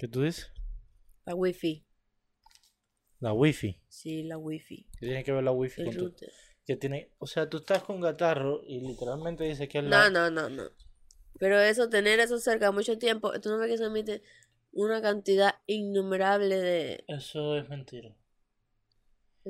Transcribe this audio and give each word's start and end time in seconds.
¿Qué 0.00 0.08
tú 0.08 0.22
dices? 0.22 0.50
La 1.26 1.34
wifi. 1.34 1.84
La 3.18 3.34
wifi. 3.34 3.82
Sí, 3.86 4.22
la 4.22 4.38
wifi. 4.38 4.88
¿Qué 4.98 5.06
tiene 5.06 5.22
que 5.22 5.30
ver 5.30 5.44
la 5.44 5.52
wifi 5.52 5.82
El 5.82 5.88
con 5.88 5.94
tu... 5.94 6.04
router. 6.06 6.32
Que 6.64 6.76
tiene... 6.76 7.12
O 7.18 7.26
sea, 7.26 7.50
tú 7.50 7.58
estás 7.58 7.82
con 7.82 8.00
Gatarro 8.00 8.62
y 8.66 8.80
literalmente 8.80 9.44
dice 9.44 9.68
que 9.68 9.80
es 9.80 9.84
No, 9.84 9.90
la... 9.90 10.08
no, 10.08 10.30
no, 10.30 10.48
no. 10.48 10.70
Pero 11.38 11.60
eso, 11.60 11.90
tener 11.90 12.18
eso 12.18 12.38
cerca 12.38 12.72
mucho 12.72 12.96
tiempo, 12.96 13.38
tú 13.40 13.50
no 13.50 13.58
ves 13.58 13.72
que 13.72 13.76
se 13.76 13.84
emite 13.84 14.22
una 14.72 15.02
cantidad 15.02 15.56
innumerable 15.66 16.56
de... 16.56 17.04
Eso 17.06 17.58
es 17.58 17.68
mentira. 17.68 18.16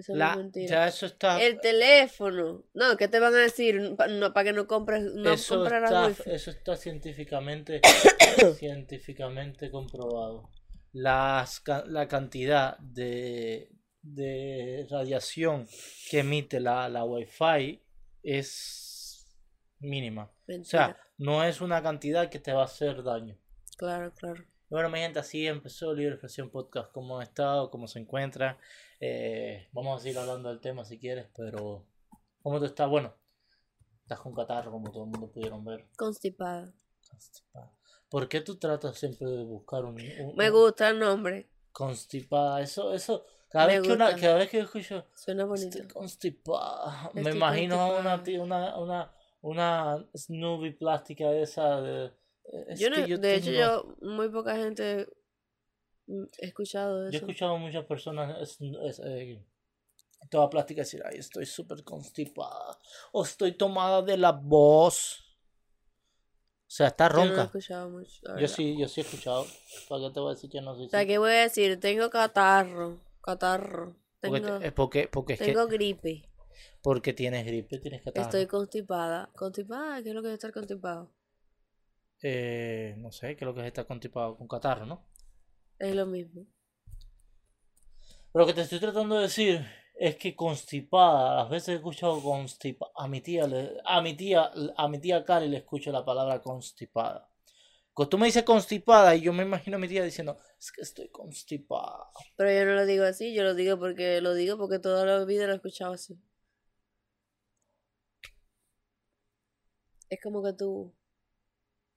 La... 0.08 0.38
Ya 0.54 0.88
eso 0.88 1.06
está... 1.06 1.42
El 1.42 1.60
teléfono. 1.60 2.64
No, 2.74 2.96
¿qué 2.96 3.08
te 3.08 3.20
van 3.20 3.34
a 3.34 3.38
decir? 3.38 3.96
No, 4.10 4.32
para 4.32 4.44
que 4.44 4.52
no 4.52 4.66
compres, 4.66 5.02
no 5.02 5.32
eso, 5.32 5.56
comprarás 5.56 6.18
está, 6.18 6.30
eso 6.30 6.50
está 6.50 6.76
científicamente, 6.76 7.80
científicamente 8.58 9.70
comprobado. 9.70 10.50
Las, 10.92 11.62
la 11.86 12.08
cantidad 12.08 12.78
de, 12.78 13.70
de 14.02 14.86
radiación 14.90 15.68
que 16.10 16.20
emite 16.20 16.60
la, 16.60 16.88
la 16.88 17.04
Wi-Fi 17.04 17.82
es 18.22 19.26
mínima. 19.78 20.30
O 20.48 20.64
sea, 20.64 20.96
no 21.18 21.44
es 21.44 21.60
una 21.60 21.82
cantidad 21.82 22.28
que 22.28 22.38
te 22.38 22.52
va 22.52 22.62
a 22.62 22.64
hacer 22.66 23.02
daño. 23.02 23.38
claro, 23.76 24.12
claro. 24.14 24.44
Y 24.70 24.74
Bueno, 24.74 24.88
mi 24.90 24.98
gente, 25.00 25.18
así 25.18 25.46
empezó 25.46 25.92
Libre 25.92 26.12
Expresión 26.14 26.50
Podcast. 26.50 26.92
¿Cómo 26.92 27.18
ha 27.18 27.22
estado? 27.22 27.70
¿Cómo 27.70 27.88
se 27.88 27.98
encuentra? 27.98 28.58
Eh, 29.00 29.68
vamos 29.72 29.98
a 29.98 30.02
seguir 30.02 30.18
hablando 30.18 30.48
del 30.48 30.60
tema 30.60 30.84
si 30.84 30.98
quieres, 30.98 31.26
pero 31.36 31.84
¿cómo 32.42 32.58
tú 32.58 32.66
estás? 32.66 32.88
Bueno, 32.88 33.14
estás 34.02 34.20
con 34.20 34.34
catarro, 34.34 34.70
como 34.70 34.90
todo 34.92 35.04
el 35.04 35.10
mundo 35.10 35.30
pudieron 35.30 35.64
ver. 35.64 35.86
Constipada. 35.96 36.72
Constipada. 37.08 37.72
¿Por 38.08 38.28
qué 38.28 38.40
tú 38.40 38.56
tratas 38.58 38.96
siempre 38.98 39.28
de 39.28 39.42
buscar 39.44 39.84
un, 39.84 39.94
un- 40.20 40.36
Me 40.36 40.50
gusta 40.50 40.90
el 40.90 40.98
nombre. 40.98 41.48
constipada? 41.72 42.60
Eso, 42.60 42.92
eso, 42.92 43.24
cada 43.48 43.66
Me 43.66 43.78
vez 43.78 43.88
que 43.88 43.92
una, 43.94 44.14
cada 44.16 44.36
vez 44.36 44.50
que 44.50 44.58
yo 44.58 44.64
escucho 44.64 45.04
Suena 45.14 45.44
bonito. 45.44 45.68
estoy 45.78 45.88
constipada, 45.88 47.10
me 47.14 47.30
imagino 47.30 47.80
a 47.80 47.98
una, 48.00 48.22
una, 48.40 48.76
una, 48.78 49.12
una 49.40 50.06
Snoopy 50.16 50.72
plástica 50.72 51.32
esa 51.32 51.80
de 51.80 52.06
eh, 52.06 52.12
es 52.68 52.80
Yo 52.80 52.90
no, 52.90 53.06
yo 53.06 53.18
de 53.18 53.34
hecho, 53.36 53.50
yo, 53.50 53.96
muy 54.02 54.28
poca 54.28 54.56
gente 54.56 55.08
mm, 56.06 56.24
he 56.38 56.46
escuchado 56.46 57.00
Yo 57.02 57.06
he 57.06 57.08
eso. 57.16 57.26
escuchado 57.26 57.54
a 57.54 57.58
muchas 57.58 57.84
personas 57.86 58.36
es, 58.40 58.58
es, 58.84 59.00
eh, 59.04 59.44
toda 60.30 60.50
plástica 60.50 60.82
decir, 60.82 61.02
ay, 61.04 61.18
estoy 61.18 61.46
súper 61.46 61.82
constipada, 61.84 62.78
o 63.12 63.24
estoy 63.24 63.52
tomada 63.52 64.02
de 64.02 64.16
la 64.16 64.32
voz. 64.32 65.24
O 66.66 66.72
sea, 66.72 66.86
está 66.88 67.08
Yo 67.08 67.14
no 67.16 67.22
he 67.22 67.26
ronca. 67.26 67.42
escuchado 67.44 67.90
mucho. 67.90 68.38
Yo 68.38 68.46
sí, 68.46 68.78
yo 68.78 68.86
sí 68.86 69.00
he 69.00 69.04
escuchado. 69.04 69.44
¿Para 69.88 70.02
qué 70.02 70.10
te 70.14 70.20
voy 70.20 70.30
a 70.30 70.34
decir 70.34 70.50
que 70.50 70.60
no? 70.60 70.76
Sea, 70.88 71.00
sí. 71.00 71.06
¿qué 71.08 71.18
voy 71.18 71.32
a 71.32 71.42
decir? 71.42 71.80
Tengo 71.80 72.10
catarro. 72.10 73.00
Catarro. 73.22 73.96
Porque, 74.20 74.40
Tengo, 74.40 74.58
te- 74.60 74.66
es 74.68 74.72
porque, 74.72 75.08
porque 75.08 75.32
es 75.32 75.38
tengo 75.40 75.66
que 75.66 75.74
gripe. 75.76 76.22
porque 76.82 77.12
tienes 77.12 77.44
gripe, 77.44 77.78
tienes 77.78 78.02
que 78.02 78.12
Estoy 78.14 78.46
constipada. 78.46 79.30
¿Constipada? 79.34 80.00
¿Qué 80.02 80.10
es 80.10 80.14
lo 80.14 80.22
que 80.22 80.28
es 80.28 80.34
estar 80.34 80.52
constipado? 80.52 81.10
Eh, 82.22 82.94
no 82.98 83.12
sé, 83.12 83.36
lo 83.40 83.54
que 83.54 83.60
es 83.62 83.66
estar 83.68 83.86
constipado 83.86 84.36
con 84.36 84.48
catarro, 84.48 84.86
¿no? 84.86 85.04
Es 85.80 85.96
lo 85.96 86.06
mismo. 86.06 86.46
Lo 88.34 88.46
que 88.46 88.54
te 88.54 88.62
estoy 88.62 88.78
tratando 88.80 89.16
de 89.16 89.22
decir 89.22 89.66
es 89.94 90.16
que 90.16 90.34
constipada, 90.36 91.36
las 91.36 91.50
veces 91.50 91.68
he 91.70 91.74
escuchado 91.74 92.22
constipada, 92.22 92.92
a 92.96 93.08
mi 93.08 93.20
tía, 93.20 93.46
le- 93.46 93.76
a 93.84 94.00
mi 94.00 94.14
tía, 94.16 94.50
a 94.76 94.88
mi 94.88 94.98
tía 94.98 95.24
Cari 95.24 95.48
le 95.48 95.58
escucho 95.58 95.90
la 95.92 96.04
palabra 96.04 96.40
constipada. 96.40 97.28
Cuando 97.94 98.10
tú 98.10 98.18
me 98.18 98.26
dices 98.26 98.44
constipada 98.44 99.14
y 99.16 99.22
yo 99.22 99.32
me 99.32 99.44
imagino 99.44 99.76
a 99.76 99.80
mi 99.80 99.88
tía 99.88 100.04
diciendo, 100.04 100.36
es 100.58 100.72
que 100.72 100.82
estoy 100.82 101.08
constipada. 101.10 102.08
Pero 102.36 102.50
yo 102.52 102.64
no 102.64 102.72
lo 102.74 102.86
digo 102.86 103.04
así, 103.04 103.32
yo 103.34 103.44
lo 103.44 103.54
digo 103.54 103.78
porque 103.78 104.20
lo 104.20 104.34
digo 104.34 104.58
porque 104.58 104.80
toda 104.80 105.06
la 105.06 105.24
vida 105.24 105.46
lo 105.46 105.52
he 105.52 105.56
escuchado 105.56 105.92
así. 105.92 106.18
Es 110.10 110.20
como 110.22 110.42
que 110.44 110.52
tú. 110.52 110.92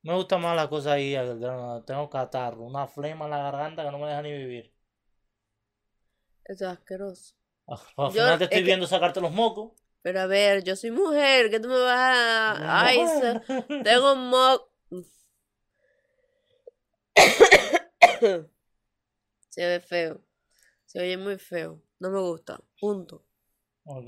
Me 0.04 0.14
gusta 0.16 0.38
más 0.38 0.56
la 0.56 0.70
cosa 0.70 0.94
ahí 0.94 1.16
al 1.16 1.40
grano. 1.40 1.84
Tengo 1.84 2.10
catarro, 2.10 2.62
una 2.64 2.88
flema 2.88 3.26
en 3.26 3.32
la 3.32 3.38
garganta 3.40 3.84
que 3.84 3.92
no 3.92 4.00
me 4.00 4.08
deja 4.08 4.22
ni 4.22 4.32
vivir. 4.32 4.74
Eso 6.46 6.66
es 6.66 6.72
asqueroso. 6.78 7.36
Al 7.68 7.78
Yo- 7.78 8.12
final 8.12 8.38
te 8.38 8.44
estoy 8.46 8.58
es 8.58 8.62
que- 8.62 8.66
viendo 8.66 8.86
sacarte 8.88 9.22
los 9.22 9.32
mocos. 9.32 9.72
Pero 10.02 10.20
a 10.20 10.26
ver, 10.28 10.66
yo 10.66 10.76
soy 10.76 10.92
mujer, 10.92 11.50
que 11.50 11.62
tú 11.62 11.70
me 11.70 11.80
vas 11.80 12.18
a. 12.58 12.86
Ay, 12.86 13.00
tengo 13.86 14.12
un 14.14 14.30
mo. 14.30 14.60
Se 19.50 19.66
ve 19.66 19.80
feo. 19.80 20.22
Se 20.86 21.00
oye 21.00 21.18
muy 21.18 21.38
feo. 21.38 21.82
No 22.00 22.10
me 22.10 22.20
gusta. 22.20 22.60
Punto. 22.80 23.24
Ok. 23.86 24.08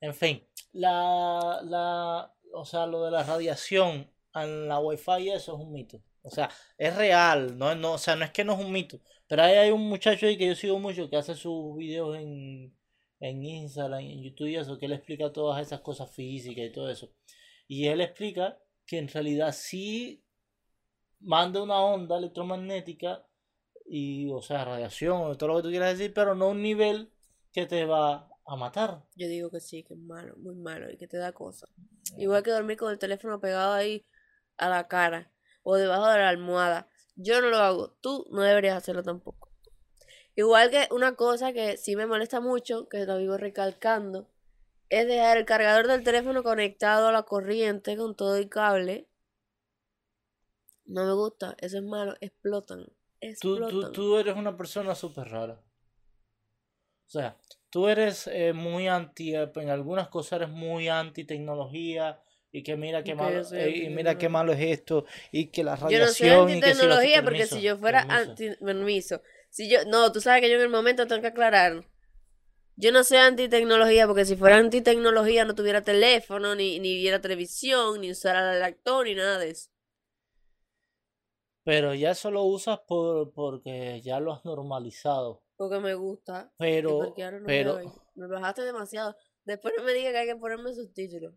En 0.00 0.14
fin, 0.14 0.46
la, 0.72 1.60
la, 1.62 2.34
o 2.56 2.64
sea, 2.64 2.86
lo 2.86 3.04
de 3.04 3.10
la 3.10 3.22
radiación 3.22 4.10
en 4.34 4.68
la 4.68 4.80
Wi-Fi, 4.80 5.30
eso 5.30 5.54
es 5.54 5.60
un 5.60 5.72
mito. 5.72 6.02
O 6.22 6.30
sea, 6.30 6.50
es 6.76 6.96
real, 6.96 7.56
no, 7.56 7.74
no, 7.74 7.92
o 7.92 7.98
sea, 7.98 8.16
no 8.16 8.24
es 8.24 8.32
que 8.32 8.44
no 8.44 8.54
es 8.54 8.64
un 8.64 8.72
mito. 8.72 9.00
Pero 9.28 9.42
ahí 9.42 9.54
hay 9.56 9.70
un 9.70 9.88
muchacho 9.88 10.26
ahí 10.26 10.36
que 10.36 10.46
yo 10.46 10.54
sigo 10.54 10.78
mucho 10.78 11.08
que 11.08 11.16
hace 11.16 11.34
sus 11.34 11.76
videos 11.76 12.16
en, 12.16 12.74
en 13.20 13.42
Instagram, 13.44 14.00
en 14.00 14.22
YouTube 14.22 14.48
y 14.48 14.56
eso, 14.56 14.78
que 14.78 14.86
él 14.86 14.92
explica 14.92 15.32
todas 15.32 15.64
esas 15.64 15.80
cosas 15.80 16.10
físicas 16.10 16.64
y 16.66 16.72
todo 16.72 16.90
eso. 16.90 17.10
Y 17.68 17.86
él 17.86 18.00
explica 18.00 18.58
que 18.86 18.98
en 18.98 19.08
realidad 19.08 19.52
sí 19.52 20.24
manda 21.20 21.62
una 21.62 21.80
onda 21.80 22.18
electromagnética 22.18 23.26
y, 23.86 24.28
o 24.30 24.42
sea, 24.42 24.64
radiación 24.64 25.36
todo 25.38 25.48
lo 25.48 25.56
que 25.56 25.62
tú 25.62 25.70
quieras 25.70 25.98
decir, 25.98 26.12
pero 26.14 26.34
no 26.34 26.48
un 26.50 26.62
nivel 26.62 27.10
que 27.52 27.66
te 27.66 27.84
va 27.84 28.28
a 28.46 28.56
matar. 28.56 29.02
Yo 29.16 29.28
digo 29.28 29.50
que 29.50 29.60
sí, 29.60 29.82
que 29.82 29.94
es 29.94 30.00
malo, 30.00 30.36
muy 30.36 30.54
malo 30.54 30.90
y 30.90 30.96
que 30.96 31.08
te 31.08 31.16
da 31.16 31.32
cosas. 31.32 31.68
Igual 32.16 32.42
que 32.42 32.50
dormir 32.52 32.76
con 32.76 32.92
el 32.92 32.98
teléfono 32.98 33.40
pegado 33.40 33.74
ahí 33.74 34.06
a 34.56 34.68
la 34.68 34.86
cara 34.88 35.32
o 35.62 35.76
debajo 35.76 36.06
de 36.06 36.18
la 36.18 36.28
almohada. 36.28 36.88
Yo 37.16 37.40
no 37.40 37.48
lo 37.48 37.58
hago. 37.58 37.90
Tú 38.00 38.26
no 38.30 38.42
deberías 38.42 38.76
hacerlo 38.76 39.02
tampoco. 39.02 39.50
Igual 40.36 40.70
que 40.70 40.86
una 40.90 41.16
cosa 41.16 41.52
que 41.52 41.76
sí 41.76 41.96
me 41.96 42.06
molesta 42.06 42.40
mucho, 42.40 42.88
que 42.88 43.04
lo 43.06 43.18
vivo 43.18 43.36
recalcando, 43.36 44.30
es 44.90 45.06
dejar 45.06 45.38
el 45.38 45.46
cargador 45.46 45.88
del 45.88 46.04
teléfono 46.04 46.42
conectado 46.42 47.08
a 47.08 47.12
la 47.12 47.24
corriente 47.24 47.96
con 47.96 48.14
todo 48.14 48.36
el 48.36 48.48
cable. 48.48 49.08
No 50.84 51.04
me 51.04 51.14
gusta, 51.14 51.56
eso 51.58 51.78
es 51.78 51.82
malo, 51.82 52.14
explotan. 52.20 52.84
Tú, 52.84 52.92
Explotan. 53.20 53.70
tú, 53.70 53.92
tú 53.92 54.16
eres 54.18 54.36
una 54.36 54.56
persona 54.56 54.94
súper 54.94 55.28
rara. 55.30 55.54
O 57.06 57.08
sea, 57.08 57.36
tú 57.76 57.88
eres 57.88 58.26
eh, 58.28 58.52
muy 58.54 58.88
anti, 58.88 59.34
eh, 59.34 59.50
en 59.56 59.68
algunas 59.70 60.08
cosas 60.08 60.40
eres 60.40 60.50
muy 60.50 60.88
anti 60.88 61.24
tecnología 61.24 62.18
y 62.50 62.62
que 62.62 62.74
mira 62.76 63.04
qué 63.04 63.14
malo, 63.14 63.42
eh, 63.52 63.70
y 63.84 63.90
mira 63.90 64.16
qué 64.16 64.28
malo 64.30 64.52
es 64.54 64.60
esto 64.60 65.04
y 65.32 65.48
que 65.48 65.62
la 65.64 65.76
Yo 65.84 65.98
no 66.00 66.12
soy 66.12 66.28
radiación 66.28 66.62
si 66.64 66.88
hace- 66.88 66.88
antitecnología 66.88 67.22
porque 67.22 67.46
permiso, 67.46 67.46
si 67.46 67.62
yo 67.62 67.76
fuera 67.78 68.00
permiso. 68.00 68.08
anti 68.08 68.50
permiso, 68.56 69.22
si 69.50 69.68
yo 69.68 69.84
no, 69.86 70.12
tú 70.12 70.20
sabes 70.20 70.40
que 70.42 70.50
yo 70.50 70.56
en 70.56 70.62
el 70.62 70.68
momento 70.68 71.06
tengo 71.06 71.22
que 71.22 71.28
aclarar. 71.28 71.84
Yo 72.76 72.92
no 72.92 73.04
soy 73.04 73.18
antitecnología 73.18 74.06
porque 74.06 74.24
si 74.26 74.36
fuera 74.36 74.56
antitecnología 74.58 75.44
no 75.44 75.54
tuviera 75.54 75.82
teléfono, 75.82 76.54
ni, 76.56 76.78
ni 76.80 76.96
viera 76.96 77.20
televisión, 77.20 78.00
ni 78.02 78.10
usara 78.12 78.54
el 78.54 78.60
lactón, 78.60 79.06
ni 79.06 79.14
nada 79.16 79.38
de 79.38 79.50
eso. 79.50 79.70
Pero 81.64 81.92
ya 81.92 82.12
eso 82.12 82.30
lo 82.30 82.44
usas 82.44 82.80
por, 82.88 83.30
porque 83.34 84.00
ya 84.00 84.20
lo 84.20 84.32
has 84.32 84.42
normalizado. 84.46 85.42
Porque 85.56 85.80
me 85.80 85.94
gusta. 85.94 86.52
y 86.58 86.62
Pero, 86.62 87.14
no 87.16 87.46
pero. 87.46 87.80
Me 88.14 88.26
bajaste 88.26 88.62
demasiado. 88.62 89.16
Después 89.44 89.74
no 89.76 89.84
me 89.84 89.92
digas 89.92 90.12
que 90.12 90.18
hay 90.18 90.26
que 90.26 90.36
ponerme 90.36 90.72
subtítulos. 90.74 91.34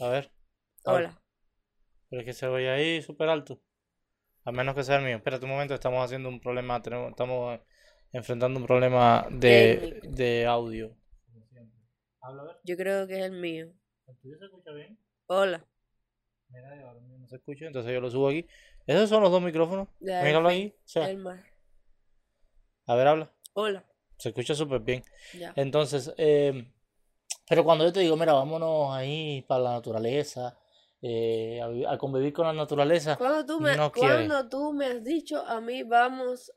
a 0.00 0.08
ver. 0.08 0.30
Hola. 0.84 1.22
pero 2.08 2.20
es 2.22 2.26
que 2.26 2.32
se 2.32 2.46
oye 2.46 2.68
ahí 2.70 3.02
súper 3.02 3.28
alto. 3.28 3.60
A 4.44 4.50
menos 4.52 4.74
que 4.74 4.82
sea 4.82 4.96
el 4.96 5.04
mío. 5.04 5.16
Espérate 5.16 5.44
un 5.44 5.52
momento, 5.52 5.74
estamos 5.74 6.04
haciendo 6.04 6.28
un 6.28 6.40
problema, 6.40 6.82
tenemos, 6.82 7.10
estamos 7.10 7.60
enfrentando 8.10 8.58
un 8.58 8.66
problema 8.66 9.26
de, 9.30 10.00
de 10.02 10.46
audio. 10.46 10.96
Yo 12.64 12.76
creo 12.76 13.06
que 13.06 13.18
es 13.18 13.24
el 13.24 13.32
mío. 13.32 13.72
¿el 14.06 14.16
tuyo 14.18 14.38
se 14.38 14.44
escucha 14.46 14.72
bien? 14.72 14.98
Hola. 15.26 15.64
Mira, 16.48 16.76
y 16.76 16.80
ahora 16.80 17.00
mismo 17.00 17.18
no 17.18 17.28
se 17.28 17.36
escucha, 17.36 17.66
entonces 17.66 17.92
yo 17.92 18.00
lo 18.00 18.10
subo 18.10 18.28
aquí. 18.28 18.46
Esos 18.86 19.08
son 19.08 19.22
los 19.22 19.30
dos 19.30 19.42
micrófonos. 19.42 19.88
Míralo 20.00 20.48
ahí. 20.48 20.74
O 20.84 20.88
sea, 20.88 21.08
El 21.08 21.18
mar. 21.18 21.38
a 22.86 22.94
ver, 22.96 23.06
habla. 23.06 23.31
Hola. 23.54 23.84
Se 24.18 24.30
escucha 24.30 24.54
súper 24.54 24.80
bien. 24.80 25.02
Ya. 25.38 25.52
Entonces, 25.56 26.12
eh, 26.16 26.70
pero 27.48 27.64
cuando 27.64 27.84
yo 27.84 27.92
te 27.92 28.00
digo, 28.00 28.16
mira, 28.16 28.32
vámonos 28.32 28.94
ahí 28.94 29.42
para 29.48 29.62
la 29.62 29.72
naturaleza, 29.72 30.56
eh, 31.02 31.60
a, 31.60 31.68
vi- 31.68 31.84
a 31.84 31.98
convivir 31.98 32.32
con 32.32 32.46
la 32.46 32.52
naturaleza, 32.52 33.16
Cuando 33.16 33.44
tú 33.44 33.60
me, 33.60 33.76
no 33.76 33.92
cuando 33.92 34.48
tú 34.48 34.72
me 34.72 34.86
has 34.86 35.04
dicho 35.04 35.44
a 35.44 35.60
mí 35.60 35.82
vamos 35.82 36.52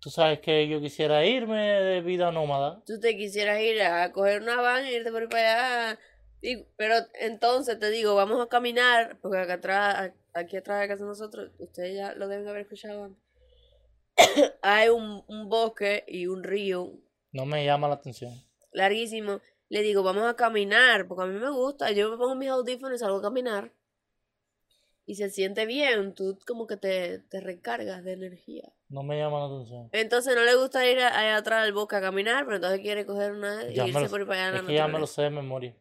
tú 0.00 0.10
sabes 0.10 0.40
que 0.40 0.68
yo 0.68 0.80
quisiera 0.80 1.24
irme 1.26 1.58
de 1.58 2.00
vida 2.00 2.30
nómada. 2.30 2.80
tú 2.86 3.00
te 3.00 3.16
quisieras 3.16 3.60
ir 3.60 3.82
a 3.82 4.12
coger 4.12 4.42
una 4.42 4.60
van 4.60 4.84
e 4.84 4.92
irte 4.92 5.10
por 5.10 5.22
ahí 5.22 5.28
para 5.28 5.88
allá. 5.90 5.98
Y- 6.40 6.62
pero 6.76 6.94
entonces 7.20 7.78
te 7.80 7.90
digo, 7.90 8.14
vamos 8.14 8.40
a 8.40 8.48
caminar, 8.48 9.18
porque 9.20 9.38
acá 9.38 9.54
atrás, 9.54 10.12
aquí 10.32 10.56
atrás 10.56 10.80
de 10.82 10.88
casa 10.88 11.04
nosotros, 11.04 11.50
ustedes 11.58 11.96
ya 11.96 12.14
lo 12.14 12.28
deben 12.28 12.46
haber 12.46 12.62
escuchado 12.62 13.04
antes. 13.04 13.27
Hay 14.62 14.88
un, 14.88 15.24
un 15.28 15.48
bosque 15.48 16.04
y 16.08 16.26
un 16.26 16.42
río 16.44 16.92
No 17.32 17.46
me 17.46 17.64
llama 17.64 17.88
la 17.88 17.94
atención. 17.94 18.32
larguísimo. 18.72 19.40
Le 19.70 19.82
digo, 19.82 20.02
vamos 20.02 20.24
a 20.24 20.34
caminar, 20.34 21.06
porque 21.06 21.24
a 21.24 21.26
mí 21.26 21.38
me 21.38 21.50
gusta. 21.50 21.90
Yo 21.92 22.10
me 22.10 22.16
pongo 22.16 22.34
mis 22.34 22.48
audífonos 22.48 22.96
y 22.96 22.98
salgo 22.98 23.18
a 23.18 23.22
caminar. 23.22 23.72
Y 25.04 25.14
se 25.16 25.30
siente 25.30 25.64
bien, 25.66 26.14
tú 26.14 26.38
como 26.46 26.66
que 26.66 26.76
te, 26.76 27.18
te 27.18 27.40
recargas 27.40 28.04
de 28.04 28.12
energía. 28.12 28.72
No 28.88 29.02
me 29.02 29.16
llama 29.18 29.40
la 29.40 29.46
atención. 29.46 29.88
Entonces 29.92 30.34
no 30.34 30.42
le 30.44 30.54
gusta 30.54 30.86
ir 30.86 30.98
a- 31.00 31.18
allá 31.18 31.36
atrás 31.38 31.64
del 31.64 31.72
bosque 31.72 31.96
a 31.96 32.00
caminar, 32.00 32.44
pero 32.44 32.56
entonces 32.56 32.80
quiere 32.80 33.06
coger 33.06 33.32
una 33.32 33.70
y 33.70 33.74
Ya 33.74 33.86
irse 33.86 34.00
lo- 34.00 34.10
por 34.10 34.26
para 34.26 34.48
allá 34.48 34.58
es 34.58 34.62
que 34.66 34.74
ya 34.74 34.86
me 34.88 34.98
lo 34.98 35.06
sé 35.06 35.22
de 35.22 35.30
memoria. 35.30 35.74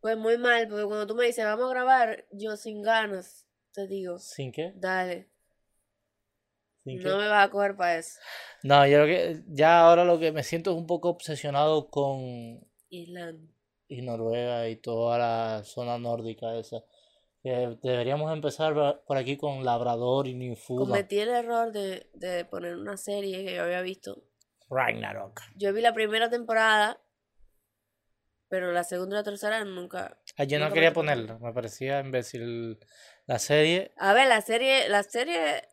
Pues 0.00 0.16
muy 0.16 0.38
mal, 0.38 0.68
porque 0.68 0.84
cuando 0.84 1.06
tú 1.06 1.14
me 1.16 1.26
dices, 1.26 1.44
vamos 1.44 1.66
a 1.66 1.70
grabar, 1.74 2.24
yo 2.32 2.56
sin 2.56 2.82
ganas, 2.82 3.46
te 3.72 3.86
digo, 3.88 4.18
¿Sin 4.20 4.52
qué? 4.52 4.72
dale, 4.76 5.28
¿Sin 6.96 7.02
no 7.02 7.18
me 7.18 7.28
vas 7.28 7.46
a 7.46 7.50
coger 7.50 7.76
para 7.76 7.96
eso. 7.98 8.18
No, 8.62 8.86
yo 8.86 9.02
creo 9.02 9.06
que 9.06 9.42
ya 9.48 9.80
ahora 9.80 10.04
lo 10.04 10.18
que 10.18 10.32
me 10.32 10.42
siento 10.42 10.70
es 10.70 10.76
un 10.76 10.86
poco 10.86 11.08
obsesionado 11.10 11.88
con 11.90 12.60
Islandia. 12.88 13.54
y 13.88 14.02
Noruega 14.02 14.68
y 14.68 14.76
toda 14.76 15.18
la 15.18 15.62
zona 15.64 15.98
nórdica 15.98 16.54
esa. 16.56 16.82
Deberíamos 17.42 18.32
empezar 18.32 18.74
por- 19.06 19.16
aquí 19.16 19.36
con 19.36 19.64
Labrador 19.64 20.26
y 20.26 20.34
Newfoundland. 20.34 20.90
Cometí 20.90 21.18
el 21.20 21.28
error 21.30 21.72
de, 21.72 22.10
de 22.14 22.44
poner 22.44 22.76
una 22.76 22.96
serie 22.96 23.44
que 23.44 23.54
yo 23.54 23.62
había 23.62 23.80
visto. 23.80 24.22
Ragnarok. 24.68 25.40
Yo 25.56 25.72
vi 25.72 25.80
la 25.80 25.94
primera 25.94 26.28
temporada, 26.28 27.00
pero 28.48 28.72
la 28.72 28.84
segunda 28.84 29.16
y 29.16 29.18
la 29.20 29.24
tercera 29.24 29.64
nunca. 29.64 30.18
Ah, 30.36 30.44
yo 30.44 30.58
no 30.58 30.66
nunca 30.66 30.74
quería 30.74 30.92
ponerla, 30.92 31.38
me 31.38 31.52
parecía 31.52 32.00
imbécil 32.00 32.78
la 33.26 33.38
serie. 33.38 33.92
A 33.98 34.12
ver, 34.14 34.28
la 34.28 34.40
serie, 34.40 34.88
la 34.88 35.02
serie, 35.02 35.68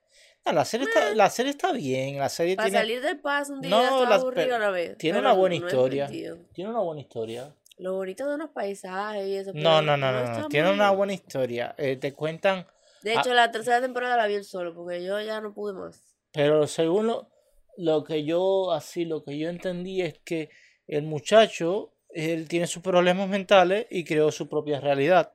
No, 0.45 0.51
la 0.53 0.65
serie 0.65 0.87
está, 0.87 1.13
la 1.15 1.29
serie 1.29 1.51
está 1.51 1.71
bien, 1.71 2.17
la 2.19 2.29
serie 2.29 2.55
para 2.55 2.67
tiene, 2.69 2.79
salir 2.79 3.01
del 3.01 3.19
paso 3.19 3.53
un 3.53 3.61
día 3.61 3.71
No, 3.71 4.05
las- 4.05 4.21
aburrido 4.21 4.55
a 4.55 4.59
la 4.59 4.69
vez. 4.69 4.97
tiene 4.97 5.19
una 5.19 5.33
buena 5.33 5.57
no 5.59 5.65
historia. 5.65 6.07
tiene 6.07 6.69
una 6.69 6.79
buena 6.81 7.01
historia. 7.01 7.53
Lo 7.77 7.93
bonito 7.95 8.27
de 8.29 8.35
unos 8.35 8.51
paisajes 8.51 9.27
y 9.27 9.35
eso. 9.35 9.51
No, 9.53 9.81
no, 9.81 9.97
no, 9.97 10.11
no, 10.11 10.23
no, 10.23 10.31
está 10.33 10.47
tiene 10.47 10.71
una 10.71 10.91
buena 10.91 11.13
historia. 11.13 11.73
Eh, 11.77 11.97
te 11.97 12.13
cuentan, 12.13 12.65
De 13.01 13.11
Ah. 13.15 13.19
hecho, 13.19 13.33
la 13.33 13.51
tercera 13.51 13.81
temporada 13.81 14.17
la 14.17 14.25
vi 14.27 14.35
él 14.35 14.43
solo, 14.45 14.73
porque 14.73 15.03
yo 15.03 15.19
ya 15.21 15.39
no 15.41 15.53
pude 15.53 15.73
más. 15.73 16.01
pero 16.31 16.65
según 16.67 17.07
lo, 17.07 17.29
lo 17.77 18.03
que 18.03 18.23
yo, 18.23 18.71
así, 18.71 19.05
lo 19.05 19.23
que 19.23 19.37
yo 19.37 19.49
entendí 19.49 20.01
es 20.01 20.17
que 20.25 20.49
el 20.87 21.03
muchacho, 21.03 21.93
él 22.09 22.47
tiene 22.47 22.65
sus 22.67 22.81
problemas 22.81 23.27
mentales 23.29 23.85
y 23.89 24.03
creó 24.05 24.31
su 24.31 24.47
propia 24.49 24.79
realidad. 24.79 25.33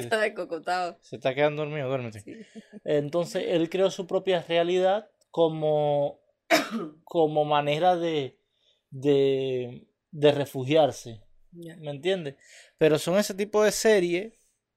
Está 0.00 0.18
descocotado. 0.18 0.98
Se 1.00 1.16
está 1.16 1.34
quedando 1.34 1.62
dormido, 1.62 1.88
duérmete. 1.88 2.20
Sí. 2.20 2.36
Entonces, 2.84 3.44
él 3.48 3.68
creó 3.70 3.90
su 3.90 4.06
propia 4.06 4.42
realidad 4.42 5.10
como, 5.30 6.20
como 7.04 7.44
manera 7.44 7.96
de, 7.96 8.38
de, 8.90 9.86
de 10.10 10.32
refugiarse. 10.32 11.22
¿Me 11.52 11.90
entiendes? 11.90 12.36
Pero 12.76 12.98
son 12.98 13.18
ese 13.18 13.34
tipo 13.34 13.62
de 13.62 13.72
series 13.72 14.34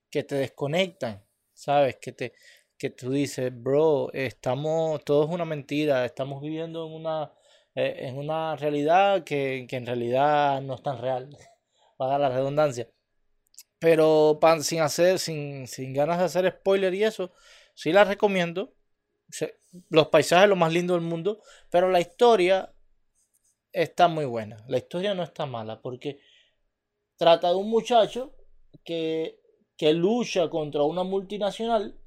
que 0.09 0.23
te 0.23 0.35
desconectan, 0.35 1.23
¿sabes? 1.53 1.97
Que 1.97 2.12
te 2.12 2.33
que 2.81 2.89
tú 2.89 3.12
dices, 3.12 3.51
bro, 3.53 4.12
estamos, 4.12 5.06
todo 5.06 5.25
es 5.25 5.29
una 5.29 5.45
mentira, 5.45 6.03
estamos 6.03 6.41
viviendo 6.41 6.88
en 6.88 6.94
una, 6.94 7.31
eh, 7.75 8.07
en 8.07 8.18
una 8.18 8.56
realidad 8.56 9.23
que, 9.23 9.68
que 9.69 9.75
en 9.75 9.85
realidad 9.85 10.63
no 10.63 10.73
es 10.73 10.81
tan 10.81 10.97
real, 11.00 11.29
para 11.97 12.18
la 12.18 12.29
redundancia. 12.29 12.89
Pero 13.81 14.38
pan- 14.39 14.63
sin 14.63 14.80
hacer, 14.81 15.18
sin, 15.18 15.68
sin 15.68 15.92
ganas 15.92 16.19
de 16.19 16.25
hacer 16.25 16.51
spoiler 16.60 16.94
y 16.94 17.04
eso, 17.04 17.31
sí 17.74 17.92
la 17.92 18.04
recomiendo. 18.04 18.75
Los 19.89 20.07
paisajes 20.10 20.48
lo 20.48 20.56
más 20.56 20.72
lindo 20.72 20.94
del 20.94 21.01
mundo, 21.01 21.42
pero 21.72 21.89
la 21.89 22.00
historia 22.00 22.75
está 23.72 24.07
muy 24.07 24.25
buena. 24.25 24.63
La 24.68 24.78
historia 24.78 25.16
no 25.16 25.24
está 25.24 25.48
mala 25.48 25.81
porque 25.81 26.19
trata 27.18 27.50
de 27.50 27.56
un 27.56 27.72
muchacho 27.72 28.36
que, 28.83 29.39
que 29.75 29.94
lucha 29.94 30.48
contra 30.51 30.83
una 30.83 31.04
multinacional 31.04 31.98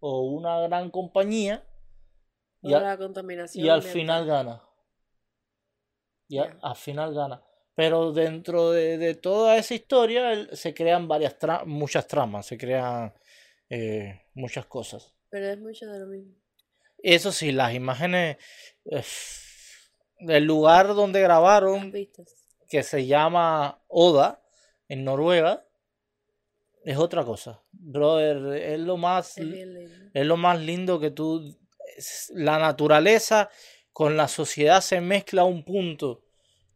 o 0.00 0.22
una 0.22 0.58
gran 0.62 0.90
compañía 0.90 1.64
y, 2.60 2.72
Por 2.72 2.78
a- 2.78 2.80
la 2.80 2.98
contaminación. 2.98 3.64
y 3.64 3.68
al 3.68 3.82
final 3.82 4.26
gana. 4.26 4.62
Y 6.28 6.38
al 6.38 6.76
final 6.76 7.14
gana. 7.14 7.44
Pero 7.78 8.10
dentro 8.10 8.72
de, 8.72 8.98
de 8.98 9.14
toda 9.14 9.56
esa 9.56 9.72
historia 9.72 10.48
se 10.52 10.74
crean 10.74 11.06
varias 11.06 11.38
tra- 11.38 11.64
muchas 11.64 12.08
tramas, 12.08 12.44
se 12.44 12.58
crean 12.58 13.14
eh, 13.70 14.20
muchas 14.34 14.66
cosas. 14.66 15.14
Pero 15.30 15.46
es 15.46 15.60
mucho 15.60 15.86
de 15.86 16.00
lo 16.00 16.06
mismo. 16.06 16.34
Eso 17.00 17.30
sí, 17.30 17.52
las 17.52 17.72
imágenes 17.74 18.36
eh, 18.84 19.04
del 20.18 20.42
lugar 20.42 20.88
donde 20.88 21.20
grabaron, 21.20 21.92
que 22.68 22.82
se 22.82 23.06
llama 23.06 23.80
Oda, 23.86 24.42
en 24.88 25.04
Noruega, 25.04 25.64
es 26.82 26.96
otra 26.96 27.24
cosa. 27.24 27.62
Brother, 27.70 28.60
es 28.60 28.80
lo 28.80 28.96
más, 28.96 29.38
Es 29.38 30.26
lo 30.26 30.36
más 30.36 30.58
lindo 30.60 30.98
que 30.98 31.12
tú... 31.12 31.56
La 32.30 32.58
naturaleza 32.58 33.50
con 33.92 34.16
la 34.16 34.26
sociedad 34.26 34.80
se 34.80 35.00
mezcla 35.00 35.42
a 35.42 35.44
un 35.44 35.64
punto 35.64 36.24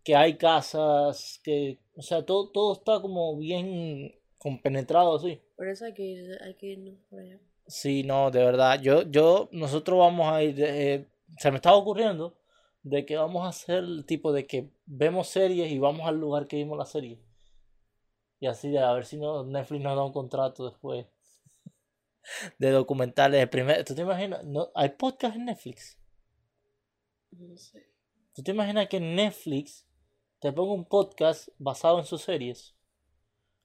que 0.05 0.17
hay 0.17 0.37
casas, 0.37 1.41
que... 1.43 1.79
O 1.97 2.03
sea, 2.03 2.25
todo, 2.25 2.51
todo 2.51 2.73
está 2.73 3.01
como 3.01 3.37
bien 3.37 4.15
compenetrado 4.39 5.17
así. 5.17 5.41
Por 5.57 5.69
eso 5.69 5.85
hay 5.85 5.95
que, 5.95 6.03
ir, 6.03 6.39
hay 6.43 6.55
que 6.55 6.67
irnos 6.67 6.99
por 7.09 7.21
allá. 7.21 7.39
Sí, 7.67 8.03
no, 8.03 8.31
de 8.31 8.45
verdad. 8.45 8.81
Yo, 8.81 9.03
yo, 9.03 9.49
nosotros 9.53 9.99
vamos 9.99 10.33
a 10.33 10.43
ir. 10.43 10.57
eh, 10.59 11.09
se 11.39 11.51
me 11.51 11.57
estaba 11.57 11.77
ocurriendo 11.77 12.37
de 12.83 13.07
que 13.07 13.17
vamos 13.17 13.45
a 13.45 13.49
hacer 13.49 13.79
el 13.79 14.05
tipo 14.07 14.33
de 14.33 14.47
que 14.47 14.71
vemos 14.87 15.29
series 15.29 15.71
y 15.71 15.79
vamos 15.79 16.07
al 16.07 16.19
lugar 16.19 16.47
que 16.47 16.57
vimos 16.57 16.77
la 16.77 16.87
serie. 16.87 17.21
Y 18.41 18.47
así 18.47 18.71
de 18.71 18.81
a 18.81 18.93
ver 18.93 19.07
si 19.07 19.19
no, 19.19 19.45
Netflix 19.45 19.83
nos 19.83 19.97
da 19.97 20.05
un 20.05 20.13
contrato 20.13 20.69
después 20.69 21.07
de 22.59 22.71
documentales. 22.71 23.41
El 23.41 23.49
primer, 23.49 23.85
¿tú 23.85 23.95
te 23.95 24.03
imaginas? 24.03 24.45
No, 24.45 24.71
hay 24.75 24.91
podcast 24.91 25.37
en 25.37 25.45
Netflix. 25.45 25.99
No 27.31 27.57
sé. 27.57 27.87
¿Tú 28.35 28.43
te 28.43 28.51
imaginas 28.51 28.89
que 28.89 28.99
Netflix 28.99 29.87
te 30.43 30.53
ponga 30.53 30.75
un 30.75 30.85
podcast 30.85 31.49
basado 31.57 32.01
en 32.01 32.05
sus 32.05 32.23
series? 32.23 32.75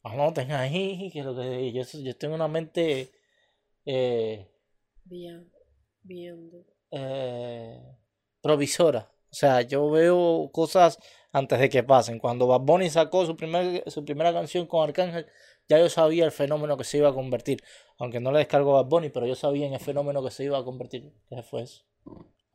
Anoten 0.03 0.51
ahí 0.51 1.09
que 1.12 1.24
lo 1.24 1.35
que 1.35 1.74
yo, 1.74 1.81
yo 1.81 2.15
tengo 2.15 2.35
una 2.35 2.47
mente 2.47 3.12
eh, 3.83 4.47
Beyond. 5.06 5.51
Beyond. 6.03 6.53
eh, 6.91 7.81
provisora. 8.42 9.11
O 9.31 9.35
sea, 9.35 9.63
yo 9.63 9.90
veo 9.90 10.51
cosas 10.54 10.99
antes 11.31 11.59
de 11.59 11.68
que 11.69 11.81
pasen. 11.83 12.19
Cuando 12.19 12.45
Bad 12.45 12.61
Bunny 12.61 12.90
sacó 12.92 13.25
su, 13.25 13.35
primer, 13.35 13.83
su 13.90 14.06
primera 14.06 14.31
canción 14.31 14.68
con 14.68 14.83
Arcángel, 14.87 15.25
ya 15.68 15.80
yo 15.80 15.90
sabía 15.90 16.25
el 16.25 16.31
fenómeno 16.31 16.78
que 16.78 16.83
se 16.83 16.99
iba 16.99 17.09
a 17.09 17.13
convertir. 17.13 17.63
Aunque 17.97 18.19
no 18.19 18.31
le 18.31 18.37
descargo 18.40 18.78
a 18.78 18.83
Bad 18.83 18.90
Bunny, 18.90 19.09
pero 19.09 19.25
yo 19.25 19.35
sabía 19.35 19.66
en 19.66 19.73
el 19.73 19.80
fenómeno 19.80 20.23
que 20.23 20.30
se 20.30 20.44
iba 20.44 20.59
a 20.59 20.63
convertir. 20.63 21.11
¿Qué 21.28 21.42
fue 21.42 21.63
eso? 21.63 21.83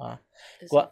Ah. 0.05 0.21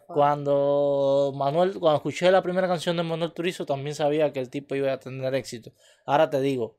Cuando 0.07 1.33
Manuel, 1.35 1.77
cuando 1.79 1.97
escuché 1.97 2.31
la 2.31 2.41
primera 2.41 2.67
canción 2.67 2.95
de 2.97 3.03
Manuel 3.03 3.33
Turizo, 3.33 3.65
también 3.65 3.95
sabía 3.95 4.31
que 4.31 4.39
el 4.39 4.49
tipo 4.49 4.75
iba 4.75 4.91
a 4.93 4.99
tener 4.99 5.35
éxito. 5.35 5.73
Ahora 6.05 6.29
te 6.29 6.39
digo, 6.41 6.77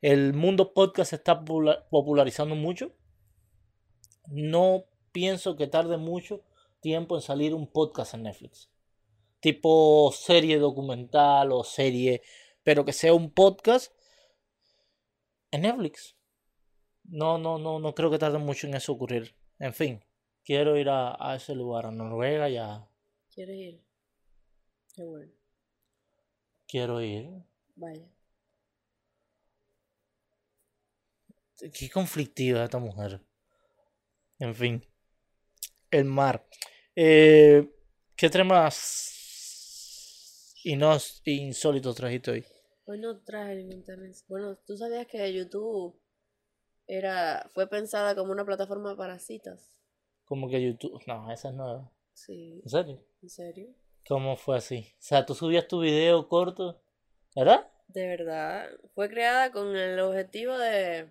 el 0.00 0.34
mundo 0.34 0.74
podcast 0.74 1.10
se 1.10 1.16
está 1.16 1.40
popula- 1.44 1.86
popularizando 1.88 2.54
mucho. 2.54 2.92
No 4.26 4.84
pienso 5.12 5.56
que 5.56 5.66
tarde 5.66 5.96
mucho 5.96 6.42
tiempo 6.80 7.16
en 7.16 7.22
salir 7.22 7.54
un 7.54 7.66
podcast 7.70 8.14
en 8.14 8.24
Netflix. 8.24 8.70
Tipo 9.40 10.12
serie 10.12 10.58
documental 10.58 11.52
o 11.52 11.64
serie, 11.64 12.22
pero 12.62 12.84
que 12.84 12.92
sea 12.92 13.14
un 13.14 13.30
podcast 13.30 13.92
en 15.50 15.62
Netflix. 15.62 16.16
No, 17.04 17.38
no, 17.38 17.58
no, 17.58 17.78
no 17.78 17.94
creo 17.94 18.10
que 18.10 18.18
tarde 18.18 18.38
mucho 18.38 18.66
en 18.66 18.74
eso 18.74 18.92
ocurrir. 18.92 19.34
En 19.58 19.74
fin, 19.74 20.04
quiero 20.44 20.76
ir 20.76 20.88
a, 20.88 21.16
a 21.18 21.36
ese 21.36 21.54
lugar, 21.54 21.86
a 21.86 21.90
Noruega 21.90 22.48
ya. 22.48 22.86
¿Quieres 23.34 23.56
ir? 23.56 23.80
Qué 24.94 25.02
bueno. 25.04 25.32
Quiero 26.66 27.00
ir. 27.00 27.28
Vaya. 27.76 28.08
Qué 31.72 31.88
conflictiva 31.90 32.64
esta 32.64 32.78
mujer. 32.78 33.20
En 34.38 34.54
fin. 34.54 34.84
El 35.90 36.04
mar. 36.06 36.46
Eh, 36.96 37.70
¿Qué 38.16 38.28
temas 38.30 39.18
inos- 40.64 41.20
insólitos 41.24 41.94
trajiste 41.96 42.30
hoy? 42.32 42.44
Hoy 42.86 42.98
no 42.98 43.18
traje 43.20 43.54
ningún 43.56 43.74
internet. 43.74 44.16
Bueno, 44.28 44.56
¿tú 44.66 44.76
sabías 44.76 45.06
que 45.06 45.32
YouTube 45.32 45.94
era, 46.86 47.48
fue 47.54 47.68
pensada 47.68 48.14
como 48.14 48.32
una 48.32 48.44
plataforma 48.44 48.96
para 48.96 49.18
citas? 49.18 49.71
Como 50.32 50.48
que 50.48 50.62
YouTube. 50.62 50.98
No, 51.06 51.30
esa 51.30 51.50
es 51.50 51.54
nueva. 51.54 51.92
Sí, 52.14 52.62
¿En 52.64 52.70
serio? 52.70 53.04
¿en 53.20 53.28
serio? 53.28 53.68
¿Cómo 54.08 54.34
fue 54.34 54.56
así? 54.56 54.86
O 54.94 54.96
sea, 55.02 55.26
tú 55.26 55.34
subías 55.34 55.68
tu 55.68 55.80
video 55.80 56.26
corto, 56.26 56.80
¿verdad? 57.36 57.70
De 57.88 58.06
verdad, 58.08 58.66
fue 58.94 59.10
creada 59.10 59.52
con 59.52 59.76
el 59.76 60.00
objetivo 60.00 60.56
de, 60.56 61.10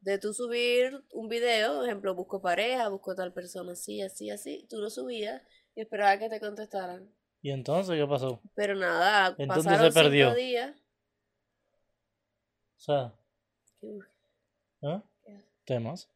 De 0.00 0.18
tú 0.18 0.34
subir 0.34 1.00
un 1.12 1.28
video, 1.28 1.76
por 1.76 1.84
ejemplo, 1.86 2.12
busco 2.16 2.42
pareja, 2.42 2.88
busco 2.88 3.14
tal 3.14 3.32
persona 3.32 3.70
así, 3.74 4.02
así, 4.02 4.30
así. 4.30 4.66
Tú 4.68 4.78
lo 4.78 4.90
subías 4.90 5.40
y 5.76 5.82
esperabas 5.82 6.18
que 6.18 6.28
te 6.28 6.40
contestaran. 6.40 7.08
¿Y 7.40 7.52
entonces 7.52 7.94
qué 7.96 8.04
pasó? 8.04 8.40
Pero 8.56 8.74
nada, 8.74 9.36
Entonces 9.38 9.64
pasaron 9.64 9.92
se 9.92 10.02
perdió. 10.02 10.24
cinco 10.26 10.36
días. 10.40 10.76
O 12.76 12.80
sea, 12.80 13.14
¿Qué- 13.80 13.98
¿eh? 14.82 15.00
qué- 15.24 15.44
¿Temas? 15.64 16.08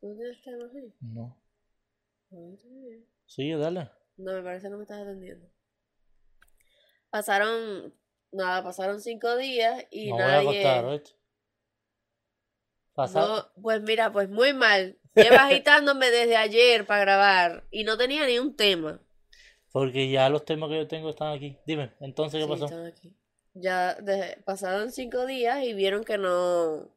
¿Tú 0.00 0.16
tienes 0.16 0.42
temas 0.42 0.70
ahí? 0.74 0.94
No. 1.00 1.36
No, 2.30 2.54
está. 2.54 2.68
Sí, 3.26 3.50
dale. 3.52 3.90
No, 4.16 4.32
me 4.34 4.42
parece 4.42 4.66
que 4.66 4.70
no 4.70 4.76
me 4.78 4.82
estás 4.84 5.00
atendiendo. 5.02 5.48
Pasaron, 7.10 7.94
nada, 8.32 8.62
pasaron 8.62 9.00
cinco 9.00 9.36
días 9.36 9.84
y 9.90 10.10
no 10.10 10.14
voy 10.16 10.22
a 10.24 10.26
nadie... 10.28 10.66
acostar, 10.66 10.84
No, 13.14 13.46
pues 13.62 13.82
mira, 13.82 14.12
pues 14.12 14.28
muy 14.28 14.52
mal. 14.52 14.98
Lleva 15.14 15.44
agitándome 15.46 16.10
desde 16.10 16.36
ayer 16.36 16.86
para 16.86 17.00
grabar 17.00 17.66
y 17.70 17.84
no 17.84 17.96
tenía 17.98 18.26
ni 18.26 18.38
un 18.38 18.54
tema. 18.56 19.00
Porque 19.72 20.10
ya 20.10 20.28
los 20.28 20.44
temas 20.44 20.68
que 20.70 20.76
yo 20.76 20.88
tengo 20.88 21.10
están 21.10 21.32
aquí. 21.32 21.58
Dime, 21.66 21.92
entonces, 22.00 22.38
¿qué 22.40 22.44
Sí, 22.44 22.50
pasó? 22.50 22.64
están 22.66 22.86
aquí. 22.86 23.16
Ya 23.54 23.98
pasaron 24.44 24.92
cinco 24.92 25.26
días 25.26 25.64
y 25.64 25.74
vieron 25.74 26.04
que 26.04 26.18
no... 26.18 26.88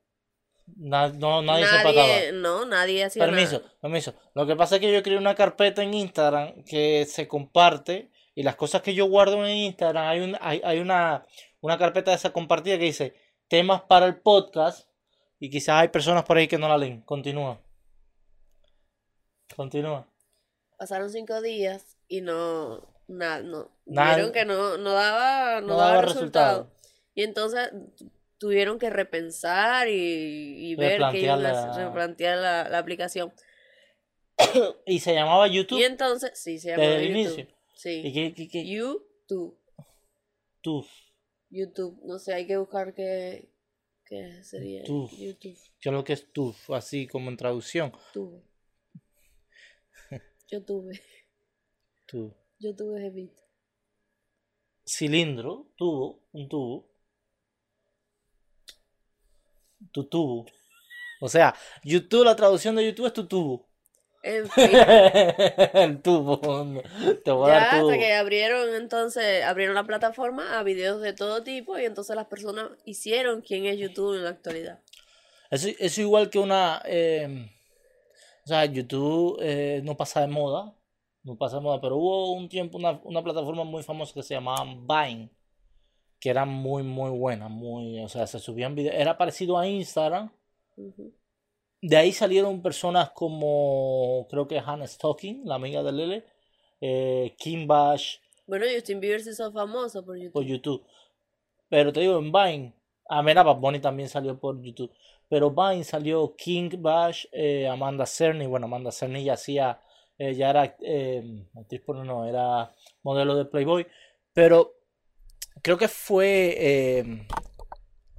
Na- 0.75 1.09
no, 1.09 1.41
nadie, 1.41 1.65
se 1.67 1.75
pataba. 1.77 1.93
Nadie, 2.07 2.31
no, 2.33 2.65
nadie 2.65 3.03
hacía 3.03 3.25
Permiso, 3.25 3.59
nada. 3.59 3.73
permiso. 3.81 4.13
Lo 4.33 4.45
que 4.47 4.55
pasa 4.55 4.75
es 4.75 4.81
que 4.81 4.91
yo 4.91 5.03
creé 5.03 5.17
una 5.17 5.35
carpeta 5.35 5.83
en 5.83 5.93
Instagram 5.93 6.63
que 6.63 7.05
se 7.05 7.27
comparte 7.27 8.09
y 8.35 8.43
las 8.43 8.55
cosas 8.55 8.81
que 8.81 8.93
yo 8.93 9.05
guardo 9.05 9.45
en 9.45 9.55
Instagram, 9.57 10.05
hay, 10.07 10.19
un, 10.21 10.37
hay, 10.41 10.61
hay 10.63 10.79
una, 10.79 11.25
una 11.61 11.77
carpeta 11.77 12.11
de 12.11 12.17
esa 12.17 12.31
compartida 12.33 12.77
que 12.77 12.85
dice 12.85 13.13
temas 13.47 13.81
para 13.83 14.05
el 14.07 14.19
podcast 14.21 14.87
y 15.39 15.49
quizás 15.49 15.81
hay 15.81 15.89
personas 15.89 16.23
por 16.23 16.37
ahí 16.37 16.47
que 16.47 16.57
no 16.57 16.67
la 16.67 16.77
leen. 16.77 17.01
Continúa. 17.01 17.59
Continúa. 19.55 20.07
Pasaron 20.77 21.09
cinco 21.09 21.41
días 21.41 21.97
y 22.07 22.21
no, 22.21 22.81
na- 23.07 23.41
no, 23.41 23.69
Nada. 23.85 24.15
vieron 24.15 24.31
que 24.31 24.45
no, 24.45 24.77
no 24.77 24.91
daba, 24.93 25.61
no 25.61 25.67
No 25.67 25.77
daba 25.77 25.89
daba 25.91 26.01
resultado. 26.01 26.63
resultado. 26.63 26.73
Y 27.15 27.23
entonces 27.23 27.69
tuvieron 28.43 28.77
que 28.77 28.89
repensar 28.89 29.87
y, 29.87 30.71
y 30.71 30.75
ver 30.75 30.99
que 31.11 31.19
iban 31.21 31.45
a 31.45 31.77
Replantear 31.85 32.37
la- 32.69 32.77
aplicación. 32.77 33.31
Y 34.85 34.99
se 34.99 35.13
llamaba 35.13 35.47
YouTube 35.47 35.79
Y 35.79 35.83
entonces, 35.83 36.31
sí, 36.35 36.59
se 36.59 36.71
desde 36.71 36.81
llamaba 36.81 36.99
el 37.01 37.07
YouTube. 37.07 37.19
inicio. 37.21 37.43
¿Y 37.45 37.75
Sí, 37.75 38.13
qué, 38.13 38.33
qué- 38.35 38.47
qué? 38.49 38.65
YouTube. 38.65 39.57
Tuf, 40.61 40.87
YouTube, 41.49 42.01
no 42.03 42.19
sé, 42.19 42.33
hay 42.33 42.45
que 42.47 42.57
buscar 42.57 42.93
qué, 42.93 43.49
qué 44.05 44.43
sería 44.43 44.83
Tuf. 44.83 45.09
YouTube. 45.13 45.57
¿Qué 45.79 45.89
es 45.89 45.93
lo 45.93 46.03
que 46.03 46.13
es 46.13 46.31
tuf? 46.33 46.69
Así 46.71 47.07
como 47.07 47.29
en 47.29 47.37
traducción. 47.37 47.93
Tuve. 48.13 48.41
Yo 50.51 50.63
tuve, 50.65 51.01
Tuf. 52.07 52.33
yo 52.59 52.75
tuve 52.75 52.99
jevita. 53.01 53.41
cilindro, 54.85 55.67
tubo, 55.77 56.27
un 56.33 56.49
tubo. 56.49 56.92
Tu 59.91 60.03
tubo. 60.05 60.45
O 61.19 61.29
sea, 61.29 61.55
YouTube, 61.83 62.25
la 62.25 62.35
traducción 62.35 62.75
de 62.75 62.85
YouTube 62.85 63.07
es 63.07 63.13
tu 63.13 63.27
tubo. 63.27 63.69
En 64.21 64.49
fin, 64.51 64.69
El 65.73 66.01
tubo. 66.01 66.39
Te 67.23 67.31
voy 67.31 67.51
a 67.51 67.53
dar 67.53 67.69
tubo. 67.69 67.89
hasta 67.89 67.97
que 67.99 68.13
abrieron 68.13 68.73
entonces, 68.75 69.43
abrieron 69.43 69.75
la 69.75 69.83
plataforma 69.85 70.57
a 70.59 70.63
videos 70.63 71.01
de 71.01 71.13
todo 71.13 71.43
tipo 71.43 71.77
y 71.77 71.85
entonces 71.85 72.15
las 72.15 72.27
personas 72.27 72.69
hicieron 72.85 73.41
quién 73.41 73.65
es 73.65 73.77
YouTube 73.77 74.15
en 74.15 74.23
la 74.23 74.29
actualidad. 74.31 74.79
Eso, 75.51 75.69
eso 75.79 76.01
igual 76.01 76.29
que 76.29 76.39
una... 76.39 76.81
eh, 76.85 77.49
o 78.45 78.47
sea, 78.47 78.65
YouTube 78.65 79.37
eh, 79.41 79.81
no 79.83 79.95
pasa 79.95 80.21
de 80.21 80.27
moda. 80.27 80.73
No 81.23 81.37
pasa 81.37 81.57
de 81.57 81.61
moda, 81.61 81.79
pero 81.79 81.95
hubo 81.97 82.33
un 82.33 82.49
tiempo 82.49 82.77
una, 82.77 82.99
una 83.03 83.23
plataforma 83.23 83.63
muy 83.63 83.83
famosa 83.83 84.13
que 84.13 84.23
se 84.23 84.33
llamaba 84.33 84.65
Vine. 84.65 85.29
Que 86.23 86.29
era 86.29 86.45
muy, 86.45 86.83
muy 86.83 87.09
buena. 87.09 87.49
Muy, 87.49 87.99
o 87.99 88.07
sea, 88.07 88.25
se 88.27 88.39
subían 88.39 88.75
videos. 88.75 88.95
Era 88.95 89.17
parecido 89.17 89.57
a 89.57 89.67
Instagram. 89.67 90.31
De 91.81 91.97
ahí 91.97 92.13
salieron 92.13 92.61
personas 92.61 93.09
como, 93.09 94.25
creo 94.29 94.47
que 94.47 94.57
Hannah 94.57 94.87
Stocking, 94.87 95.41
la 95.43 95.55
amiga 95.55 95.83
de 95.83 95.91
Lele, 95.91 96.25
eh, 96.79 97.35
Kim 97.37 97.67
Bash 97.67 98.19
Bueno, 98.47 98.65
Justin 98.73 99.01
Bieber 99.01 99.21
se 99.21 99.31
hizo 99.31 99.51
famoso 99.51 100.05
por 100.05 100.15
YouTube. 100.15 100.31
por 100.31 100.45
YouTube. 100.45 100.85
Pero 101.67 101.91
te 101.91 101.99
digo, 101.99 102.17
en 102.17 102.31
Vine, 102.31 102.73
a 103.09 103.21
mira, 103.21 103.43
Bad 103.43 103.57
Bunny 103.57 103.79
también 103.81 104.07
salió 104.07 104.39
por 104.39 104.61
YouTube. 104.61 104.93
Pero 105.27 105.51
Vine 105.51 105.83
salió 105.83 106.33
King 106.37 106.69
Bash, 106.77 107.25
eh, 107.33 107.67
Amanda 107.67 108.05
Cerny. 108.05 108.45
Bueno, 108.45 108.67
Amanda 108.67 108.93
Cerny 108.93 109.25
ya 109.25 109.33
hacía, 109.33 109.81
eh, 110.17 110.35
ya 110.35 110.51
era 110.51 110.61
actriz 110.61 111.81
no, 111.87 112.25
era 112.25 112.73
modelo 113.01 113.35
de 113.35 113.43
Playboy. 113.43 113.85
Pero 114.31 114.82
creo 115.61 115.77
que 115.77 115.87
fue 115.87 116.55
eh, 116.57 117.27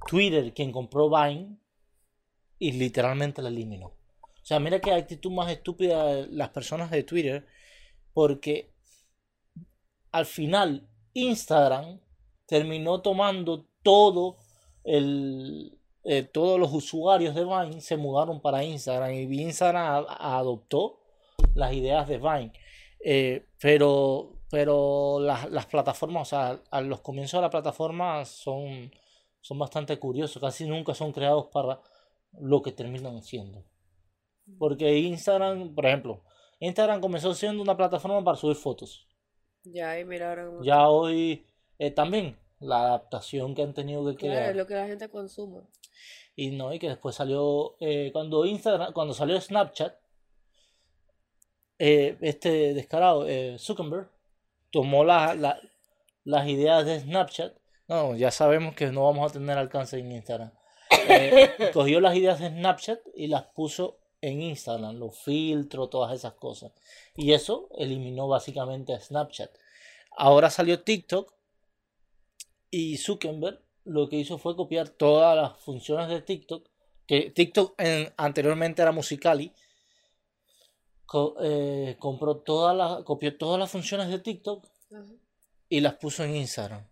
Twitter 0.07 0.53
quien 0.53 0.71
compró 0.71 1.09
Vine 1.09 1.57
y 2.59 2.71
literalmente 2.73 3.41
la 3.41 3.49
eliminó. 3.49 3.87
O 3.87 4.47
sea, 4.47 4.59
mira 4.59 4.79
qué 4.79 4.93
actitud 4.93 5.31
más 5.31 5.51
estúpida 5.51 6.27
las 6.29 6.49
personas 6.49 6.91
de 6.91 7.03
Twitter, 7.03 7.45
porque 8.13 8.71
al 10.11 10.25
final 10.25 10.87
Instagram 11.13 11.99
terminó 12.45 13.01
tomando 13.01 13.65
todo 13.81 14.37
el 14.83 15.77
eh, 16.07 16.21
todos 16.21 16.59
los 16.59 16.71
usuarios 16.71 17.33
de 17.33 17.43
Vine 17.43 17.81
se 17.81 17.97
mudaron 17.97 18.39
para 18.39 18.63
Instagram 18.63 19.11
y 19.11 19.41
Instagram 19.41 20.05
adoptó 20.07 20.99
las 21.55 21.73
ideas 21.73 22.07
de 22.07 22.19
Vine. 22.19 22.53
Eh, 23.03 23.47
pero 23.59 24.34
pero 24.49 25.19
las, 25.19 25.49
las 25.51 25.65
plataformas, 25.65 26.21
o 26.23 26.29
sea, 26.29 26.59
a 26.71 26.81
los 26.81 27.01
comienzos 27.01 27.37
de 27.39 27.41
la 27.43 27.49
plataforma 27.49 28.23
son, 28.25 28.91
son 29.41 29.59
bastante 29.59 29.97
curiosos, 29.99 30.41
casi 30.41 30.67
nunca 30.67 30.93
son 30.93 31.11
creados 31.11 31.47
para 31.51 31.81
lo 32.39 32.61
que 32.61 32.71
terminan 32.71 33.21
siendo. 33.23 33.63
Porque 34.59 34.97
Instagram, 34.99 35.73
por 35.73 35.85
ejemplo, 35.85 36.23
Instagram 36.59 37.01
comenzó 37.01 37.33
siendo 37.33 37.61
una 37.63 37.75
plataforma 37.75 38.23
para 38.23 38.37
subir 38.37 38.55
fotos. 38.55 39.07
Ya, 39.63 39.99
y 39.99 40.05
mira 40.05 40.29
ahora 40.29 40.49
Ya 40.61 40.87
hoy 40.87 41.45
eh, 41.79 41.89
también 41.91 42.37
la 42.59 42.77
adaptación 42.81 43.55
que 43.55 43.63
han 43.63 43.73
tenido 43.73 44.05
que 44.05 44.15
Claro, 44.17 44.33
crear. 44.35 44.49
es 44.51 44.55
lo 44.55 44.67
que 44.67 44.75
la 44.75 44.87
gente 44.87 45.09
consume. 45.09 45.61
Y 46.35 46.51
no, 46.51 46.73
y 46.73 46.79
que 46.79 46.89
después 46.89 47.15
salió, 47.15 47.75
eh, 47.79 48.11
cuando 48.13 48.45
Instagram, 48.45 48.93
cuando 48.93 49.13
salió 49.13 49.39
Snapchat, 49.39 49.95
eh, 51.79 52.17
este 52.21 52.73
descarado, 52.73 53.27
eh, 53.27 53.57
Zuckerberg, 53.59 54.09
tomó 54.75 55.05
la- 55.05 55.33
la- 55.35 55.57
las 56.25 56.47
ideas 56.49 56.85
de 56.85 56.99
Snapchat. 56.99 57.53
No, 57.87 58.13
ya 58.15 58.29
sabemos 58.29 58.75
que 58.75 58.87
no 58.87 59.05
vamos 59.05 59.29
a 59.31 59.33
tener 59.33 59.57
alcance 59.57 59.97
en 59.97 60.11
Instagram. 60.11 60.51
Eh, 61.07 61.49
cogió 61.73 62.01
las 62.01 62.13
ideas 62.17 62.39
de 62.41 62.49
Snapchat 62.49 62.99
y 63.15 63.27
las 63.27 63.43
puso 63.43 63.99
en 64.19 64.41
Instagram, 64.41 64.97
los 64.97 65.17
filtros, 65.17 65.89
todas 65.89 66.13
esas 66.13 66.33
cosas. 66.33 66.73
Y 67.15 67.31
eso 67.31 67.69
eliminó 67.77 68.27
básicamente 68.27 68.93
a 68.93 68.99
Snapchat. 68.99 69.49
Ahora 70.17 70.49
salió 70.49 70.83
TikTok 70.83 71.33
y 72.69 72.97
Zuckerberg 72.97 73.61
lo 73.85 74.09
que 74.09 74.17
hizo 74.17 74.37
fue 74.37 74.57
copiar 74.57 74.89
todas 74.89 75.37
las 75.37 75.57
funciones 75.63 76.09
de 76.09 76.21
TikTok, 76.21 76.67
que 77.07 77.29
TikTok 77.29 77.75
en- 77.79 78.11
anteriormente 78.17 78.81
era 78.81 78.91
Musicali, 78.91 79.53
co- 81.05 81.35
eh, 81.41 81.95
compró 81.99 82.37
todas 82.37 82.75
las, 82.75 83.03
copió 83.03 83.37
todas 83.37 83.59
las 83.59 83.71
funciones 83.71 84.09
de 84.09 84.19
TikTok 84.19 84.65
y 85.69 85.79
las 85.81 85.95
puso 85.95 86.23
en 86.23 86.35
Instagram. 86.35 86.87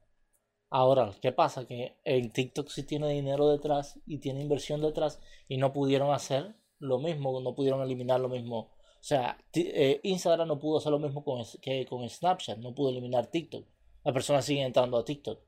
Ahora, 0.70 1.13
¿qué 1.22 1.32
pasa? 1.32 1.67
Que 1.67 1.98
en 2.03 2.32
TikTok 2.32 2.67
sí 2.70 2.84
tiene 2.84 3.08
dinero 3.10 3.50
detrás 3.50 4.00
y 4.08 4.17
tiene 4.17 4.41
inversión 4.41 4.82
detrás 4.82 5.20
y 5.48 5.58
no 5.58 5.72
pudieron 5.72 6.12
hacer 6.12 6.55
lo 6.79 6.98
mismo, 7.00 7.39
no 7.41 7.53
pudieron 7.53 7.82
eliminar 7.82 8.20
lo 8.20 8.29
mismo. 8.29 8.58
O 8.60 9.05
sea, 9.05 9.38
eh, 9.53 10.00
Instagram 10.03 10.48
no 10.48 10.60
pudo 10.60 10.77
hacer 10.79 10.91
lo 10.91 10.98
mismo 11.00 11.24
con, 11.24 11.43
que 11.62 11.86
con 11.86 12.08
Snapchat, 12.10 12.58
no 12.58 12.74
pudo 12.74 12.89
eliminar 12.89 13.27
TikTok. 13.27 13.65
Las 14.03 14.13
personas 14.13 14.46
siguen 14.46 14.65
entrando 14.65 14.98
a 14.98 15.05
TikTok. 15.05 15.39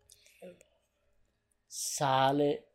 Sale, 1.68 2.68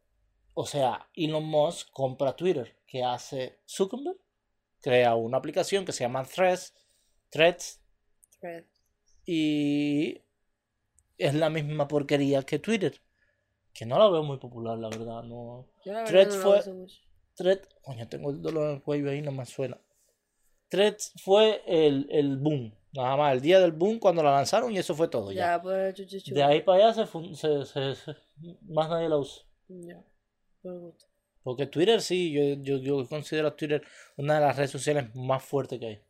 o 0.55 0.67
sea, 0.67 1.09
Elon 1.15 1.45
Musk 1.45 1.91
compra 1.93 2.35
Twitter. 2.35 2.77
¿Qué 2.87 3.03
hace 3.05 3.61
Zuckerberg? 3.67 4.19
Crea 4.81 5.15
una 5.15 5.39
aplicación 5.39 5.85
que 5.85 5.93
se 5.93 6.05
llama 6.05 6.25
Threads, 6.25 6.75
Threads 7.31 7.81
Thread. 8.41 8.65
y 9.27 10.21
es 11.19 11.35
la 11.35 11.51
misma 11.51 11.87
porquería 11.87 12.43
que 12.43 12.59
Twitter. 12.59 13.01
Que 13.73 13.87
no 13.87 13.99
la 13.99 14.09
veo 14.09 14.23
muy 14.23 14.39
popular, 14.39 14.79
la 14.79 14.89
verdad. 14.89 15.23
No. 15.23 15.69
Yo 15.85 15.93
la 15.93 15.99
verdad 16.01 16.11
Threads 16.11 16.37
no 16.37 16.43
fue- 16.43 16.59
uso 16.61 16.75
mucho. 16.75 16.97
Thread, 17.37 17.61
coño, 17.83 18.09
tengo 18.09 18.31
el 18.31 18.43
dolor 18.43 18.69
en 18.71 18.77
el 18.77 18.83
cuello 18.83 19.11
ahí, 19.11 19.23
no 19.23 19.33
me 19.33 19.47
suena. 19.47 19.79
Threads 20.69 21.13
fue 21.23 21.63
el, 21.67 22.07
el 22.11 22.37
boom. 22.39 22.75
Nada 22.93 23.17
más, 23.17 23.33
el 23.35 23.41
día 23.41 23.61
del 23.61 23.73
boom 23.73 23.99
cuando 23.99 24.23
la 24.23 24.33
lanzaron 24.33 24.73
y 24.73 24.79
eso 24.79 24.95
fue 24.95 25.09
todo. 25.09 25.31
Ya. 25.33 25.53
Ya, 25.57 25.63
pues. 25.63 25.95
De 26.27 26.43
ahí 26.43 26.61
para 26.63 26.89
allá 26.91 27.07
se, 27.07 27.35
se- 27.37 27.65
se- 27.67 27.95
se- 27.95 28.17
más 28.63 28.89
nadie 28.89 29.09
la 29.09 29.19
usa. 29.19 29.45
Ya, 29.69 30.03
por 30.63 30.79
gusto. 30.81 31.07
Porque 31.43 31.67
Twitter 31.67 32.01
sí, 32.03 32.33
yo, 32.33 32.63
yo, 32.63 32.79
yo 32.79 33.09
considero 33.09 33.49
a 33.49 33.57
Twitter 33.57 33.83
una 34.17 34.35
de 34.35 34.41
las 34.41 34.57
redes 34.57 34.71
sociales 34.71 35.15
más 35.15 35.43
fuertes 35.43 35.79
que 35.79 35.87
hay. 35.87 36.01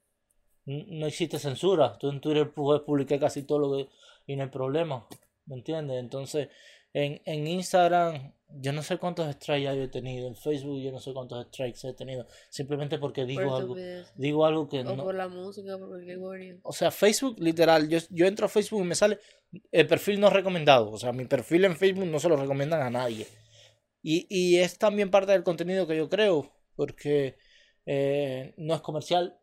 No 0.64 1.06
existe 1.06 1.38
censura. 1.38 1.96
Tú 1.98 2.10
en 2.10 2.20
Twitter 2.20 2.52
puedes 2.52 2.82
publicar 2.82 3.18
casi 3.18 3.42
todo 3.42 3.58
lo 3.58 3.76
que... 3.76 3.88
y 4.26 4.36
no 4.36 4.44
hay 4.44 4.50
problema. 4.50 5.06
¿Me 5.46 5.56
entiendes? 5.56 5.98
Entonces, 5.98 6.48
en, 6.92 7.20
en 7.24 7.46
Instagram, 7.46 8.32
yo 8.48 8.72
no 8.72 8.82
sé 8.82 8.98
cuántos 8.98 9.32
strikes 9.34 9.64
yo 9.64 9.82
he 9.82 9.88
tenido. 9.88 10.26
En 10.26 10.36
Facebook, 10.36 10.80
yo 10.80 10.90
no 10.92 11.00
sé 11.00 11.12
cuántos 11.12 11.46
strikes 11.46 11.88
he 11.88 11.94
tenido. 11.94 12.26
Simplemente 12.48 12.98
porque 12.98 13.24
digo 13.24 13.42
Por 13.42 13.60
algo. 13.60 13.76
Digo 14.16 14.46
algo 14.46 14.68
que 14.68 14.80
O 14.80 14.96
no. 14.96 15.04
por 15.04 15.14
la 15.14 15.28
música, 15.28 15.78
por 15.78 15.88
cualquier 15.88 16.18
bobería. 16.18 16.56
O 16.62 16.72
sea, 16.72 16.90
Facebook, 16.90 17.36
literal, 17.38 17.88
yo, 17.88 17.98
yo 18.10 18.26
entro 18.26 18.46
a 18.46 18.48
Facebook 18.48 18.82
y 18.82 18.84
me 18.84 18.94
sale 18.94 19.18
el 19.70 19.86
perfil 19.86 20.20
no 20.20 20.30
recomendado. 20.30 20.90
O 20.90 20.98
sea, 20.98 21.12
mi 21.12 21.24
perfil 21.26 21.64
en 21.64 21.76
Facebook 21.76 22.06
no 22.06 22.18
se 22.18 22.28
lo 22.28 22.36
recomiendan 22.36 22.82
a 22.82 22.90
nadie. 22.90 23.26
Y, 24.02 24.26
y 24.30 24.58
es 24.58 24.78
también 24.78 25.10
parte 25.10 25.32
del 25.32 25.44
contenido 25.44 25.86
que 25.86 25.96
yo 25.96 26.08
creo, 26.08 26.52
porque 26.76 27.36
eh, 27.86 28.54
no 28.56 28.74
es 28.74 28.80
comercial, 28.80 29.38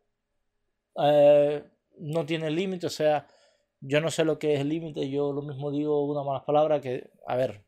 eh, 1.03 1.63
no 1.99 2.25
tiene 2.25 2.49
límite, 2.49 2.87
o 2.87 2.89
sea, 2.89 3.27
yo 3.81 4.01
no 4.01 4.09
sé 4.11 4.25
lo 4.25 4.39
que 4.39 4.55
es 4.55 4.61
el 4.61 4.69
límite, 4.69 5.09
yo 5.09 5.31
lo 5.31 5.41
mismo 5.41 5.71
digo 5.71 6.05
una 6.05 6.23
mala 6.23 6.45
palabra 6.45 6.81
que, 6.81 7.11
a 7.27 7.35
ver, 7.35 7.63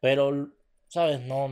pero, 0.00 0.52
¿sabes? 0.88 1.20
No, 1.20 1.48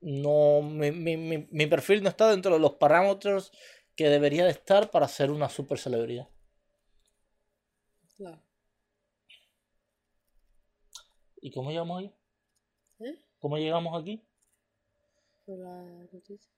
no, 0.00 0.62
mi, 0.62 0.92
mi, 0.92 1.66
perfil 1.66 2.02
no 2.02 2.08
está 2.08 2.30
dentro 2.30 2.54
de 2.54 2.60
los 2.60 2.74
parámetros 2.74 3.52
que 3.96 4.08
debería 4.08 4.44
de 4.44 4.50
estar 4.50 4.90
para 4.90 5.08
ser 5.08 5.30
una 5.30 5.48
super 5.48 5.78
celebridad. 5.78 6.28
Claro. 8.16 8.40
¿Y 11.40 11.50
cómo 11.50 11.70
llegamos 11.70 12.00
ahí? 12.00 12.14
¿Cómo 13.44 13.58
llegamos 13.58 14.00
aquí? 14.00 14.26
Por 15.44 15.58
la 15.58 15.82
noticia. 16.10 16.50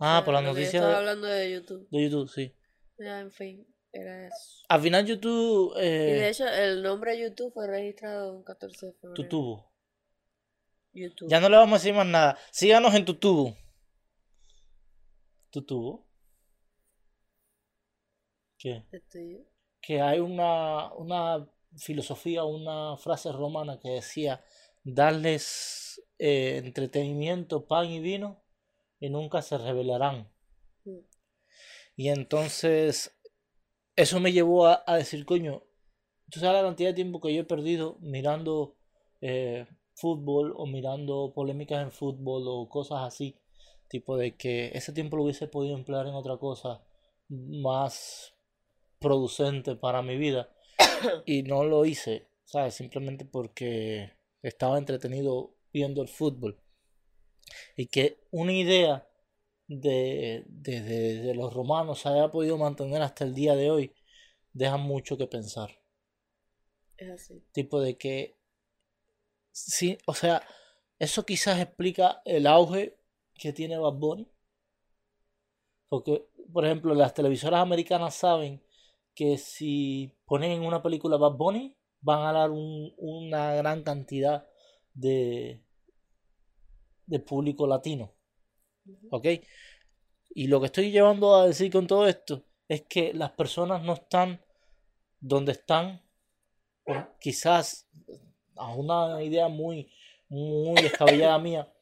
Ah, 0.00 0.18
O 0.18 0.18
sea, 0.18 0.24
por 0.24 0.34
la 0.34 0.40
lo 0.40 0.46
que 0.46 0.48
yo 0.48 0.58
noticia 0.58 0.78
Estaba 0.80 0.90
de, 0.94 0.98
hablando 0.98 1.26
de 1.28 1.52
YouTube. 1.52 1.88
de 1.88 2.02
YouTube, 2.02 2.28
sí. 2.28 2.52
Ya, 2.98 3.20
en 3.20 3.30
fin, 3.30 3.64
era 3.92 4.26
eso. 4.26 4.64
Al 4.68 4.80
final 4.80 5.06
YouTube, 5.06 5.72
Y 5.76 5.80
de 5.82 6.18
eh, 6.26 6.28
hecho, 6.30 6.48
el 6.48 6.82
nombre 6.82 7.12
de 7.12 7.20
YouTube 7.28 7.52
fue 7.54 7.68
registrado 7.68 8.38
el 8.38 8.44
14 8.44 8.86
de 8.86 8.92
febrero. 8.94 9.14
tutubo. 9.14 9.72
YouTube. 10.92 11.28
Ya 11.30 11.38
no 11.38 11.48
le 11.48 11.58
vamos 11.58 11.74
a 11.74 11.78
decir 11.80 11.94
más 11.94 12.06
nada. 12.08 12.36
Síganos 12.50 12.92
en 12.96 13.04
tutubo. 13.04 13.56
Tutubo. 15.50 16.08
¿Qué? 18.58 18.82
Estoy 18.90 19.32
yo. 19.34 19.38
que 19.80 20.00
hay 20.00 20.18
una, 20.18 20.92
una 20.94 21.48
filosofía, 21.76 22.42
una 22.42 22.96
frase 22.96 23.30
romana 23.30 23.78
que 23.78 23.90
decía, 23.90 24.42
darles 24.82 26.02
eh, 26.18 26.62
entretenimiento, 26.64 27.66
pan 27.66 27.86
y 27.86 28.00
vino, 28.00 28.42
y 29.00 29.10
nunca 29.10 29.42
se 29.42 29.58
rebelarán. 29.58 30.30
Mm. 30.84 30.98
Y 31.96 32.08
entonces, 32.08 33.16
eso 33.96 34.20
me 34.20 34.32
llevó 34.32 34.66
a, 34.66 34.82
a 34.86 34.96
decir, 34.96 35.24
coño, 35.24 35.62
tú 36.30 36.40
sabes 36.40 36.62
la 36.62 36.68
cantidad 36.68 36.90
de 36.90 36.94
tiempo 36.94 37.20
que 37.20 37.34
yo 37.34 37.42
he 37.42 37.44
perdido 37.44 37.98
mirando 38.00 38.76
eh, 39.20 39.66
fútbol 39.94 40.52
o 40.56 40.66
mirando 40.66 41.32
polémicas 41.34 41.82
en 41.82 41.90
fútbol 41.90 42.44
o 42.46 42.68
cosas 42.68 42.98
así, 43.02 43.36
tipo 43.88 44.16
de 44.16 44.36
que 44.36 44.70
ese 44.74 44.92
tiempo 44.92 45.16
lo 45.16 45.24
hubiese 45.24 45.48
podido 45.48 45.76
emplear 45.76 46.06
en 46.06 46.14
otra 46.14 46.36
cosa 46.36 46.82
más 47.28 48.34
producente 48.98 49.74
para 49.76 50.02
mi 50.02 50.16
vida 50.16 50.50
y 51.26 51.42
no 51.42 51.64
lo 51.64 51.84
hice, 51.84 52.28
¿sabes? 52.44 52.74
Simplemente 52.74 53.24
porque 53.24 54.12
estaba 54.42 54.78
entretenido 54.78 55.55
viendo 55.76 56.00
el 56.02 56.08
fútbol. 56.08 56.58
Y 57.76 57.86
que 57.86 58.18
una 58.30 58.52
idea 58.52 59.06
de, 59.68 60.44
de, 60.48 60.80
de- 60.82 61.20
de 61.22 61.34
los 61.34 61.54
romanos 61.54 62.00
se 62.00 62.08
haya 62.08 62.30
podido 62.30 62.58
mantener 62.58 63.02
hasta 63.02 63.24
el 63.24 63.34
día 63.34 63.54
de 63.56 63.70
hoy, 63.70 63.94
deja 64.52 64.76
mucho 64.78 65.18
que 65.18 65.26
pensar. 65.28 65.70
Es 66.98 67.08
así. 67.10 67.42
Tipo 67.52 67.80
de 67.80 67.96
que, 67.98 68.36
sí, 69.52 69.98
o 70.06 70.14
sea, 70.14 70.42
eso 70.98 71.24
quizás 71.26 71.58
explica 71.60 72.22
el 72.24 72.46
auge 72.46 72.96
que 73.34 73.52
tiene 73.52 73.78
Bad 73.78 73.94
Bunny. 73.94 74.28
Porque, 75.88 76.26
por 76.52 76.64
ejemplo, 76.64 76.94
las 76.94 77.14
televisoras 77.14 77.60
americanas 77.60 78.14
saben 78.14 78.62
que 79.14 79.38
si 79.38 80.12
ponen 80.26 80.52
en 80.52 80.62
una 80.62 80.82
película 80.82 81.16
Bad 81.16 81.32
Bunny, 81.36 81.76
van 82.00 82.22
a 82.26 82.32
dar 82.32 82.50
un- 82.50 82.92
una 82.98 83.54
gran 83.54 83.82
cantidad 83.82 84.46
de, 84.94 85.62
de 87.06 87.20
público 87.20 87.66
latino. 87.66 88.12
¿Ok? 89.10 89.26
Y 90.34 90.48
lo 90.48 90.60
que 90.60 90.66
estoy 90.66 90.90
llevando 90.90 91.34
a 91.34 91.46
decir 91.46 91.72
con 91.72 91.86
todo 91.86 92.06
esto 92.06 92.42
es 92.68 92.82
que 92.82 93.14
las 93.14 93.30
personas 93.32 93.82
no 93.82 93.94
están 93.94 94.40
donde 95.20 95.52
están, 95.52 96.02
quizás 97.20 97.88
a 98.56 98.74
una 98.74 99.22
idea 99.22 99.48
muy, 99.48 99.90
muy 100.28 100.80
descabellada 100.82 101.38
mía. 101.38 101.72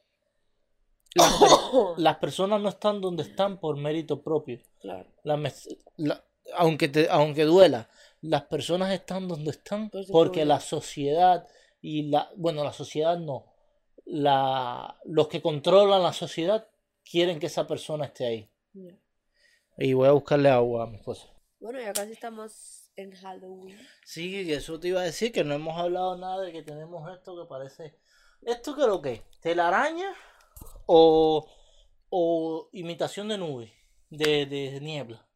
Las, 1.15 1.33
per- 1.39 1.49
las 1.99 2.17
personas 2.19 2.61
no 2.61 2.69
están 2.69 3.01
donde 3.01 3.23
están 3.23 3.59
por 3.59 3.77
mérito 3.77 4.23
propio. 4.23 4.61
Claro. 4.81 5.09
La 5.25 5.53
la- 5.97 6.25
aunque, 6.57 6.89
te, 6.89 7.09
aunque 7.11 7.45
duela, 7.45 7.89
las 8.21 8.43
personas 8.43 8.93
están 8.93 9.29
donde 9.29 9.51
están 9.51 9.91
porque 10.11 10.45
la 10.45 10.61
sociedad 10.61 11.47
y 11.81 12.05
la, 12.05 12.31
bueno, 12.37 12.63
la 12.65 12.73
sociedad 12.73 13.19
no, 13.19 13.54
la, 14.05 15.01
los 15.05 15.29
que 15.29 15.41
controlan 15.43 16.03
la 16.03 16.13
sociedad 16.13 16.69
quieren 17.05 17.39
que 17.39 17.47
esa 17.47 17.67
persona 17.67 18.07
esté 18.07 18.27
ahí. 18.27 18.51
Y 19.79 19.93
voy 19.93 20.09
a 20.09 20.13
buscarle 20.13 20.51
agua 20.51 20.85
a 20.85 20.87
mi 20.87 20.97
esposa. 20.97 21.29
Bueno, 21.59 21.81
ya 21.81 21.93
casi 21.93 22.13
estamos 22.13 22.91
en 22.97 23.13
Halloween. 23.13 23.79
Sí, 24.05 24.53
eso 24.53 24.79
te 24.79 24.89
iba 24.89 25.01
a 25.01 25.05
decir, 25.05 25.33
que 25.33 25.45
no 25.45 25.55
hemos 25.55 25.79
hablado 25.79 26.17
nada 26.17 26.43
de 26.43 26.53
que 26.53 26.63
tenemos 26.63 27.11
esto 27.13 27.37
que 27.37 27.49
parece... 27.49 27.99
¿Esto 28.43 28.75
qué 28.75 28.83
es 28.83 28.89
lo 28.89 29.01
que 29.01 29.13
es? 29.15 29.23
¿Telaraña 29.41 30.15
o, 30.87 31.49
o 32.11 32.69
imitación 32.73 33.29
de 33.29 33.39
nube, 33.39 33.73
de, 34.11 34.45
de 34.45 34.81
niebla? 34.81 35.27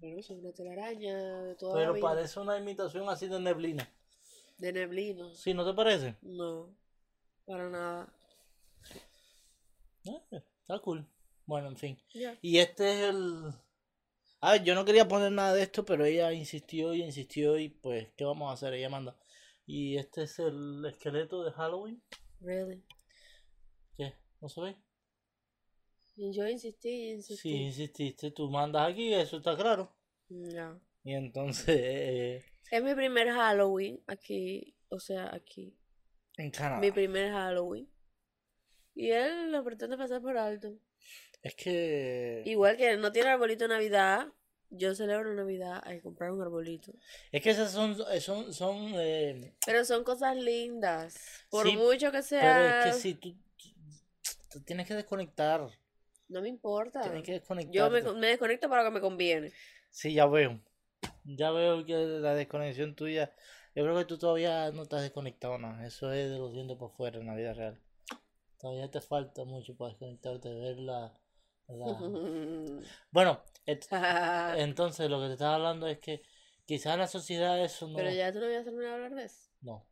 Pero 0.00 0.18
es 0.18 0.30
una 0.30 0.52
telaraña 0.52 1.42
de 1.42 1.54
toda 1.56 1.74
la 1.74 1.80
Pero 1.80 1.92
vida. 1.94 2.08
parece 2.08 2.40
una 2.40 2.56
imitación 2.56 3.08
así 3.10 3.28
de 3.28 3.40
neblina. 3.40 3.92
De 4.58 4.72
neblina. 4.72 5.32
¿Sí, 5.34 5.54
no 5.54 5.64
te 5.64 5.74
parece? 5.74 6.16
No, 6.22 6.74
para 7.46 7.68
nada. 7.70 8.12
Eh, 10.04 10.42
está 10.60 10.78
cool. 10.80 11.06
Bueno, 11.46 11.68
en 11.68 11.76
fin. 11.76 11.98
Ya. 12.14 12.36
Y 12.42 12.58
este 12.58 12.92
es 12.92 13.10
el... 13.10 13.52
A 14.40 14.52
ver, 14.52 14.64
yo 14.64 14.74
no 14.74 14.84
quería 14.84 15.08
poner 15.08 15.32
nada 15.32 15.54
de 15.54 15.62
esto, 15.62 15.84
pero 15.84 16.04
ella 16.04 16.32
insistió 16.32 16.94
y 16.94 17.02
insistió 17.02 17.58
y 17.58 17.68
pues, 17.70 18.08
¿qué 18.16 18.24
vamos 18.24 18.50
a 18.50 18.54
hacer? 18.54 18.72
Ella 18.74 18.88
manda. 18.88 19.16
Y 19.66 19.96
este 19.96 20.22
es 20.24 20.38
el 20.38 20.84
esqueleto 20.86 21.42
de 21.44 21.52
Halloween. 21.52 22.02
Really. 22.40 22.82
¿Qué? 23.96 24.14
¿No 24.40 24.48
se 24.48 24.60
ve? 24.60 24.76
Yo 26.16 26.46
insistí 26.48 26.88
y 26.88 27.22
Sí, 27.22 27.50
insistí. 27.50 27.50
insististe, 27.50 28.30
tú 28.32 28.50
mandas 28.50 28.90
aquí, 28.90 29.12
eso 29.14 29.38
está 29.38 29.56
claro. 29.56 29.92
Ya. 30.28 30.78
Y 31.08 31.14
entonces, 31.14 31.64
eh, 31.70 32.44
Es 32.70 32.82
mi 32.82 32.94
primer 32.94 33.28
Halloween 33.30 33.98
aquí. 34.06 34.76
O 34.90 35.00
sea, 35.00 35.34
aquí. 35.34 35.74
en 36.36 36.50
Canadá. 36.50 36.80
Mi 36.82 36.90
primer 36.92 37.32
Halloween. 37.32 37.90
Y 38.94 39.10
él 39.12 39.50
lo 39.50 39.64
pretende 39.64 39.96
pasar 39.96 40.20
por 40.20 40.36
alto. 40.36 40.74
Es 41.40 41.54
que... 41.54 42.42
Igual 42.44 42.76
que 42.76 42.94
no 42.98 43.10
tiene 43.10 43.30
arbolito 43.30 43.64
de 43.64 43.68
Navidad. 43.68 44.26
Yo 44.68 44.94
celebro 44.94 45.32
Navidad. 45.32 45.80
Hay 45.86 45.96
que 45.96 46.02
comprar 46.02 46.30
un 46.30 46.42
arbolito. 46.42 46.92
Es 47.32 47.40
que 47.40 47.50
esas 47.50 47.72
son, 47.72 47.96
son, 48.20 48.52
son, 48.52 48.92
eh, 48.96 49.54
Pero 49.64 49.86
son 49.86 50.04
cosas 50.04 50.36
lindas. 50.36 51.16
Por 51.48 51.66
Sí, 51.66 51.74
mucho 51.74 52.08
que 52.12 52.18
pero 52.18 52.22
sea. 52.22 52.80
es 52.88 52.96
que 52.96 53.00
si 53.00 53.14
tú, 53.14 53.34
tienes 54.66 54.86
que 54.86 54.92
desconectar, 54.94 55.70
No 56.28 56.42
me 56.42 56.50
importa. 56.50 57.00
tienes 57.00 57.22
que 57.22 57.40
Yo 57.70 57.88
me, 57.88 57.96
desconectar. 57.96 58.14
me 58.16 58.26
desconecto 58.26 58.68
para 58.68 58.82
lo 58.82 58.90
que 58.90 58.94
me 58.96 59.00
conviene. 59.00 59.52
Sí, 59.90 60.12
ya 60.12 60.26
veo. 60.26 60.60
Ya 61.36 61.50
veo 61.50 61.84
que 61.84 61.94
la 61.94 62.34
desconexión 62.34 62.94
tuya, 62.94 63.32
yo 63.74 63.82
creo 63.84 63.96
que 63.98 64.04
tú 64.06 64.16
todavía 64.18 64.70
no 64.72 64.82
estás 64.82 65.02
desconectado 65.02 65.58
nada. 65.58 65.86
Eso 65.86 66.10
es 66.10 66.30
de 66.30 66.38
los 66.38 66.52
dientes 66.52 66.76
por 66.78 66.90
fuera 66.92 67.18
en 67.18 67.26
la 67.26 67.34
vida 67.34 67.52
real. 67.52 67.78
Todavía 68.58 68.90
te 68.90 69.00
falta 69.00 69.44
mucho 69.44 69.76
para 69.76 69.90
desconectarte, 69.90 70.48
de 70.48 70.60
ver 70.60 70.78
la... 70.78 71.12
la- 71.68 71.98
Bueno, 73.10 73.42
et- 73.66 73.86
entonces 74.56 75.10
lo 75.10 75.20
que 75.20 75.26
te 75.26 75.32
estaba 75.34 75.56
hablando 75.56 75.86
es 75.86 75.98
que 75.98 76.22
quizás 76.64 76.94
en 76.94 77.00
la 77.00 77.06
sociedad 77.08 77.62
eso 77.62 77.86
no... 77.88 77.96
Pero 77.96 78.10
ya 78.10 78.32
tú 78.32 78.38
no 78.40 78.46
voy 78.46 78.54
a 78.54 78.60
hacerme 78.60 78.88
hablar 78.88 79.14
de 79.14 79.24
eso. 79.24 79.50
No. 79.60 79.86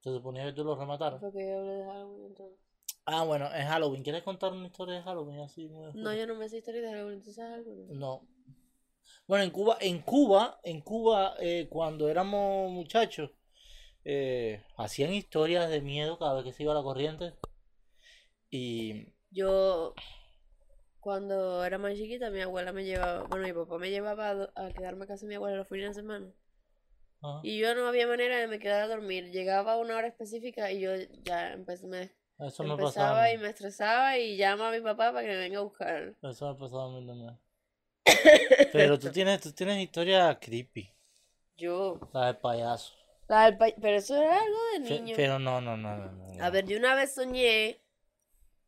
Se 0.00 0.10
suponía 0.10 0.44
que 0.44 0.52
tú 0.52 0.64
lo 0.64 0.76
remataras. 0.76 1.20
Porque 1.20 1.46
yo 1.46 1.58
hablé 1.58 1.72
de 1.72 1.84
Halloween 1.84 2.26
entonces. 2.26 2.58
Ah, 3.06 3.24
bueno, 3.24 3.46
es 3.54 3.64
Halloween. 3.66 4.02
¿Quieres 4.02 4.22
contar 4.22 4.52
una 4.52 4.66
historia 4.66 4.96
de 4.96 5.02
Halloween 5.02 5.40
así? 5.40 5.66
muy 5.68 5.90
No, 5.94 6.14
yo 6.14 6.26
no 6.26 6.34
me 6.34 6.48
sé 6.48 6.58
historia 6.58 6.82
de 6.82 6.88
Halloween, 6.92 7.22
¿tú 7.22 7.32
sabes 7.32 7.66
algo? 7.66 7.86
no? 7.88 8.22
No. 9.26 9.26
Bueno, 9.26 9.44
en 9.44 9.50
Cuba, 9.50 9.78
en 9.80 10.02
Cuba, 10.02 10.60
en 10.64 10.80
Cuba, 10.80 11.34
eh, 11.38 11.68
cuando 11.70 12.08
éramos 12.08 12.70
muchachos, 12.70 13.30
eh, 14.04 14.62
hacían 14.76 15.12
historias 15.12 15.70
de 15.70 15.80
miedo 15.80 16.18
cada 16.18 16.34
vez 16.34 16.44
que 16.44 16.52
se 16.52 16.62
iba 16.62 16.74
la 16.74 16.82
corriente. 16.82 17.34
Y 18.50 19.12
Yo, 19.30 19.94
cuando 20.98 21.64
era 21.64 21.78
más 21.78 21.94
chiquita, 21.94 22.30
mi 22.30 22.40
abuela 22.40 22.72
me 22.72 22.84
llevaba, 22.84 23.24
bueno, 23.24 23.46
mi 23.46 23.52
papá 23.52 23.78
me 23.78 23.90
llevaba 23.90 24.50
a, 24.54 24.72
quedarme 24.72 25.04
a 25.04 25.08
casa 25.08 25.26
de 25.26 25.28
mi 25.28 25.34
abuela 25.36 25.58
los 25.58 25.68
fines 25.68 25.88
de 25.88 25.94
semana. 25.94 26.32
ajá, 27.22 27.40
Y 27.42 27.60
yo 27.60 27.74
no 27.74 27.86
había 27.86 28.06
manera 28.06 28.38
de 28.38 28.48
me 28.48 28.58
quedar 28.58 28.82
a 28.82 28.88
dormir. 28.88 29.30
Llegaba 29.30 29.74
a 29.74 29.78
una 29.78 29.96
hora 29.96 30.08
específica 30.08 30.72
y 30.72 30.80
yo 30.80 30.90
ya 31.22 31.52
empecé, 31.52 31.86
me 31.86 32.10
eso 32.40 32.64
me 32.64 32.76
pasaba. 32.76 32.80
empezaba 32.80 33.22
a 33.22 33.32
y 33.34 33.38
me 33.38 33.48
estresaba 33.48 34.18
y 34.18 34.36
llama 34.36 34.68
a 34.68 34.72
mi 34.72 34.80
papá 34.80 35.12
para 35.12 35.22
que 35.22 35.28
me 35.28 35.36
venga 35.36 35.58
a 35.58 35.62
buscar. 35.62 36.16
Eso 36.22 36.52
me 36.52 36.58
pasaba 36.58 36.86
a 36.86 36.88
mí 36.88 37.06
también. 37.06 37.38
Pero 38.72 38.98
tú 38.98 39.10
tienes, 39.10 39.40
tú 39.40 39.52
tienes 39.52 39.78
historia 39.82 40.38
creepy, 40.40 40.90
Yo, 41.56 41.98
la 42.12 42.26
de 42.26 42.34
payaso. 42.34 42.92
la 43.28 43.44
del 43.46 43.56
pa- 43.58 43.74
pero 43.80 43.96
eso 43.98 44.16
era 44.16 44.40
algo 44.40 44.58
de 44.72 44.78
Fe- 44.80 44.98
niño. 45.00 45.16
Pero 45.16 45.38
no, 45.38 45.60
no, 45.60 45.76
no, 45.76 45.96
no, 45.96 46.12
no, 46.12 46.44
A 46.44 46.50
ver, 46.50 46.66
yo 46.66 46.78
una 46.78 46.94
vez 46.94 47.14
soñé. 47.14 47.78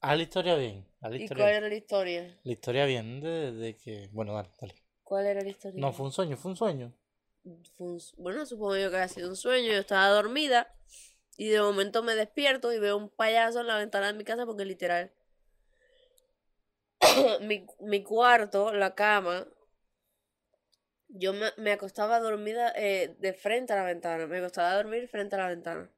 Haz 0.01 0.17
la 0.17 0.23
historia 0.23 0.55
bien. 0.57 0.85
Haz 1.01 1.11
la 1.11 1.17
¿Y 1.17 1.23
historia, 1.23 1.45
cuál 1.45 1.55
era 1.57 1.69
la 1.69 1.75
historia? 1.75 2.39
la 2.45 2.53
historia 2.53 2.85
bien 2.87 3.21
de, 3.21 3.53
de 3.53 3.77
que. 3.77 4.09
Bueno, 4.13 4.35
dale, 4.35 4.51
dale. 4.61 4.75
¿Cuál 5.05 5.27
era 5.27 5.43
la 5.43 5.49
historia? 5.49 5.81
No, 5.81 5.93
fue 5.93 6.07
un 6.07 6.13
sueño, 6.13 6.37
fue 6.37 6.51
un 6.51 6.57
sueño. 6.57 6.93
Fue 7.77 7.87
un 7.87 8.01
bueno, 8.19 8.47
supongo 8.47 8.77
yo 8.77 8.91
que 8.91 8.97
ha 8.99 9.09
sido 9.09 9.29
un 9.29 9.37
sueño. 9.37 9.73
Yo 9.73 9.79
estaba 9.79 10.09
dormida 10.09 10.73
y 11.37 11.49
de 11.49 11.61
momento 11.61 12.03
me 12.03 12.15
despierto 12.15 12.73
y 12.73 12.79
veo 12.79 12.97
un 12.97 13.09
payaso 13.11 13.61
en 13.61 13.67
la 13.69 13.79
ventana 13.79 14.09
de 14.09 14.13
mi 14.15 14.25
casa 14.25 14.47
porque 14.47 14.65
literal. 14.65 15.13
mi, 17.41 17.67
mi 17.81 18.03
cuarto, 18.03 18.73
la 18.73 18.95
cama, 18.95 19.47
yo 21.09 21.33
me, 21.33 21.53
me 21.57 21.73
acostaba 21.73 22.21
dormida 22.21 22.73
eh, 22.77 23.17
de 23.19 23.33
frente 23.35 23.73
a 23.73 23.77
la 23.77 23.85
ventana. 23.85 24.27
Me 24.27 24.39
acostaba 24.39 24.71
a 24.71 24.77
dormir 24.77 25.09
frente 25.09 25.37
a 25.37 25.39
la 25.39 25.49
ventana. 25.49 25.91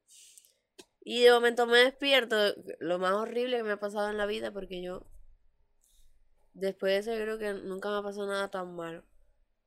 Y 1.00 1.22
de 1.22 1.32
momento 1.32 1.66
me 1.66 1.78
despierto, 1.78 2.36
lo 2.80 2.98
más 2.98 3.12
horrible 3.12 3.58
que 3.58 3.62
me 3.62 3.72
ha 3.72 3.80
pasado 3.80 4.10
en 4.10 4.16
la 4.16 4.26
vida 4.26 4.52
porque 4.52 4.82
yo, 4.82 5.06
después 6.54 7.04
de 7.04 7.12
eso, 7.12 7.22
creo 7.22 7.38
que 7.38 7.52
nunca 7.52 7.90
me 7.90 7.98
ha 7.98 8.02
pasado 8.02 8.26
nada 8.26 8.50
tan 8.50 8.74
malo. 8.74 9.04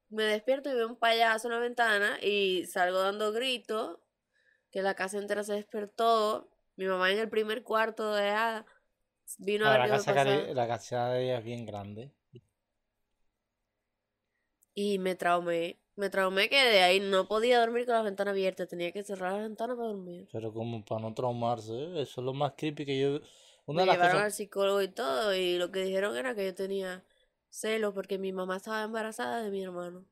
Me 0.09 0.23
despierto 0.23 0.69
y 0.69 0.73
veo 0.73 0.87
un 0.87 0.97
payaso 0.97 1.47
en 1.47 1.53
la 1.53 1.59
ventana 1.59 2.17
y 2.23 2.65
salgo 2.65 2.99
dando 2.99 3.31
gritos, 3.33 3.99
que 4.71 4.81
la 4.81 4.95
casa 4.95 5.19
entera 5.19 5.43
se 5.43 5.53
despertó. 5.53 6.49
Mi 6.75 6.85
mamá 6.85 7.11
en 7.11 7.19
el 7.19 7.29
primer 7.29 7.63
cuarto 7.63 8.13
de 8.13 8.29
Ada 8.29 8.65
vino 9.39 9.65
a 9.67 9.71
Ah, 9.71 9.73
ver 9.73 9.81
la 9.81 9.87
casa, 9.91 10.13
cari- 10.15 10.53
la 10.61 10.67
casa 10.67 11.09
de 11.09 11.23
ella 11.25 11.37
es 11.39 11.43
bien 11.45 11.65
grande. 11.67 12.11
Y 14.73 14.97
me 14.97 15.13
traumé. 15.15 15.77
Me 15.97 16.09
traumé 16.09 16.47
que 16.47 16.55
de 16.55 16.81
ahí 16.81 17.01
no 17.01 17.27
podía 17.27 17.59
dormir 17.59 17.85
con 17.85 17.95
la 17.95 18.01
ventana 18.01 18.31
abierta. 18.31 18.65
Tenía 18.65 18.93
que 18.93 19.03
cerrar 19.03 19.33
la 19.33 19.39
ventana 19.39 19.75
para 19.75 19.89
dormir. 19.89 20.29
Pero 20.31 20.53
como 20.53 20.83
para 20.85 21.01
no 21.01 21.13
traumarse, 21.13 21.73
¿eh? 21.73 22.01
eso 22.03 22.21
es 22.21 22.25
lo 22.25 22.33
más 22.33 22.53
creepy 22.57 22.85
que 22.85 22.99
yo... 22.99 23.19
Una 23.65 23.81
Me 23.81 23.83
de 23.83 23.87
las 23.87 23.97
llevaron 23.97 24.19
al 24.19 24.31
cosas... 24.31 24.33
psicólogo 24.33 24.81
y 24.81 24.89
todo. 24.89 25.33
Y 25.33 25.57
lo 25.57 25.71
que 25.71 25.79
dijeron 25.85 26.17
era 26.17 26.35
que 26.35 26.43
yo 26.45 26.53
tenía 26.53 27.05
celos 27.49 27.93
porque 27.93 28.17
mi 28.17 28.33
mamá 28.33 28.57
estaba 28.57 28.83
embarazada 28.83 29.41
de 29.41 29.51
mi 29.51 29.63
hermano. 29.63 30.05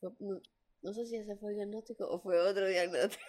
Fue- 0.00 0.12
No, 0.20 0.38
no 0.82 0.92
sé 0.92 1.06
si 1.06 1.16
ese 1.16 1.34
fue 1.36 1.50
el 1.52 1.56
diagnóstico 1.56 2.06
o 2.06 2.20
fue 2.20 2.38
otro 2.38 2.66
diagnóstico. 2.68 3.24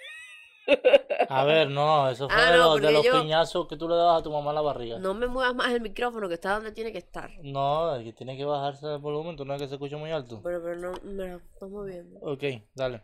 A 1.29 1.43
ver, 1.45 1.69
no, 1.69 2.09
eso 2.09 2.29
fue 2.29 2.37
Ah, 2.41 2.51
de, 2.51 2.57
no, 2.57 2.63
los, 2.73 2.81
de 2.81 2.91
los 2.91 3.03
yo- 3.05 3.21
piñazos 3.21 3.67
que 3.67 3.75
tú 3.75 3.87
le 3.89 3.95
dabas 3.95 4.19
a 4.21 4.23
tu 4.23 4.31
mamá 4.31 4.51
en 4.51 4.55
la 4.55 4.61
barriga. 4.61 4.99
No 4.99 5.13
me 5.13 5.27
muevas 5.27 5.55
más 5.55 5.71
el 5.71 5.81
micrófono 5.81 6.27
que 6.27 6.35
está 6.35 6.53
donde 6.55 6.71
tiene 6.71 6.91
que 6.91 6.97
estar. 6.99 7.31
No, 7.41 7.95
el 7.95 8.03
que 8.03 8.13
tiene 8.13 8.37
que 8.37 8.45
bajarse 8.45 8.85
el 8.93 8.99
volumen, 8.99 9.35
tú 9.35 9.45
no 9.45 9.53
es 9.55 9.61
que 9.61 9.67
se 9.67 9.75
escucha 9.75 9.97
muy 9.97 10.11
alto. 10.11 10.41
Pero, 10.43 10.61
pero 10.63 10.75
no 10.77 10.91
me 11.03 11.27
lo 11.27 11.37
estás 11.37 11.69
moviendo. 11.69 12.19
Ok, 12.21 12.43
dale. 12.75 13.01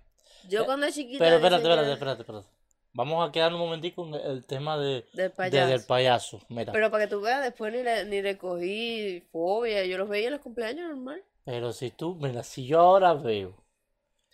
Yo 0.47 0.61
Eh, 0.61 0.65
cuando 0.65 0.85
era 0.85 0.95
chiquita. 0.95 1.23
Pero 1.23 1.35
espérate, 1.37 1.63
espérate, 1.63 1.87
que- 1.87 1.93
espérate, 1.93 2.21
espérate. 2.21 2.47
Vamos 2.93 3.27
a 3.27 3.31
quedar 3.31 3.53
un 3.53 3.59
momentico 3.59 4.05
en 4.07 4.15
el 4.15 4.45
tema 4.45 4.77
de, 4.77 5.05
Del 5.13 5.29
de- 5.29 5.29
payaso. 5.29 5.67
del 5.69 5.83
payaso. 5.85 6.39
Mira, 6.49 6.71
Pero 6.71 6.89
para 6.89 7.03
que 7.05 7.09
tú 7.09 7.21
veas, 7.21 7.43
después 7.43 7.71
ni 7.71 7.83
le, 7.83 8.05
ni 8.05 8.21
le 8.21 8.37
cogí 8.37 9.21
fobia. 9.31 9.85
Yo 9.85 9.97
los 9.97 10.09
veía 10.09 10.27
en 10.27 10.33
los 10.33 10.41
cumpleaños 10.41 10.87
normal. 10.89 11.23
pero 11.45 11.71
si 11.73 11.91
tú, 11.91 12.15
mira, 12.15 12.43
si 12.43 12.65
yo 12.65 12.79
ahora 12.79 13.13
veo 13.13 13.63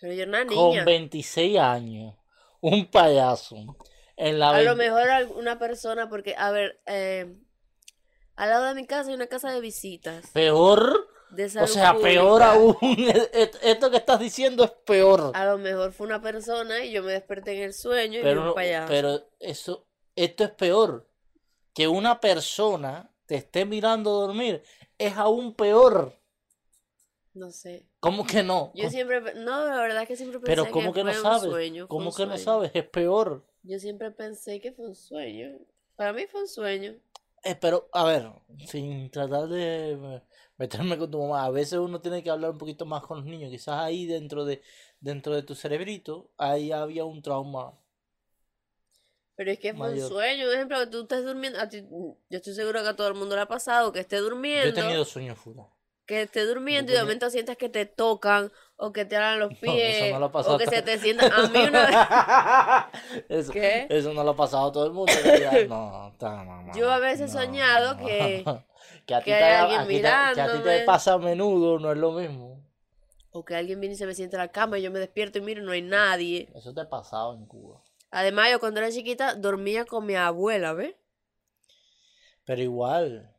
Pero 0.00 0.12
yo 0.14 0.22
era 0.22 0.28
una 0.30 0.46
con 0.46 0.56
niña. 0.70 0.84
26 0.84 1.58
años 1.58 2.14
un 2.70 2.90
payaso 2.90 3.76
en 4.16 4.38
la 4.38 4.50
A 4.50 4.62
lo 4.62 4.74
mejor 4.76 5.08
al- 5.08 5.30
una 5.32 5.58
persona, 5.58 6.08
porque, 6.08 6.34
a 6.36 6.50
ver, 6.50 6.80
eh, 6.86 7.36
al 8.34 8.50
lado 8.50 8.64
de 8.66 8.74
mi 8.74 8.86
casa 8.86 9.08
hay 9.10 9.14
una 9.14 9.26
casa 9.28 9.52
de 9.52 9.60
visitas. 9.60 10.30
peor, 10.32 11.08
De 11.30 11.44
o 11.60 11.66
sea, 11.66 11.94
peor 11.94 12.42
aún. 12.42 12.76
Et- 13.32 13.56
Esto 13.62 13.90
que 13.90 13.96
estás 13.98 14.18
diciendo 14.20 14.64
es 14.64 14.70
peor. 14.84 15.32
A 15.34 15.44
lo 15.44 15.58
mejor 15.58 15.92
fue 15.92 16.06
una 16.06 16.20
persona 16.20 16.84
y 16.84 16.92
yo 16.92 17.02
me 17.02 17.12
desperté 17.12 17.56
en 17.56 17.62
el 17.64 17.74
sueño 17.74 18.14
y 18.14 18.16
vi 18.18 18.22
Pero, 18.22 18.40
un 18.40 18.46
no- 18.48 18.54
payaso. 18.54 18.88
pero 18.88 19.20
eso, 19.40 19.86
esto 20.14 20.44
es 20.44 20.50
peor. 20.50 21.08
Que 21.74 21.88
una 21.88 22.20
persona 22.20 23.10
te 23.26 23.34
esté 23.36 23.64
mirando 23.64 24.10
dormir 24.12 24.62
es 24.98 25.16
aún 25.16 25.54
peor. 25.54 26.12
No 27.36 27.50
sé. 27.50 27.84
¿Cómo 28.00 28.26
que 28.26 28.42
no? 28.42 28.72
Yo 28.74 28.88
siempre, 28.90 29.20
no, 29.34 29.66
la 29.66 29.80
verdad 29.82 30.02
es 30.02 30.08
que 30.08 30.16
siempre 30.16 30.40
pensé 30.40 30.52
Pero 30.52 30.70
¿cómo 30.70 30.92
que 30.92 31.04
no 31.04 31.10
fue 31.12 31.18
un 31.18 31.24
sabes? 31.24 31.50
sueño, 31.50 31.86
¿Cómo 31.88 32.14
que 32.14 32.26
no 32.26 32.38
sabes? 32.38 32.70
Es 32.74 32.88
peor. 32.88 33.44
Yo 33.62 33.78
siempre 33.78 34.10
pensé 34.10 34.60
que 34.60 34.72
fue 34.72 34.86
un 34.86 34.94
sueño. 34.94 35.58
Para 35.96 36.12
mí 36.12 36.26
fue 36.26 36.40
un 36.42 36.48
sueño. 36.48 36.94
Eh, 37.44 37.54
pero, 37.54 37.88
a 37.92 38.04
ver, 38.04 38.30
sin 38.66 39.10
tratar 39.10 39.48
de 39.48 40.20
meterme 40.58 40.98
con 40.98 41.10
tu 41.10 41.18
mamá, 41.20 41.44
a 41.44 41.50
veces 41.50 41.78
uno 41.78 42.00
tiene 42.00 42.22
que 42.22 42.30
hablar 42.30 42.50
un 42.50 42.58
poquito 42.58 42.86
más 42.86 43.02
con 43.02 43.18
los 43.18 43.26
niños. 43.26 43.50
Quizás 43.50 43.78
ahí 43.80 44.06
dentro 44.06 44.44
de, 44.44 44.62
dentro 45.00 45.34
de 45.34 45.42
tu 45.42 45.54
cerebrito, 45.54 46.30
ahí 46.38 46.72
había 46.72 47.04
un 47.04 47.22
trauma. 47.22 47.78
Pero 49.36 49.50
es 49.50 49.58
que 49.58 49.74
fue 49.74 49.90
Mayor. 49.90 50.04
un 50.04 50.08
sueño. 50.08 50.46
Un 50.48 50.54
ejemplo, 50.54 50.78
que 50.80 50.86
tú 50.88 51.02
estés 51.02 51.24
durmiendo. 51.24 51.58
A 51.60 51.68
ti, 51.68 51.82
yo 51.90 52.16
estoy 52.30 52.54
seguro 52.54 52.82
que 52.82 52.88
a 52.88 52.96
todo 52.96 53.08
el 53.08 53.14
mundo 53.14 53.34
le 53.36 53.42
ha 53.42 53.48
pasado 53.48 53.92
que 53.92 54.00
esté 54.00 54.16
Yo 54.16 54.68
he 54.68 54.72
durmiendo. 54.72 54.72
tenido 54.72 55.04
sueños 55.04 55.38
fuera. 55.38 55.66
Que 56.06 56.22
esté 56.22 56.44
durmiendo 56.44 56.92
y 56.92 56.94
de 56.94 57.00
momento 57.02 57.30
sientes 57.30 57.56
que 57.56 57.68
te 57.68 57.84
tocan 57.84 58.52
o 58.76 58.92
que 58.92 59.04
te 59.04 59.16
alan 59.16 59.40
los 59.40 59.50
No, 59.62 59.72
pies 59.72 60.02
eso 60.02 60.18
no 60.20 60.30
pasado 60.32 60.54
o 60.54 60.58
que 60.58 60.64
a 60.64 60.70
se 60.70 60.82
te 60.82 60.98
sientan. 60.98 61.32
A 61.32 61.48
mí 61.48 61.58
una 61.66 61.86
vez. 61.86 63.26
Eso, 63.28 63.52
¿Qué? 63.52 63.86
eso 63.90 64.12
no 64.12 64.22
lo 64.22 64.30
ha 64.30 64.36
pasado 64.36 64.68
a 64.68 64.72
todo 64.72 64.86
el 64.86 64.92
mundo. 64.92 65.12
No, 65.68 66.12
no, 66.20 66.62
no, 66.62 66.76
Yo 66.76 66.90
a 66.90 66.98
veces 66.98 67.30
he 67.30 67.34
no, 67.34 67.40
soñado 67.40 67.94
no. 67.96 68.06
que- 68.06 68.44
que 69.06 69.14
a 69.14 69.20
ti 69.20 69.30
te, 70.62 70.80
pasa 70.84 71.14
a 71.14 71.18
menudo, 71.18 71.78
no 71.78 71.92
es 71.92 71.98
lo 71.98 72.12
mismo. 72.12 72.60
O 73.30 73.44
que 73.44 73.54
alguien 73.54 73.80
viene 73.80 73.94
y 73.94 73.98
se 73.98 74.06
me 74.06 74.14
siente 74.14 74.36
en 74.36 74.42
la 74.42 74.48
cama 74.48 74.78
y 74.78 74.82
yo 74.82 74.90
me 74.90 74.98
despierto 74.98 75.38
y 75.38 75.42
miro, 75.42 75.62
no 75.62 75.72
hay 75.72 75.82
nadie. 75.82 76.48
Eso 76.54 76.72
te 76.72 76.80
ha 76.80 76.88
pasado 76.88 77.34
en 77.34 77.46
Cuba. 77.46 77.82
Además, 78.10 78.50
yo 78.50 78.60
cuando 78.60 78.80
era 78.80 78.90
chiquita 78.90 79.34
dormía 79.34 79.84
con 79.84 80.06
mi 80.06 80.14
abuela, 80.14 80.72
¿ves? 80.72 80.94
Pero 82.44 82.62
igual, 82.62 83.30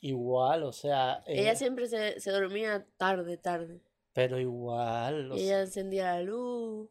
igual, 0.00 0.62
o 0.64 0.72
sea, 0.72 1.22
eh, 1.26 1.40
Ella 1.42 1.54
siempre 1.56 1.86
se, 1.88 2.20
se 2.20 2.30
dormía 2.30 2.86
tarde, 2.96 3.36
tarde. 3.36 3.80
pero 4.12 4.38
igual, 4.38 5.30
Y 5.34 5.38
sea, 5.38 5.44
ella 5.46 5.60
encendía 5.62 6.04
la 6.14 6.22
luz. 6.22 6.88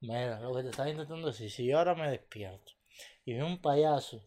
mira, 0.00 0.40
lo 0.40 0.54
que 0.54 0.62
te 0.62 0.70
estaba 0.70 0.88
intentando 0.90 1.26
decir, 1.28 1.50
si 1.50 1.66
yo 1.66 1.78
ahora 1.78 1.94
me 1.94 2.10
despierto 2.10 2.72
y 3.24 3.34
veo 3.34 3.46
un 3.46 3.60
payaso 3.60 4.22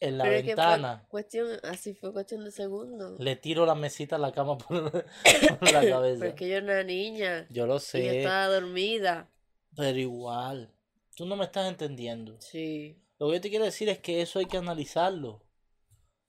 en 0.00 0.16
la 0.16 0.24
Pero 0.24 0.36
es 0.36 0.42
que 0.44 0.54
fue 0.54 0.64
ventana, 0.64 1.06
cuestión, 1.10 1.48
así 1.64 1.94
fue 1.94 2.12
cuestión 2.12 2.42
de 2.44 2.50
segundos. 2.50 3.20
le 3.20 3.36
tiro 3.36 3.66
la 3.66 3.74
mesita 3.74 4.16
a 4.16 4.18
la 4.18 4.32
cama 4.32 4.56
por, 4.56 4.90
por 4.90 5.72
la 5.72 5.80
cabeza. 5.88 6.26
es 6.28 6.34
que 6.34 6.48
yo 6.48 6.56
era 6.56 6.64
una 6.64 6.82
niña 6.84 7.46
Yo 7.50 7.66
lo 7.66 7.74
y 7.74 7.76
yo 7.76 7.80
sé, 7.80 8.18
estaba 8.20 8.46
dormida. 8.48 9.28
pero 9.76 9.98
igual, 9.98 10.72
tú 11.14 11.26
no 11.26 11.36
me 11.36 11.44
estás 11.44 11.68
entendiendo. 11.68 12.40
Sí. 12.40 12.96
Lo 13.18 13.26
que 13.28 13.34
yo 13.34 13.40
te 13.42 13.50
quiero 13.50 13.66
decir 13.66 13.90
es 13.90 13.98
que 13.98 14.22
eso 14.22 14.38
hay 14.38 14.46
que 14.46 14.56
analizarlo. 14.56 15.42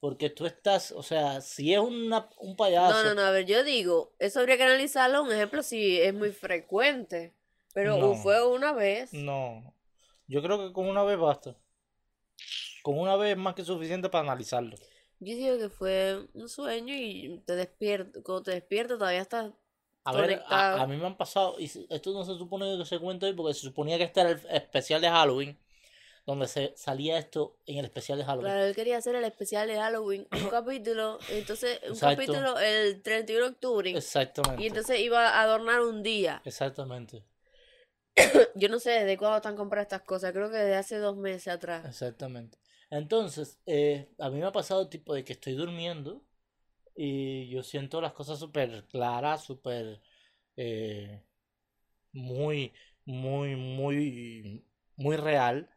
Porque 0.02 0.30
tú 0.30 0.46
estás, 0.46 0.90
o 0.90 1.02
sea, 1.04 1.40
si 1.40 1.72
es 1.72 1.78
una, 1.78 2.28
un 2.38 2.56
payaso, 2.56 3.04
No, 3.04 3.04
no, 3.04 3.14
no, 3.14 3.22
a 3.22 3.30
ver, 3.30 3.46
yo 3.46 3.62
digo, 3.62 4.10
eso 4.18 4.40
habría 4.40 4.56
que 4.56 4.64
analizarlo, 4.64 5.22
un 5.22 5.30
ejemplo, 5.30 5.62
si 5.62 6.00
es 6.00 6.12
muy 6.12 6.32
frecuente. 6.32 7.32
Pero 7.72 7.96
No. 7.98 8.16
fue 8.16 8.44
una 8.44 8.72
vez. 8.72 9.12
no, 9.12 9.72
yo 10.26 10.42
creo 10.42 10.58
que 10.58 10.72
con 10.72 10.88
una 10.88 11.04
vez 11.04 11.18
basta. 11.18 11.56
Con 12.82 12.98
una 12.98 13.16
vez 13.16 13.32
es 13.32 13.38
más 13.38 13.54
que 13.54 13.64
suficiente 13.64 14.08
para 14.08 14.24
analizarlo. 14.24 14.76
Yo 15.20 15.36
digo 15.36 15.56
que 15.56 15.68
fue 15.68 16.26
un 16.34 16.48
sueño 16.48 16.94
y 16.96 17.40
te 17.46 17.54
despierto, 17.54 18.22
cuando 18.24 18.42
te 18.42 18.50
despiertas 18.52 18.98
todavía 18.98 19.20
estás 19.22 19.52
A 20.04 20.12
ver, 20.12 20.42
a, 20.48 20.82
a 20.82 20.86
mí 20.88 20.96
me 20.96 21.06
han 21.06 21.16
pasado, 21.16 21.54
y 21.60 21.66
esto 21.90 22.12
no 22.12 22.24
se 22.24 22.36
supone 22.36 22.76
que 22.76 22.84
se 22.84 22.98
cuente 22.98 23.26
hoy 23.26 23.34
porque 23.34 23.54
se 23.54 23.60
suponía 23.60 23.98
que 23.98 24.04
este 24.04 24.20
era 24.20 24.30
el 24.30 24.40
especial 24.50 25.00
de 25.00 25.08
Halloween, 25.08 25.56
donde 26.24 26.46
se 26.46 26.72
salía 26.76 27.18
esto 27.18 27.58
en 27.66 27.78
el 27.78 27.84
especial 27.84 28.18
de 28.18 28.24
Halloween. 28.24 28.52
Claro, 28.52 28.64
él 28.64 28.74
quería 28.74 28.98
hacer 28.98 29.14
el 29.14 29.24
especial 29.24 29.66
de 29.68 29.76
Halloween, 29.76 30.28
un 30.30 30.48
capítulo, 30.50 31.18
entonces 31.30 31.80
un 31.84 31.90
Exacto. 31.90 32.16
capítulo 32.16 32.58
el 32.60 33.02
31 33.02 33.44
de 33.44 33.50
octubre, 33.50 33.90
Exactamente. 33.90 34.62
y 34.62 34.66
entonces 34.66 35.00
iba 35.00 35.28
a 35.28 35.42
adornar 35.42 35.80
un 35.80 36.02
día. 36.02 36.42
Exactamente. 36.44 37.24
Yo 38.54 38.68
no 38.68 38.78
sé 38.78 38.90
desde 38.90 39.16
cuándo 39.16 39.36
están 39.36 39.56
comprando 39.56 39.82
estas 39.82 40.02
cosas, 40.02 40.32
creo 40.32 40.50
que 40.50 40.56
desde 40.56 40.76
hace 40.76 40.98
dos 40.98 41.16
meses 41.16 41.48
atrás. 41.48 41.84
Exactamente. 41.86 42.58
Entonces, 42.90 43.58
eh, 43.66 44.10
a 44.18 44.28
mí 44.28 44.38
me 44.38 44.44
ha 44.44 44.52
pasado 44.52 44.88
tipo 44.88 45.14
de 45.14 45.24
que 45.24 45.32
estoy 45.32 45.54
durmiendo 45.54 46.22
y 46.94 47.48
yo 47.48 47.62
siento 47.62 48.00
las 48.00 48.12
cosas 48.12 48.38
súper 48.38 48.86
claras, 48.88 49.42
súper 49.44 50.02
eh, 50.56 51.22
muy, 52.12 52.72
muy, 53.06 53.56
muy, 53.56 54.66
muy 54.96 55.16
real. 55.16 55.70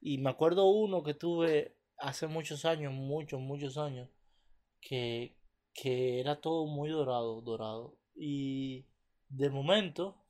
Y 0.00 0.18
me 0.18 0.30
acuerdo 0.30 0.66
uno 0.70 1.02
que 1.02 1.14
tuve 1.14 1.76
hace 1.98 2.26
muchos 2.26 2.64
años, 2.64 2.92
muchos, 2.92 3.40
muchos 3.40 3.76
años, 3.78 4.08
que, 4.80 5.36
que 5.74 6.20
era 6.20 6.40
todo 6.40 6.66
muy 6.66 6.88
dorado, 6.90 7.40
dorado. 7.42 7.96
Y 8.14 8.86
de 9.28 9.50
momento 9.50 10.24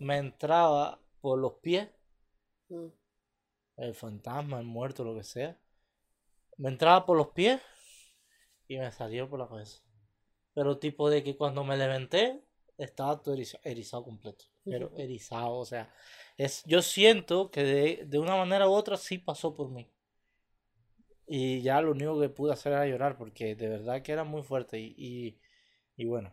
me 0.00 0.18
entraba 0.18 1.00
por 1.20 1.38
los 1.38 1.54
pies 1.54 1.88
Mm. 2.70 2.88
el 3.78 3.94
fantasma, 3.94 4.58
el 4.60 4.66
muerto, 4.66 5.02
lo 5.04 5.14
que 5.14 5.24
sea. 5.24 5.58
Me 6.58 6.68
entraba 6.68 7.06
por 7.06 7.16
los 7.16 7.28
pies 7.28 7.62
y 8.66 8.76
me 8.76 8.92
salió 8.92 9.28
por 9.30 9.38
la 9.38 9.48
cabeza. 9.48 9.80
Pero 10.52 10.78
tipo 10.78 11.08
de 11.08 11.22
que 11.24 11.36
cuando 11.36 11.64
me 11.64 11.78
levanté 11.78 12.42
estaba 12.76 13.22
todo 13.22 13.34
eriza- 13.34 13.60
erizado 13.64 14.04
completo. 14.04 14.44
Pero 14.64 14.92
erizado, 14.98 15.54
o 15.56 15.64
sea, 15.64 15.90
es, 16.38 16.64
yo 16.64 16.80
siento 16.80 17.50
que 17.50 17.62
de, 17.64 18.04
de 18.06 18.18
una 18.18 18.34
manera 18.36 18.66
u 18.68 18.72
otra 18.72 18.96
sí 18.96 19.18
pasó 19.18 19.54
por 19.54 19.70
mí. 19.70 19.90
Y 21.26 21.62
ya 21.62 21.80
lo 21.82 21.92
único 21.92 22.18
que 22.20 22.28
pude 22.28 22.52
hacer 22.52 22.72
era 22.72 22.86
llorar 22.86 23.16
porque 23.18 23.54
de 23.54 23.68
verdad 23.68 24.02
que 24.02 24.12
era 24.12 24.24
muy 24.24 24.42
fuerte 24.42 24.78
y, 24.80 24.94
y, 24.96 25.38
y 25.96 26.06
bueno, 26.06 26.32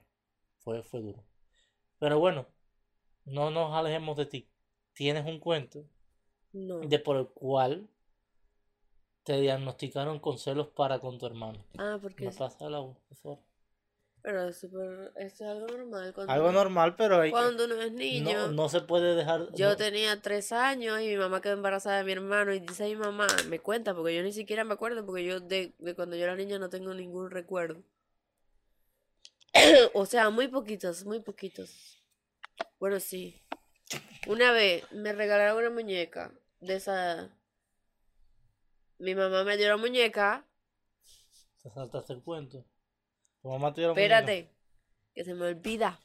fue, 0.59 0.83
fue 0.83 1.01
duro. 1.01 1.23
Pero 1.99 2.19
bueno, 2.19 2.47
no 3.25 3.51
nos 3.51 3.73
alejemos 3.73 4.17
de 4.17 4.25
ti. 4.27 4.49
Tienes 4.93 5.25
un 5.25 5.39
cuento 5.39 5.85
No. 6.53 6.81
de 6.89 6.99
por 6.99 7.17
el 7.17 7.27
cual 7.29 7.89
te 9.25 9.41
diagnosticaron 9.41 10.19
con 10.19 10.37
celos 10.39 10.69
para 10.69 10.99
con 10.99 11.17
tu 11.19 11.25
hermano. 11.25 11.59
Ah, 11.77 11.97
porque 12.01 12.25
¿Me 12.25 12.31
pasa 12.31 12.65
el 12.67 12.75
agua, 12.75 12.95
por 13.09 13.17
favor? 13.17 13.39
Pero 14.25 14.47
es 14.47 14.63
esto 14.63 15.13
es 15.17 15.41
algo 15.43 15.67
normal. 15.67 16.11
Cuando, 16.15 16.33
Algo 16.33 16.51
normal, 16.51 16.95
pero 16.95 17.21
hay 17.21 17.29
Cuando 17.29 17.65
uno 17.65 17.79
es 17.79 17.91
no, 17.91 17.97
niño. 17.99 18.47
no 18.47 18.69
se 18.69 18.81
puede 18.81 19.13
dejar. 19.13 19.53
Yo 19.53 19.69
no- 19.69 19.75
tenía 19.77 20.19
tres 20.19 20.51
años 20.51 20.99
y 20.99 21.09
mi 21.09 21.15
mamá 21.17 21.41
quedó 21.41 21.53
embarazada 21.53 21.99
de 21.99 22.05
mi 22.05 22.13
hermano 22.13 22.51
y 22.51 22.59
dice 22.59 22.85
mi 22.85 22.95
mamá, 22.95 23.27
me 23.49 23.59
cuenta, 23.59 23.93
porque 23.93 24.15
yo 24.15 24.23
ni 24.23 24.33
siquiera 24.33 24.63
me 24.63 24.73
acuerdo, 24.73 25.05
porque 25.05 25.23
yo 25.23 25.41
de, 25.41 25.75
de 25.77 25.93
cuando 25.93 26.15
yo 26.15 26.23
era 26.23 26.35
niña 26.35 26.57
no 26.57 26.69
tengo 26.71 26.91
ningún 26.95 27.29
recuerdo. 27.29 27.83
o 29.93 30.07
sea, 30.07 30.31
muy 30.31 30.47
poquitos, 30.47 31.05
muy 31.05 31.19
poquitos. 31.19 32.01
Bueno, 32.79 32.99
sí. 32.99 33.43
Una 34.25 34.51
vez 34.53 34.91
me 34.91 35.13
regalaron 35.13 35.57
una 35.59 35.69
muñeca 35.69 36.31
de 36.61 36.77
esa... 36.77 37.29
Mi 38.97 39.13
mamá 39.13 39.43
me 39.43 39.55
dio 39.55 39.67
la 39.67 39.77
muñeca, 39.77 40.47
Te 41.61 41.69
saltaste 41.69 42.13
el 42.13 42.23
cuento. 42.23 42.65
Tu 43.45 43.51
mamá 43.51 43.71
te 43.71 43.81
dio 43.81 43.89
la 43.89 43.93
muñeca. 43.93 44.17
espérate, 44.17 44.49
que 45.13 45.23
se 45.23 45.35
me 45.35 45.45
olvida. 45.45 45.99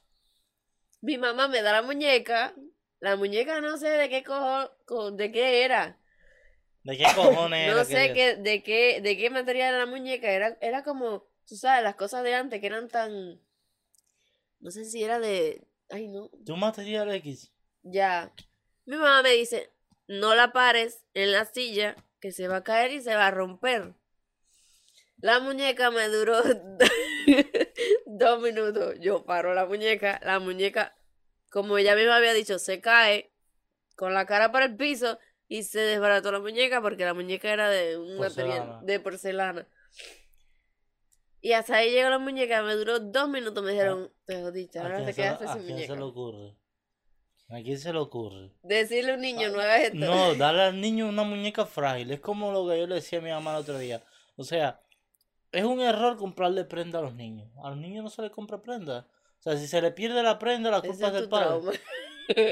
Mi 1.00 1.16
mamá 1.16 1.48
me 1.48 1.62
da 1.62 1.72
la 1.72 1.80
muñeca, 1.80 2.54
la 2.98 3.16
muñeca 3.16 3.62
no 3.62 3.78
sé 3.78 3.88
de 3.88 4.10
qué 4.10 4.22
cojo, 4.22 4.70
co- 4.84 5.10
de 5.10 5.32
qué 5.32 5.64
era. 5.64 5.98
¿De 6.84 6.98
qué 6.98 7.04
cojones 7.16 7.66
No 7.72 7.76
era 7.76 7.84
sé 7.86 8.08
que- 8.08 8.12
qué, 8.12 8.36
de 8.36 8.62
qué, 8.62 9.00
de 9.00 9.16
qué 9.16 9.30
material 9.30 9.70
era 9.70 9.78
la 9.78 9.90
muñeca. 9.90 10.30
Era, 10.30 10.58
era 10.60 10.82
como, 10.84 11.30
tú 11.48 11.56
sabes, 11.56 11.82
las 11.82 11.94
cosas 11.96 12.22
de 12.24 12.34
antes 12.34 12.60
que 12.60 12.66
eran 12.66 12.88
tan. 12.88 13.40
No 14.58 14.70
sé 14.70 14.84
si 14.84 15.02
era 15.02 15.18
de. 15.18 15.66
Ay, 15.88 16.08
no. 16.08 16.28
¿De 16.34 16.52
un 16.52 16.60
material 16.60 17.10
X? 17.10 17.50
Ya. 17.84 18.34
Mi 18.84 18.96
mamá 18.96 19.22
me 19.22 19.30
dice: 19.32 19.72
No 20.08 20.34
la 20.34 20.52
pares 20.52 21.06
en 21.14 21.32
la 21.32 21.46
silla, 21.46 21.96
que 22.20 22.32
se 22.32 22.48
va 22.48 22.56
a 22.56 22.64
caer 22.64 22.92
y 22.92 23.00
se 23.00 23.14
va 23.14 23.28
a 23.28 23.30
romper. 23.30 23.94
La 25.22 25.38
muñeca 25.40 25.90
me 25.90 26.06
duró 26.08 26.42
dos 28.06 28.40
minutos. 28.40 28.94
Yo 29.00 29.24
paro 29.24 29.54
la 29.54 29.66
muñeca. 29.66 30.20
La 30.24 30.38
muñeca, 30.38 30.94
como 31.50 31.78
ella 31.78 31.94
misma 31.96 32.16
había 32.16 32.32
dicho, 32.34 32.58
se 32.58 32.80
cae 32.80 33.32
con 33.96 34.14
la 34.14 34.26
cara 34.26 34.50
para 34.52 34.66
el 34.66 34.76
piso 34.76 35.18
y 35.48 35.62
se 35.64 35.80
desbarató 35.80 36.32
la 36.32 36.40
muñeca 36.40 36.80
porque 36.80 37.04
la 37.04 37.14
muñeca 37.14 37.52
era 37.52 37.68
de 37.70 37.98
un 37.98 38.18
material 38.18 38.58
Porcelana. 38.58 38.82
de 38.82 39.00
porcelana. 39.00 39.68
Y 41.42 41.52
hasta 41.52 41.76
ahí 41.76 41.90
llegó 41.90 42.10
la 42.10 42.18
muñeca, 42.18 42.62
me 42.62 42.74
duró 42.74 43.00
dos 43.00 43.28
minutos. 43.28 43.64
Me 43.64 43.72
dijeron, 43.72 44.12
te 44.26 44.40
jodiste, 44.42 44.78
¿A 44.78 44.82
ahora 44.82 44.96
te 44.98 45.04
se, 45.04 45.06
le- 45.08 45.14
quedaste 45.14 45.44
a 45.46 45.52
sin 45.54 45.62
quién 45.62 45.66
se 45.68 45.72
muñeca. 45.74 45.94
le 45.96 46.02
ocurre? 46.02 46.56
¿A 47.48 47.62
quién 47.62 47.78
se 47.78 47.92
le 47.92 47.98
ocurre? 47.98 48.52
Decirle 48.62 49.12
a 49.12 49.14
un 49.14 49.22
niño, 49.22 49.48
no 49.48 49.58
hagas 49.60 49.80
esto. 49.80 49.96
No, 49.96 50.34
darle 50.36 50.62
al 50.62 50.80
niño 50.80 51.08
una 51.08 51.22
muñeca 51.24 51.66
frágil. 51.66 52.10
Es 52.12 52.20
como 52.20 52.52
lo 52.52 52.68
que 52.68 52.78
yo 52.78 52.86
le 52.86 52.96
decía 52.96 53.18
a 53.18 53.22
mi 53.22 53.30
mamá 53.30 53.52
el 53.52 53.62
otro 53.62 53.78
día. 53.78 54.04
O 54.36 54.44
sea, 54.44 54.80
es 55.52 55.64
un 55.64 55.80
error 55.80 56.16
comprarle 56.16 56.64
prenda 56.64 56.98
a 56.98 57.02
los 57.02 57.14
niños. 57.14 57.48
A 57.62 57.70
los 57.70 57.78
niños 57.78 58.04
no 58.04 58.10
se 58.10 58.22
les 58.22 58.30
compra 58.30 58.62
prenda. 58.62 59.06
O 59.38 59.42
sea, 59.42 59.56
si 59.56 59.66
se 59.66 59.80
le 59.80 59.90
pierde 59.90 60.22
la 60.22 60.38
prenda, 60.38 60.70
la 60.70 60.80
culpa 60.80 61.08
es 61.08 61.12
del 61.12 61.28
padre. 61.28 61.60
trauma. 61.60 61.72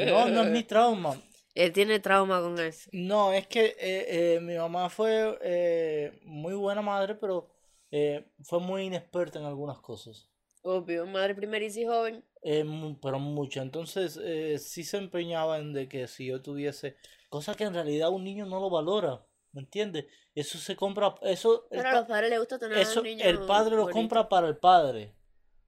No, 0.07 0.29
no 0.29 0.43
es 0.43 0.51
mi 0.51 0.63
trauma. 0.65 1.21
Él 1.55 1.73
tiene 1.73 2.01
trauma 2.01 2.41
con 2.41 2.59
eso. 2.59 2.89
No, 2.93 3.33
es 3.33 3.47
que 3.47 3.77
eh, 3.79 4.37
eh, 4.37 4.41
mi 4.41 4.57
mamá 4.57 4.89
fue 4.89 5.39
eh, 5.43 6.19
muy 6.25 6.55
buena 6.55 6.83
madre, 6.83 7.15
pero 7.15 7.49
eh, 7.91 8.25
fue 8.43 8.61
muy 8.61 8.85
inexperta 8.85 9.39
en 9.39 9.45
algunas 9.45 9.79
cosas. 9.81 10.29
Obvio, 10.63 11.07
madre 11.07 11.35
primeriza 11.35 11.81
y 11.81 11.87
joven. 11.87 12.25
Eh, 12.43 12.65
pero 13.03 13.19
mucho. 13.19 13.61
Entonces, 13.61 14.19
eh, 14.23 14.59
sí 14.59 14.85
se 14.85 14.99
empeñaba 14.99 15.59
en 15.59 15.73
de 15.73 15.89
que 15.89 16.07
si 16.07 16.27
yo 16.27 16.43
tuviese. 16.43 16.97
Cosa 17.29 17.55
que 17.55 17.65
en 17.65 17.75
realidad 17.75 18.11
un 18.11 18.25
niño 18.25 18.47
no 18.47 18.61
lo 18.61 18.71
valora. 18.71 19.25
¿Me 19.53 19.61
entiendes? 19.63 20.07
Eso 20.39 20.59
se 20.59 20.77
compra. 20.77 21.15
Eso, 21.23 21.67
Pero 21.71 21.89
a 21.89 21.93
los 21.93 22.07
padres 22.07 22.31
les 22.31 22.39
gusta 22.39 22.59
tener 22.59 22.77
a 22.77 22.81
los 22.81 22.89
eso 22.91 23.03
niños 23.03 23.27
el 23.27 23.41
padre 23.41 23.77
lo 23.77 23.89
compra 23.91 24.29
para 24.29 24.47
el 24.49 24.57
padre. 24.57 25.15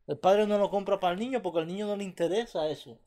El 0.06 0.18
padre 0.18 0.46
no 0.46 0.59
lo 0.59 0.70
compra 0.70 0.98
para 1.00 1.12
el 1.14 1.18
niño 1.20 1.40
porque 1.42 1.61
al 1.61 1.66
niño 1.66 1.87
no 1.87 1.96
le 1.96 2.04
interesa 2.04 2.68
eso. 2.68 2.98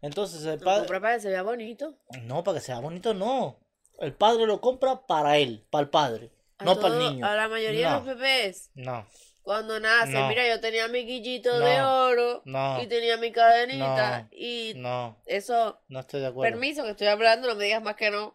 Entonces, 0.00 0.44
el 0.44 0.58
Lo 0.60 0.64
padre. 0.64 0.80
compra 0.80 1.00
para 1.00 1.14
que 1.16 1.20
se 1.20 1.28
vea 1.30 1.42
bonito. 1.42 1.94
No, 2.22 2.44
para 2.44 2.58
que 2.58 2.64
sea 2.64 2.78
bonito, 2.78 3.14
no. 3.14 3.58
El 3.98 4.12
padre 4.14 4.46
lo 4.46 4.60
compra 4.60 5.06
para 5.06 5.38
él, 5.38 5.66
para 5.70 5.82
el 5.82 5.90
padre, 5.90 6.30
A 6.58 6.64
no 6.64 6.78
para 6.80 6.94
el 6.94 7.00
niño. 7.00 7.26
A 7.26 7.34
la 7.34 7.48
mayoría 7.48 7.88
de 7.88 7.94
los 7.96 8.04
bebés, 8.04 8.70
No, 8.74 9.04
cuando 9.42 9.80
nacen, 9.80 10.14
No. 10.14 10.28
mira, 10.28 10.46
yo 10.46 10.60
tenía 10.60 10.86
mi 10.86 11.04
guillito 11.04 11.58
de 11.58 11.80
oro 11.82 12.42
no, 12.44 12.80
y 12.80 12.86
tenía 12.86 13.16
mi 13.16 13.32
cadenita. 13.32 14.28
Y 14.30 14.74
no, 14.76 15.16
eso, 15.26 15.80
no 15.88 15.98
estoy 16.00 16.20
de 16.20 16.28
acuerdo. 16.28 16.52
permiso 16.52 16.84
que 16.84 16.90
estoy 16.90 17.08
hablando, 17.08 17.48
no 17.48 17.56
me 17.56 17.64
digas 17.64 17.82
más 17.82 17.96
que 17.96 18.10
no. 18.12 18.34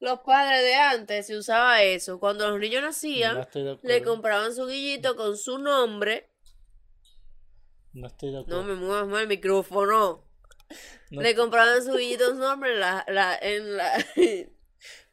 Los 0.00 0.20
padres 0.20 0.62
de 0.62 0.74
antes 0.74 1.26
se 1.26 1.36
usaba 1.36 1.82
eso. 1.82 2.18
Cuando 2.18 2.48
los 2.50 2.58
niños 2.58 2.82
nacían, 2.82 3.46
No 3.54 3.78
le 3.82 4.02
compraban 4.02 4.54
su 4.54 4.66
guillito 4.66 5.14
con 5.14 5.36
su 5.36 5.58
nombre. 5.58 6.30
No 7.92 8.06
estoy 8.06 8.30
de 8.30 8.36
No 8.36 8.40
acuerdo. 8.42 8.62
me 8.64 8.74
muevas 8.74 9.06
más 9.08 9.22
el 9.22 9.28
micrófono. 9.28 10.24
No, 11.10 11.20
Le 11.22 11.34
compraban 11.34 11.82
su 11.84 11.92
guillito 11.94 12.26
con 12.28 12.36
su 12.36 12.40
nombre 12.42 12.72
en 12.74 12.80
la, 12.80 13.04
la, 13.08 13.36
en 13.42 13.76
la, 13.76 14.04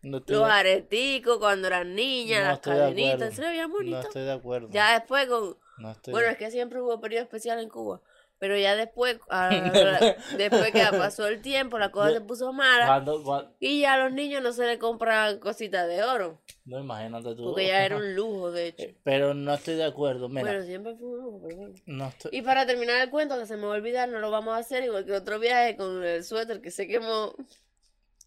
no 0.04 0.22
los 0.28 0.44
areticos 0.50 1.38
cuando 1.40 1.68
eran 1.68 1.96
niñas, 1.96 2.44
No 2.44 2.50
las 2.52 2.60
cadenitas. 2.60 3.34
Se 3.36 3.42
veía 3.42 3.64
no 3.68 3.74
bonito. 3.74 4.00
estoy 4.00 4.24
de 4.24 4.32
acuerdo. 4.32 4.70
Ya 4.72 4.94
después 5.00 5.28
con... 5.28 5.58
No 5.80 5.92
estoy 5.92 6.12
Bueno, 6.12 6.28
de- 6.28 6.34
es 6.34 6.38
que 6.40 6.52
siempre 6.52 6.80
hubo 6.82 7.00
periodo 7.02 7.24
especial 7.24 7.60
en 7.60 7.70
Cuba. 7.70 8.02
Pero 8.40 8.56
ya 8.58 8.76
después, 8.76 9.18
a 9.30 9.50
la- 9.52 10.16
después 10.38 10.72
que 10.72 10.84
pasó 10.92 11.26
el 11.28 11.42
tiempo, 11.42 11.80
la 11.80 11.92
cosa 11.92 12.10
De- 12.10 12.14
se 12.16 12.22
puso 12.22 12.54
mala. 12.54 12.86
Cuando- 12.86 13.24
cua- 13.24 13.52
Y 13.60 13.82
ya 13.82 13.94
a 13.94 13.98
los 13.98 14.12
niños 14.14 14.44
no 14.44 14.54
se 14.54 14.66
les 14.68 14.78
compran 14.78 15.40
cositas 15.40 15.88
de 15.88 16.04
oro. 16.04 16.40
No, 16.66 16.80
imagínate 16.80 17.34
tú. 17.36 17.46
Porque 17.46 17.66
ya 17.68 17.84
era 17.84 17.98
un 17.98 18.14
lujo, 18.16 18.52
de 18.52 18.68
hecho. 18.68 18.84
Eh, 18.84 18.98
Pero 19.04 19.34
no 19.34 19.54
estoy 19.56 19.76
de 19.76 19.86
acuerdo. 19.86 20.30
Mira, 20.30 20.42
Bueno, 20.42 20.64
siempre 20.66 20.96
fue 20.96 21.08
un 21.08 21.18
lujo, 21.18 21.42
pero 21.48 21.74
no 21.88 22.08
estoy. 22.10 22.32
Y 22.34 22.42
para 22.44 22.66
terminar 22.68 23.02
el 23.02 23.10
cuento, 23.10 23.40
que 23.40 23.48
se 23.48 23.58
me 23.58 23.66
va 23.66 23.74
a 23.74 23.78
olvidar, 23.78 24.08
no 24.10 24.20
lo 24.20 24.30
vamos 24.30 24.54
a 24.54 24.58
hacer 24.58 24.84
igual 24.84 25.06
que 25.06 25.14
otro 25.14 25.40
viaje 25.40 25.76
con 25.76 26.04
el 26.04 26.24
suéter 26.24 26.62
que 26.62 26.70
se 26.70 26.88
quemó. 26.88 27.34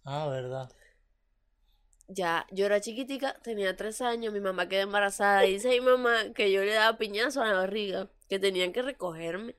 Ah, 0.05 0.27
verdad. 0.29 0.69
Ya, 2.09 2.45
yo 2.51 2.67
era 2.67 2.81
chiquitica, 2.81 3.35
tenía 3.45 3.77
tres 3.77 4.01
años, 4.01 4.33
mi 4.33 4.41
mamá 4.41 4.69
quedó 4.69 4.81
embarazada 4.83 5.47
y 5.47 5.53
dice 5.53 5.69
mi 5.69 5.79
mamá 5.81 6.33
que 6.35 6.51
yo 6.51 6.65
le 6.65 6.73
daba 6.73 6.99
piñazo 6.99 7.41
a 7.41 7.47
la 7.47 7.53
barriga, 7.55 8.09
que 8.29 8.41
tenían 8.41 8.73
que 8.73 8.83
recogerme 8.83 9.55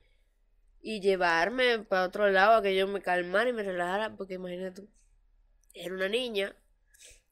y 0.82 1.00
llevarme 1.00 1.78
para 1.78 2.04
otro 2.04 2.28
lado 2.30 2.56
a 2.56 2.62
que 2.62 2.74
yo 2.74 2.88
me 2.88 3.00
calmara 3.00 3.48
y 3.48 3.52
me 3.52 3.62
relajara, 3.62 4.16
porque 4.16 4.34
imagínate 4.34 4.82
tú, 4.82 4.88
era 5.72 5.94
una 5.94 6.08
niña 6.08 6.54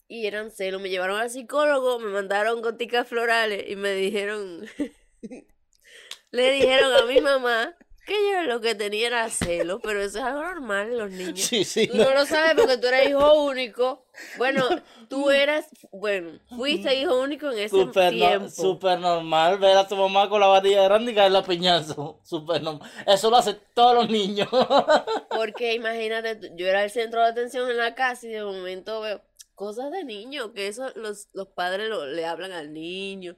y 0.06 0.26
eran 0.26 0.50
celos, 0.50 0.80
me 0.80 0.88
llevaron 0.88 1.20
al 1.20 1.30
psicólogo, 1.30 1.98
me 1.98 2.10
mandaron 2.10 2.62
goticas 2.62 3.08
florales 3.08 3.68
y 3.68 3.76
me 3.76 3.92
dijeron, 3.92 4.66
le 6.30 6.52
dijeron 6.52 6.92
a 6.94 7.06
mi 7.06 7.20
mamá 7.20 7.76
que 8.06 8.14
yo 8.14 8.42
lo 8.42 8.60
que 8.60 8.74
tenía 8.74 9.06
era 9.08 9.28
celo, 9.30 9.80
pero 9.80 10.00
eso 10.02 10.18
es 10.18 10.24
algo 10.24 10.42
normal 10.42 10.88
en 10.90 10.98
los 10.98 11.10
niños. 11.10 11.40
Sí, 11.40 11.64
sí. 11.64 11.86
Tú 11.86 11.96
no. 11.96 12.04
no 12.04 12.14
lo 12.14 12.26
sabes 12.26 12.54
porque 12.56 12.76
tú 12.78 12.86
eres 12.88 13.08
hijo 13.10 13.44
único. 13.44 14.04
Bueno, 14.36 14.64
tú 15.08 15.30
eras, 15.30 15.66
bueno, 15.92 16.38
fuiste 16.56 16.94
hijo 16.94 17.20
único 17.20 17.50
en 17.50 17.58
ese 17.60 17.68
Súper, 17.70 18.12
no- 18.12 18.18
tiempo. 18.28 18.48
súper 18.50 18.98
normal 18.98 19.58
ver 19.58 19.76
a 19.76 19.86
tu 19.88 19.96
mamá 19.96 20.28
con 20.28 20.40
la 20.40 20.46
varilla 20.48 20.82
grande 20.84 21.12
y 21.12 21.14
caerle 21.14 21.38
a 21.38 21.42
piñazo. 21.44 22.20
Súper 22.24 22.62
normal. 22.62 22.88
Eso 23.06 23.30
lo 23.30 23.36
hacen 23.36 23.58
todos 23.74 23.94
los 23.94 24.10
niños. 24.10 24.48
Porque 25.30 25.74
imagínate, 25.74 26.52
yo 26.56 26.66
era 26.66 26.84
el 26.84 26.90
centro 26.90 27.20
de 27.20 27.28
atención 27.28 27.70
en 27.70 27.76
la 27.76 27.94
casa 27.94 28.26
y 28.26 28.30
de 28.30 28.42
momento 28.42 29.00
veo 29.00 29.22
cosas 29.54 29.90
de 29.90 30.04
niño, 30.04 30.52
que 30.54 30.68
eso 30.68 30.90
los, 30.96 31.28
los 31.32 31.48
padres 31.48 31.88
lo- 31.88 32.06
le 32.06 32.24
hablan 32.26 32.52
al 32.52 32.72
niño, 32.72 33.36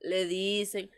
le 0.00 0.26
dicen. 0.26 0.90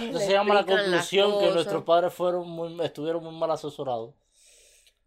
Le 0.00 0.18
se 0.18 0.32
llama 0.32 0.54
la 0.54 0.64
conclusión 0.64 1.38
que 1.40 1.50
nuestros 1.50 1.84
padres 1.84 2.12
fueron 2.12 2.48
muy, 2.48 2.84
estuvieron 2.84 3.22
muy 3.22 3.34
mal 3.34 3.50
asesorados. 3.50 4.14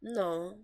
No. 0.02 0.56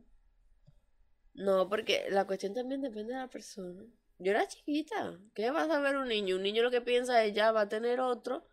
No, 1.33 1.69
porque 1.69 2.05
la 2.09 2.27
cuestión 2.27 2.53
también 2.53 2.81
depende 2.81 3.13
de 3.13 3.19
la 3.19 3.27
persona. 3.27 3.83
Yo 4.17 4.31
era 4.31 4.47
chiquita. 4.47 5.17
¿Qué 5.33 5.49
va 5.51 5.63
a 5.63 5.67
saber 5.67 5.95
un 5.95 6.09
niño? 6.09 6.35
Un 6.35 6.43
niño 6.43 6.61
lo 6.61 6.71
que 6.71 6.81
piensa 6.81 7.23
es 7.23 7.33
ya 7.33 7.51
va 7.51 7.61
a 7.61 7.69
tener 7.69 8.01
otro, 8.01 8.45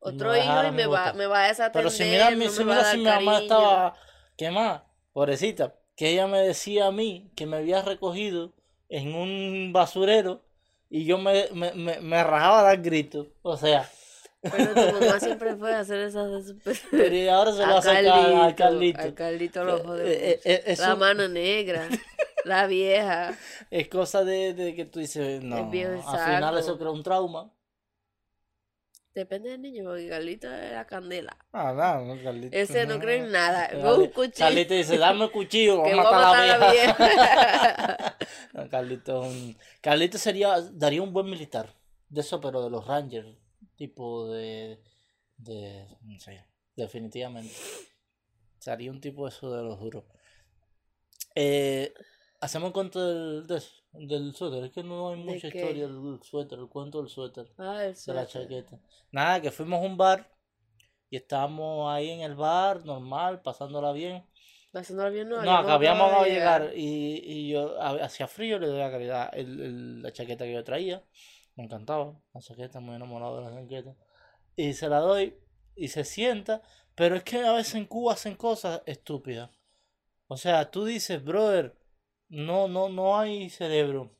otro 0.00 0.32
a 0.32 0.38
hijo 0.38 0.50
a 0.50 0.66
y 0.66 0.72
me 0.72 0.86
va, 0.86 1.12
me 1.12 1.26
va 1.26 1.44
a 1.44 1.48
desatender, 1.48 1.84
Pero 1.84 1.90
si 1.90 2.04
mira, 2.04 2.30
mi, 2.32 2.46
no 2.46 2.50
si, 2.50 2.62
a 2.62 2.64
mira 2.64 2.84
si 2.90 2.98
mi 2.98 3.04
mamá 3.04 3.38
estaba, 3.38 3.94
¿qué 4.36 4.50
más? 4.50 4.82
Pobrecita, 5.12 5.76
que 5.94 6.10
ella 6.10 6.26
me 6.26 6.40
decía 6.40 6.86
a 6.86 6.92
mí 6.92 7.30
que 7.36 7.46
me 7.46 7.58
había 7.58 7.82
recogido 7.82 8.52
en 8.88 9.14
un 9.14 9.72
basurero 9.72 10.42
y 10.90 11.04
yo 11.04 11.18
me, 11.18 11.48
me, 11.52 11.72
me, 11.74 12.00
me 12.00 12.24
rajaba 12.24 12.60
a 12.60 12.64
dar 12.64 12.82
gritos. 12.82 13.28
O 13.42 13.56
sea, 13.56 13.88
Pero 14.42 14.74
tu 14.74 15.00
mamá 15.00 15.20
siempre 15.20 15.56
fue 15.56 15.72
a 15.72 15.80
hacer 15.80 16.00
esas 16.00 16.30
desesperaciones. 16.30 16.88
pero 16.90 17.14
y 17.14 17.28
ahora 17.28 17.52
se 17.52 17.66
lo 17.66 17.76
hace 17.76 17.90
a, 17.90 18.46
a 18.46 18.56
Carlito, 18.56 18.56
Carlito. 18.56 19.00
a 19.00 19.14
Carlito 19.14 19.64
lo 19.64 19.76
Eh, 19.76 19.82
jode 19.84 20.12
eh, 20.32 20.40
eh, 20.44 20.62
eso 20.66 20.82
La 20.82 20.96
mano 20.96 21.28
negra, 21.28 21.88
la 22.44 22.66
vieja. 22.66 23.38
es 23.70 23.88
cosa 23.88 24.24
de, 24.24 24.52
de 24.54 24.74
que 24.74 24.84
tú 24.84 24.98
dices, 24.98 25.42
no, 25.42 25.56
al 25.56 25.70
final 25.70 26.58
eso 26.58 26.76
crea 26.76 26.90
un 26.90 27.02
trauma. 27.02 27.52
Depende 29.14 29.50
del 29.50 29.60
niño, 29.60 29.84
porque 29.84 30.08
Carlito 30.08 30.50
es 30.50 30.72
la 30.72 30.86
candela. 30.86 31.36
Ah, 31.52 31.74
no, 31.76 32.14
no, 32.14 32.22
Carlito. 32.22 32.56
Ese 32.56 32.86
no 32.86 32.98
cree 32.98 33.18
en 33.18 33.30
nada. 33.30 33.68
Ve 33.70 33.92
un 33.92 34.06
cuchillo. 34.06 34.38
Carlito 34.38 34.72
dice, 34.72 34.96
dame 34.96 35.26
el 35.26 35.30
cuchillo, 35.30 35.82
Que 35.84 35.94
vamos 35.94 36.06
a 36.06 36.16
matar 36.16 36.48
a 36.48 36.58
la 36.58 36.72
vieja. 36.72 38.16
No, 38.54 38.68
Carlito, 38.70 39.28
Carlito 39.82 40.16
sería, 40.16 40.60
daría 40.72 41.02
un 41.02 41.12
buen 41.12 41.26
militar. 41.26 41.74
De 42.08 42.22
eso, 42.22 42.40
pero 42.40 42.62
de 42.64 42.70
los 42.70 42.86
Rangers. 42.86 43.28
Tipo 43.82 44.28
de. 44.28 44.78
de. 45.38 45.88
no 46.02 46.20
sé. 46.20 46.44
Definitivamente. 46.76 47.52
Sería 48.60 48.92
un 48.92 49.00
tipo 49.00 49.24
de 49.24 49.30
eso 49.30 49.50
de 49.52 49.62
los 49.64 49.80
duros. 49.80 50.04
Eh, 51.34 51.92
Hacemos 52.40 52.72
cuento 52.72 52.98
del, 53.06 53.46
de 53.46 53.56
eso, 53.58 53.72
del 53.92 54.34
suéter. 54.34 54.64
Es 54.64 54.70
que 54.72 54.82
no 54.84 55.10
hay 55.10 55.16
mucha 55.16 55.46
historia 55.48 55.86
del 55.88 56.20
suéter, 56.22 56.58
el 56.60 56.68
cuento 56.68 56.98
del 57.00 57.08
suéter, 57.08 57.52
Ah, 57.58 57.84
el 57.84 57.94
de 57.94 58.14
la 58.14 58.26
chaqueta. 58.26 58.80
Nada, 59.12 59.40
que 59.40 59.50
fuimos 59.52 59.80
a 59.80 59.86
un 59.86 59.96
bar 59.96 60.28
y 61.10 61.16
estábamos 61.16 61.92
ahí 61.92 62.10
en 62.10 62.20
el 62.20 62.34
bar, 62.36 62.84
normal, 62.84 63.42
pasándola 63.42 63.92
bien. 63.92 64.24
Pasándolo 64.72 65.10
bien, 65.12 65.28
no. 65.28 65.36
No, 65.42 65.50
acabado 65.58 66.24
de 66.24 66.30
llegar 66.30 66.72
y, 66.76 67.20
y 67.24 67.48
yo 67.50 67.80
ha- 67.80 68.04
hacía 68.04 68.26
frío, 68.26 68.58
le 68.58 68.66
doy 68.68 68.78
la 68.78 68.90
calidad 68.90 69.30
el, 69.34 69.60
el- 69.60 70.02
la 70.02 70.12
chaqueta 70.12 70.44
que 70.44 70.52
yo 70.54 70.64
traía. 70.64 71.02
Me 71.56 71.64
encantaba, 71.64 72.14
la 72.32 72.40
chaqueta, 72.40 72.80
muy 72.80 72.96
enamorado 72.96 73.36
de 73.38 73.50
la 73.50 73.60
chaqueta. 73.62 73.94
Y 74.56 74.72
se 74.74 74.88
la 74.88 74.98
doy 75.00 75.36
y 75.74 75.88
se 75.88 76.04
sienta, 76.04 76.62
pero 76.94 77.16
es 77.16 77.24
que 77.24 77.40
a 77.44 77.52
veces 77.52 77.74
en 77.76 77.86
Cuba 77.86 78.14
hacen 78.14 78.36
cosas 78.36 78.82
estúpidas. 78.86 79.50
O 80.28 80.36
sea, 80.36 80.70
tú 80.70 80.84
dices, 80.84 81.22
brother, 81.22 81.76
no, 82.28 82.68
no, 82.68 82.88
no 82.88 83.18
hay 83.18 83.50
cerebro. 83.50 84.16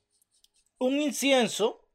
Un 0.78 1.00
incienso 1.00 1.88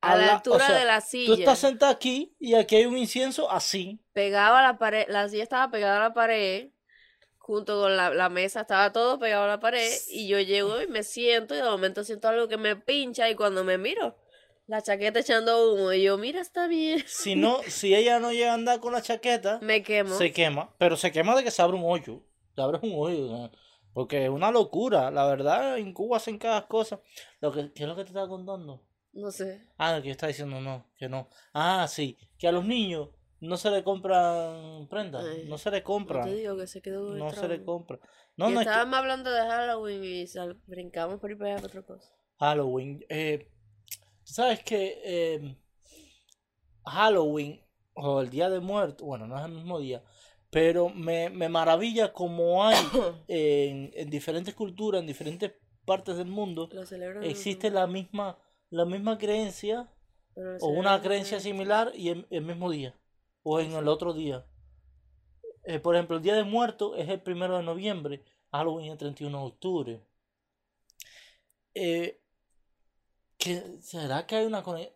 A 0.00 0.16
la 0.16 0.26
la- 0.26 0.32
o 0.32 0.36
altura 0.36 0.66
sea, 0.66 0.78
de 0.78 0.84
la 0.84 1.00
Tú 1.00 1.06
silla. 1.08 1.34
estás 1.34 1.58
sentado 1.58 1.90
aquí 1.92 2.36
y 2.38 2.54
aquí 2.54 2.76
hay 2.76 2.86
un 2.86 2.96
incienso 2.96 3.50
así. 3.50 4.00
Pegado 4.12 4.54
a 4.56 4.62
la 4.62 4.78
pared. 4.78 5.06
La 5.08 5.28
silla 5.28 5.42
estaba 5.42 5.70
pegada 5.70 5.96
a 5.96 6.08
la 6.08 6.14
pared. 6.14 6.70
Junto 7.38 7.80
con 7.80 7.96
la, 7.96 8.10
la 8.10 8.28
mesa 8.28 8.60
estaba 8.60 8.92
todo 8.92 9.18
pegado 9.18 9.44
a 9.44 9.48
la 9.48 9.58
pared. 9.60 9.90
Y 10.08 10.28
yo 10.28 10.38
llego 10.38 10.80
y 10.82 10.86
me 10.86 11.02
siento. 11.02 11.54
Y 11.54 11.58
de 11.58 11.64
momento 11.64 12.04
siento 12.04 12.28
algo 12.28 12.46
que 12.46 12.58
me 12.58 12.76
pincha. 12.76 13.28
Y 13.30 13.34
cuando 13.34 13.64
me 13.64 13.78
miro, 13.78 14.16
la 14.68 14.82
chaqueta 14.82 15.18
echando 15.18 15.72
humo. 15.72 15.92
Y 15.92 16.02
yo, 16.04 16.16
mira, 16.18 16.40
está 16.40 16.68
bien. 16.68 17.02
Si 17.06 17.34
no, 17.34 17.58
si 17.66 17.94
ella 17.94 18.20
no 18.20 18.30
llega 18.30 18.52
a 18.52 18.54
andar 18.54 18.78
con 18.78 18.92
la 18.92 19.02
chaqueta, 19.02 19.58
Me 19.62 19.82
quemo. 19.82 20.14
se 20.14 20.32
quema, 20.32 20.72
pero 20.78 20.96
se 20.96 21.10
quema 21.10 21.34
de 21.34 21.42
que 21.42 21.50
se 21.50 21.60
abre 21.62 21.76
un 21.76 21.84
hoyo. 21.84 22.22
Se 22.54 22.62
abre 22.62 22.78
un 22.82 22.92
hoyo. 22.94 23.50
Porque 23.92 24.24
es 24.24 24.30
una 24.30 24.52
locura, 24.52 25.10
la 25.10 25.26
verdad, 25.26 25.78
en 25.78 25.92
Cuba 25.92 26.18
hacen 26.18 26.38
cada 26.38 26.68
cosa. 26.68 27.00
Lo 27.40 27.50
que, 27.50 27.72
¿Qué 27.72 27.82
es 27.82 27.88
lo 27.88 27.96
que 27.96 28.02
te 28.04 28.08
estaba 28.08 28.28
contando? 28.28 28.84
No 29.12 29.30
sé. 29.32 29.66
Ah, 29.78 29.98
que 30.00 30.08
yo 30.08 30.12
estaba 30.12 30.28
diciendo 30.28 30.60
no, 30.60 30.86
que 30.96 31.08
no. 31.08 31.28
Ah, 31.52 31.86
sí, 31.88 32.16
que 32.38 32.46
a 32.46 32.52
los 32.52 32.64
niños 32.64 33.08
no 33.40 33.56
se 33.56 33.70
le 33.70 33.82
compran 33.82 34.86
prendas, 34.88 35.24
Ay, 35.24 35.46
no 35.48 35.58
se 35.58 35.70
le 35.70 35.78
No 35.78 35.80
te 35.80 35.82
compran, 35.84 36.34
digo 36.36 36.56
que 36.56 36.66
se 36.66 36.82
quedó 36.82 37.14
no 37.14 37.30
se 37.30 37.48
le 37.48 37.64
compra. 37.64 37.98
No, 38.36 38.50
no 38.50 38.60
es 38.60 38.66
que 38.66 38.70
estábamos 38.70 38.98
hablando 38.98 39.30
de 39.32 39.40
Halloween 39.40 40.04
y 40.04 40.26
sal- 40.26 40.60
brincamos 40.66 41.18
por 41.18 41.30
ahí 41.30 41.36
para 41.36 41.56
otra 41.56 41.82
cosa. 41.82 42.14
Halloween. 42.38 43.04
Eh, 43.08 43.48
sabes 44.28 44.62
que 44.62 45.00
eh, 45.04 45.56
Halloween 46.84 47.60
o 47.94 48.20
el 48.20 48.30
Día 48.30 48.48
de 48.50 48.60
Muertos, 48.60 49.06
bueno, 49.06 49.26
no 49.26 49.38
es 49.38 49.44
el 49.44 49.52
mismo 49.52 49.78
día, 49.80 50.02
pero 50.50 50.88
me, 50.88 51.30
me 51.30 51.48
maravilla 51.48 52.12
como 52.12 52.64
hay 52.64 52.76
en, 53.28 53.90
en 53.94 54.10
diferentes 54.10 54.54
culturas, 54.54 55.00
en 55.00 55.06
diferentes 55.06 55.52
partes 55.84 56.16
del 56.16 56.28
mundo, 56.28 56.68
existe 57.22 57.70
la 57.70 57.86
misma, 57.86 58.38
la 58.70 58.84
misma 58.84 59.16
creencia 59.16 59.90
o 60.60 60.68
una 60.68 60.96
en 60.96 61.02
creencia 61.02 61.40
similar 61.40 61.92
y 61.94 62.10
el, 62.10 62.26
el 62.30 62.44
mismo 62.44 62.70
día 62.70 62.94
o 63.42 63.60
en 63.60 63.72
el 63.72 63.88
otro 63.88 64.12
día. 64.12 64.46
Eh, 65.64 65.80
por 65.80 65.94
ejemplo, 65.94 66.16
el 66.16 66.22
Día 66.22 66.34
de 66.34 66.44
Muertos 66.44 66.94
es 66.98 67.08
el 67.08 67.20
primero 67.20 67.56
de 67.56 67.62
noviembre, 67.62 68.22
Halloween 68.52 68.86
es 68.86 68.92
el 68.92 68.98
31 68.98 69.38
de 69.38 69.44
octubre. 69.44 70.00
Eh, 71.74 72.20
¿qué- 73.38 73.78
¿será 73.80 74.26
que 74.26 74.36
hay 74.36 74.46
una 74.46 74.62
conexión? 74.62 74.94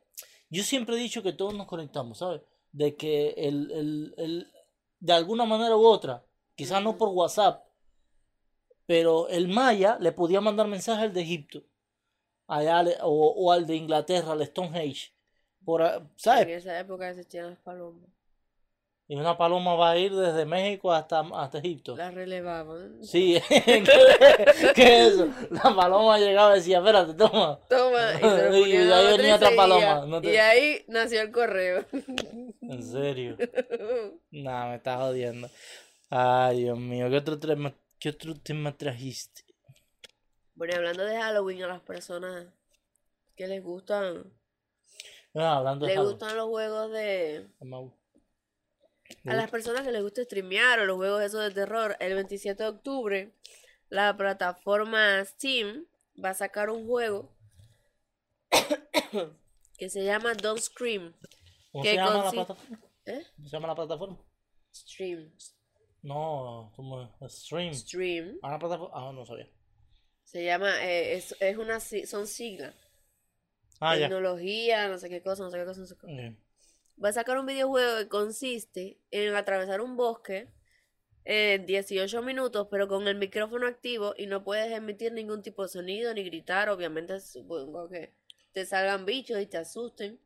Yo 0.50 0.62
siempre 0.62 0.96
he 0.96 0.98
dicho 0.98 1.22
que 1.22 1.32
todos 1.32 1.54
nos 1.54 1.66
conectamos, 1.66 2.18
¿sabes? 2.18 2.42
De 2.72 2.96
que 2.96 3.30
el, 3.36 3.70
el- 3.70 4.14
el- 4.18 4.52
de 5.00 5.12
alguna 5.12 5.44
manera 5.46 5.76
u 5.76 5.84
otra, 5.86 6.24
quizás 6.54 6.82
no 6.82 6.98
por 6.98 7.08
WhatsApp, 7.08 7.64
pero 8.86 9.28
el 9.28 9.48
maya 9.48 9.96
le 10.00 10.12
podía 10.12 10.40
mandar 10.40 10.66
mensajes 10.68 11.04
al 11.04 11.12
de 11.14 11.22
Egipto, 11.22 11.62
allá 12.46 12.82
le- 12.82 12.98
o, 13.02 13.08
o 13.10 13.52
al 13.52 13.66
de 13.66 13.76
Inglaterra, 13.76 14.32
al 14.32 14.44
Stonehenge, 14.46 15.12
por, 15.64 15.82
¿sabes? 16.16 16.42
En 16.46 16.50
esa 16.50 16.78
época 16.78 17.08
existían 17.08 17.50
las 17.50 17.58
palomas. 17.60 18.10
Y 19.08 19.16
una 19.16 19.36
paloma 19.36 19.74
va 19.74 19.90
a 19.90 19.98
ir 19.98 20.14
desde 20.14 20.46
México 20.46 20.90
hasta, 20.92 21.20
hasta 21.34 21.58
Egipto. 21.58 21.96
Las 21.96 22.14
relevaban. 22.14 23.04
Sí, 23.04 23.36
¿qué, 23.48 23.84
qué 24.74 25.00
es 25.00 25.12
eso? 25.14 25.28
La 25.50 25.74
paloma 25.74 26.18
llegaba 26.18 26.52
y 26.56 26.60
decía, 26.60 26.78
espérate, 26.78 27.12
toma. 27.14 27.58
Toma, 27.68 28.12
y 28.14 28.20
se 28.20 28.26
de 28.86 28.94
ahí 28.94 29.16
venía 29.18 29.36
otra 29.36 29.50
paloma, 29.54 30.06
no 30.06 30.20
te- 30.22 30.32
Y 30.32 30.36
ahí 30.36 30.84
nació 30.88 31.20
el 31.20 31.30
correo. 31.32 31.84
En 32.62 32.82
serio. 32.82 33.36
Nah, 34.30 34.68
me 34.70 34.76
estás 34.76 34.98
jodiendo. 34.98 35.50
Ay, 36.08 36.62
Dios 36.62 36.78
mío, 36.78 37.10
¿qué 37.10 37.16
otro 37.18 37.38
tema, 37.38 37.74
qué 37.98 38.08
otro 38.10 38.34
tema 38.34 38.72
trajiste? 38.76 39.42
Bueno, 40.54 40.74
hablando 40.76 41.04
de 41.04 41.16
Halloween, 41.20 41.64
a 41.64 41.68
las 41.68 41.80
personas 41.80 42.46
que 43.36 43.46
les 43.46 43.62
gustan, 43.62 44.24
No, 45.34 45.46
hablando 45.46 45.84
de 45.84 45.90
les 45.90 45.96
Halloween. 45.98 46.18
gustan 46.18 46.36
los 46.36 46.48
juegos 46.48 46.92
de... 46.92 47.46
A 49.26 49.34
las 49.34 49.50
personas 49.50 49.82
que 49.82 49.92
les 49.92 50.02
gusta 50.02 50.24
streamear 50.24 50.80
o 50.80 50.86
los 50.86 50.96
juegos 50.96 51.22
esos 51.22 51.42
de 51.42 51.50
terror, 51.50 51.96
el 52.00 52.14
27 52.14 52.62
de 52.62 52.68
octubre, 52.68 53.32
la 53.88 54.16
plataforma 54.16 55.24
Steam 55.24 55.86
va 56.22 56.30
a 56.30 56.34
sacar 56.34 56.70
un 56.70 56.86
juego 56.86 57.32
que 59.78 59.90
se 59.90 60.04
llama 60.04 60.34
Don't 60.34 60.60
Scream. 60.60 61.14
¿Cómo 61.70 61.84
se 61.84 61.94
llama 61.94 62.24
la 62.24 62.30
plataforma? 62.30 62.80
¿Eh? 63.06 63.22
¿Cómo 63.36 63.48
se 63.48 63.56
llama 63.56 63.68
la 63.68 63.74
plataforma? 63.74 64.18
Stream. 64.74 65.32
No, 66.02 66.72
como 66.74 67.10
Stream. 67.28 67.74
Stream. 67.74 68.38
Ah, 68.42 68.52
la 68.52 68.58
plataforma. 68.58 68.94
Ah, 68.94 69.12
no 69.12 69.24
sabía. 69.24 69.48
Se 70.24 70.44
llama, 70.44 70.82
eh, 70.84 71.14
es, 71.14 71.36
es 71.40 71.56
una, 71.56 71.78
son 71.80 72.26
siglas. 72.26 72.74
Ah, 73.80 73.96
ya. 73.96 74.08
Tecnología, 74.08 74.88
no 74.88 74.98
sé 74.98 75.08
qué 75.08 75.22
cosa, 75.22 75.42
no 75.42 75.50
sé 75.50 75.58
qué 75.58 75.64
cosa, 75.64 75.80
no 75.80 75.86
sé 75.86 75.94
qué 75.94 76.00
cosa. 76.00 76.36
Va 77.02 77.10
a 77.10 77.12
sacar 77.12 77.38
un 77.38 77.46
videojuego 77.46 77.98
que 77.98 78.08
consiste 78.08 78.98
en 79.10 79.34
atravesar 79.34 79.80
un 79.80 79.96
bosque 79.96 80.48
en 81.24 81.66
18 81.66 82.22
minutos, 82.22 82.68
pero 82.70 82.88
con 82.88 83.08
el 83.08 83.16
micrófono 83.16 83.66
activo 83.66 84.14
y 84.18 84.26
no 84.26 84.44
puedes 84.44 84.72
emitir 84.72 85.12
ningún 85.12 85.42
tipo 85.42 85.62
de 85.62 85.68
sonido 85.68 86.14
ni 86.14 86.24
gritar. 86.24 86.68
Obviamente, 86.70 87.20
supongo 87.20 87.88
que 87.88 88.14
te 88.52 88.66
salgan 88.66 89.06
bichos 89.06 89.40
y 89.40 89.46
te 89.46 89.58
asusten. 89.58 90.20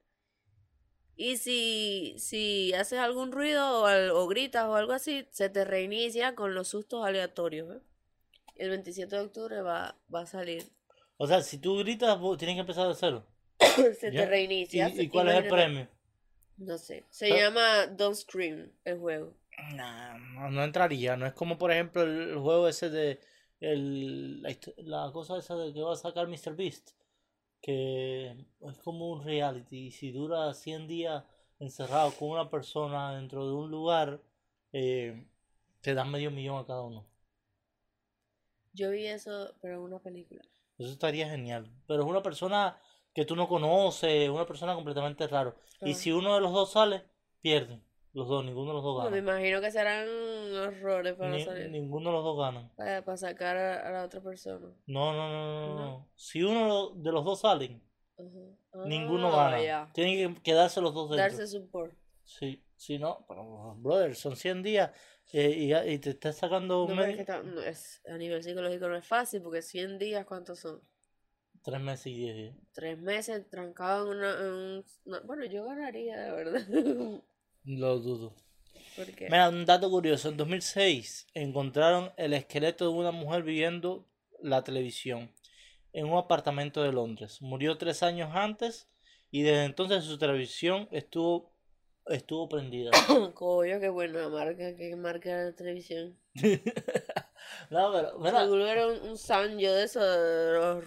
Y 1.16 1.38
si, 1.38 2.14
si 2.18 2.72
haces 2.74 2.98
algún 2.98 3.32
ruido 3.32 3.82
o, 3.82 3.86
al- 3.86 4.10
o 4.10 4.26
gritas 4.28 4.64
o 4.66 4.74
algo 4.76 4.92
así, 4.92 5.26
se 5.30 5.48
te 5.48 5.64
reinicia 5.64 6.34
con 6.34 6.54
los 6.54 6.68
sustos 6.68 7.04
aleatorios. 7.06 7.74
¿eh? 7.76 7.80
El 8.56 8.70
27 8.70 9.16
de 9.16 9.22
octubre 9.22 9.62
va, 9.62 9.96
va 10.14 10.20
a 10.22 10.26
salir. 10.26 10.64
O 11.18 11.26
sea, 11.26 11.42
si 11.42 11.58
tú 11.58 11.76
gritas, 11.78 12.18
vos 12.18 12.38
tienes 12.38 12.56
que 12.56 12.60
empezar 12.60 12.88
de 12.88 12.94
cero. 12.94 13.26
se 14.00 14.12
Ya. 14.12 14.22
te 14.22 14.26
reinicia. 14.26 14.88
¿Y, 14.88 15.00
y 15.02 15.08
cuál 15.08 15.28
es 15.28 15.34
el 15.36 15.48
premio? 15.48 15.88
No 16.58 16.78
sé. 16.78 17.04
Se 17.10 17.28
Pero- 17.28 17.40
llama 17.40 17.86
Don't 17.88 18.16
Scream 18.16 18.72
el 18.84 18.98
juego. 18.98 19.34
Nah, 19.74 20.18
no, 20.18 20.50
no 20.50 20.64
entraría. 20.64 21.16
No 21.16 21.26
es 21.26 21.32
como, 21.32 21.56
por 21.58 21.70
ejemplo, 21.72 22.02
el, 22.02 22.30
el 22.30 22.38
juego 22.38 22.68
ese 22.68 22.90
de. 22.90 23.20
El, 23.60 24.42
la, 24.42 24.54
la 24.78 25.12
cosa 25.12 25.38
esa 25.38 25.56
de 25.56 25.72
que 25.72 25.80
va 25.80 25.92
a 25.94 25.96
sacar 25.96 26.28
Mr. 26.28 26.54
Beast. 26.56 26.90
Que 27.62 28.36
es 28.60 28.78
como 28.78 29.10
un 29.10 29.24
reality. 29.24 29.86
Y 29.86 29.90
si 29.92 30.12
dura 30.12 30.52
100 30.52 30.86
días 30.86 31.24
encerrado 31.58 32.12
con 32.12 32.28
una 32.30 32.50
persona 32.50 33.14
dentro 33.16 33.46
de 33.46 33.54
un 33.54 33.70
lugar, 33.70 34.20
eh, 34.72 35.26
te 35.80 35.94
dan 35.94 36.10
medio 36.10 36.30
millón 36.30 36.58
a 36.58 36.66
cada 36.66 36.82
uno. 36.82 37.06
Yo 38.72 38.90
vi 38.90 39.06
eso, 39.06 39.54
pero 39.62 39.74
en 39.76 39.80
una 39.80 39.98
película. 40.00 40.42
Eso 40.78 40.90
estaría 40.92 41.28
genial. 41.30 41.70
Pero 41.86 42.02
es 42.02 42.08
una 42.08 42.22
persona 42.22 42.78
que 43.16 43.24
tú 43.24 43.34
no 43.34 43.48
conoces, 43.48 44.28
una 44.28 44.46
persona 44.46 44.74
completamente 44.74 45.26
raro. 45.26 45.56
Y 45.80 45.94
si 45.94 46.12
uno 46.12 46.34
de 46.34 46.40
los 46.42 46.52
dos 46.52 46.70
sale, 46.72 47.02
pierden. 47.40 47.82
Los 48.12 48.28
dos, 48.28 48.44
ninguno 48.44 48.68
de 48.68 48.74
los 48.74 48.82
dos 48.84 49.04
No, 49.04 49.10
me 49.10 49.20
gana. 49.22 49.32
imagino 49.38 49.60
que 49.62 49.70
serán 49.70 50.06
horrores 50.54 51.14
para 51.14 51.30
Ni- 51.30 51.42
salir. 51.42 51.70
ninguno 51.70 52.10
de 52.10 52.16
los 52.16 52.24
dos 52.24 52.38
ganan. 52.38 52.70
Para, 52.76 53.02
para 53.04 53.16
sacar 53.16 53.56
a, 53.56 53.88
a 53.88 53.90
la 53.90 54.04
otra 54.04 54.20
persona. 54.20 54.68
No, 54.86 55.12
no, 55.14 55.28
no, 55.30 55.66
no, 55.68 55.74
no. 55.76 56.08
Si 56.14 56.42
uno 56.42 56.90
de 56.94 57.10
los 57.12 57.24
dos 57.24 57.40
salen, 57.40 57.82
ninguno 58.84 59.28
Ah, 59.32 59.50
gana. 59.50 59.62
ya. 59.62 59.90
Tienen 59.94 60.34
que 60.34 60.42
quedarse 60.42 60.80
los 60.82 60.92
dos 60.94 61.08
dentro. 61.10 61.22
Darse 61.24 61.46
support. 61.46 61.94
Sí, 62.22 62.62
si 62.76 62.98
no, 62.98 63.24
pero, 63.28 63.74
brother, 63.78 64.14
son 64.14 64.36
100 64.36 64.62
días 64.62 64.90
eh, 65.32 65.82
y, 65.86 65.98
te 65.98 66.10
estás 66.10 66.36
sacando 66.36 66.80
No, 66.82 66.86
pero 66.88 67.00
es 67.02 67.06
medio- 67.08 67.16
que 67.18 67.24
ta- 67.24 67.42
no 67.42 67.60
es, 67.62 68.02
a 68.08 68.16
nivel 68.18 68.42
psicológico 68.42 68.88
no 68.88 68.96
es 68.96 69.06
fácil 69.06 69.40
porque 69.42 69.62
100 69.62 69.98
días, 69.98 70.24
¿cuántos 70.26 70.58
son? 70.60 70.82
Tres 71.66 71.80
meses 71.80 72.06
y 72.06 72.14
10 72.14 72.36
días. 72.36 72.54
Tres 72.72 72.98
meses 72.98 73.50
trancado 73.50 74.12
en, 74.12 74.18
una, 74.18 74.30
en 74.34 74.46
un... 74.46 74.84
no, 75.04 75.20
bueno, 75.24 75.44
yo 75.46 75.64
ganaría, 75.64 76.16
de 76.16 76.30
verdad. 76.30 76.62
Lo 77.64 77.98
dudo. 77.98 78.36
porque 78.94 79.24
Mira, 79.24 79.48
un 79.48 79.66
dato 79.66 79.90
curioso. 79.90 80.28
En 80.28 80.36
2006 80.36 81.26
encontraron 81.34 82.12
el 82.16 82.34
esqueleto 82.34 82.84
de 82.84 82.96
una 82.96 83.10
mujer 83.10 83.42
viendo 83.42 84.06
la 84.40 84.62
televisión 84.62 85.32
en 85.92 86.06
un 86.06 86.16
apartamento 86.16 86.84
de 86.84 86.92
Londres. 86.92 87.42
Murió 87.42 87.76
tres 87.78 88.04
años 88.04 88.30
antes 88.32 88.88
y 89.32 89.42
desde 89.42 89.64
entonces 89.64 90.04
su 90.04 90.18
televisión 90.18 90.88
estuvo, 90.92 91.52
estuvo 92.06 92.48
prendida. 92.48 92.92
Coño, 93.34 93.80
qué 93.80 93.88
buena 93.88 94.28
marca, 94.28 94.76
qué 94.76 94.94
marca 94.94 95.36
de 95.46 95.52
televisión. 95.52 96.16
No, 97.70 97.92
pero, 97.92 98.18
mira, 98.18 98.40
Seguro 98.40 98.66
era 98.66 98.88
un, 98.88 99.00
un 99.08 99.16
Sanyo 99.16 99.72
de 99.72 99.84
esos 99.84 100.84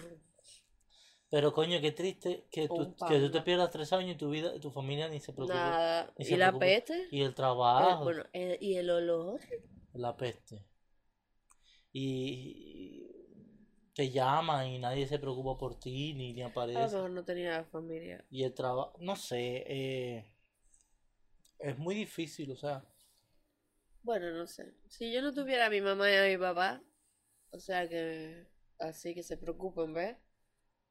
pero 1.30 1.52
coño, 1.52 1.80
qué 1.80 1.92
triste 1.92 2.46
que 2.50 2.68
tú, 2.68 2.94
que 3.08 3.18
tú 3.20 3.30
te 3.30 3.40
pierdas 3.42 3.70
tres 3.70 3.92
años 3.92 4.14
y 4.16 4.18
tu 4.18 4.30
vida, 4.30 4.58
tu 4.60 4.70
familia 4.70 5.08
ni 5.08 5.20
se 5.20 5.32
preocupe. 5.32 5.58
Nada. 5.58 6.12
ni 6.18 6.24
¿Y 6.26 6.36
la 6.36 6.52
peste? 6.58 7.08
Y 7.10 7.22
el 7.22 7.30
Eh, 7.30 7.34
trabajo. 7.34 8.04
bueno, 8.04 8.24
eh, 8.32 8.58
¿y 8.60 8.76
el 8.76 8.90
olor? 8.90 9.40
La 9.94 10.16
peste. 10.16 10.64
Y 11.92 13.06
te 13.94 14.10
llaman 14.10 14.66
y 14.68 14.78
nadie 14.78 15.06
se 15.06 15.18
preocupa 15.18 15.56
por 15.58 15.78
ti, 15.78 16.14
ni, 16.14 16.32
ni 16.32 16.42
A 16.42 16.46
lo 16.48 16.50
aparece. 16.50 16.90
mejor 16.90 17.10
no 17.12 17.24
tenía 17.24 17.62
familia. 17.64 18.24
Y 18.30 18.42
el 18.44 18.54
trabajo, 18.54 18.94
no 19.00 19.14
sé, 19.14 19.64
eh, 19.68 20.24
es 21.60 21.78
muy 21.78 21.94
difícil, 21.94 22.50
o 22.50 22.56
sea, 22.56 22.84
Bueno, 24.02 24.30
no 24.32 24.46
sé. 24.46 24.74
Si 24.88 25.10
yo 25.12 25.22
no 25.22 25.32
tuviera 25.32 25.66
a 25.66 25.70
mi 25.70 25.80
mamá 25.80 26.10
y 26.10 26.14
a 26.16 26.24
mi 26.24 26.36
papá, 26.38 26.82
o 27.52 27.58
sea 27.60 27.88
que 27.88 28.46
así 28.78 29.14
que 29.14 29.22
se 29.22 29.36
preocupen, 29.38 29.94
¿ves? 29.94 30.16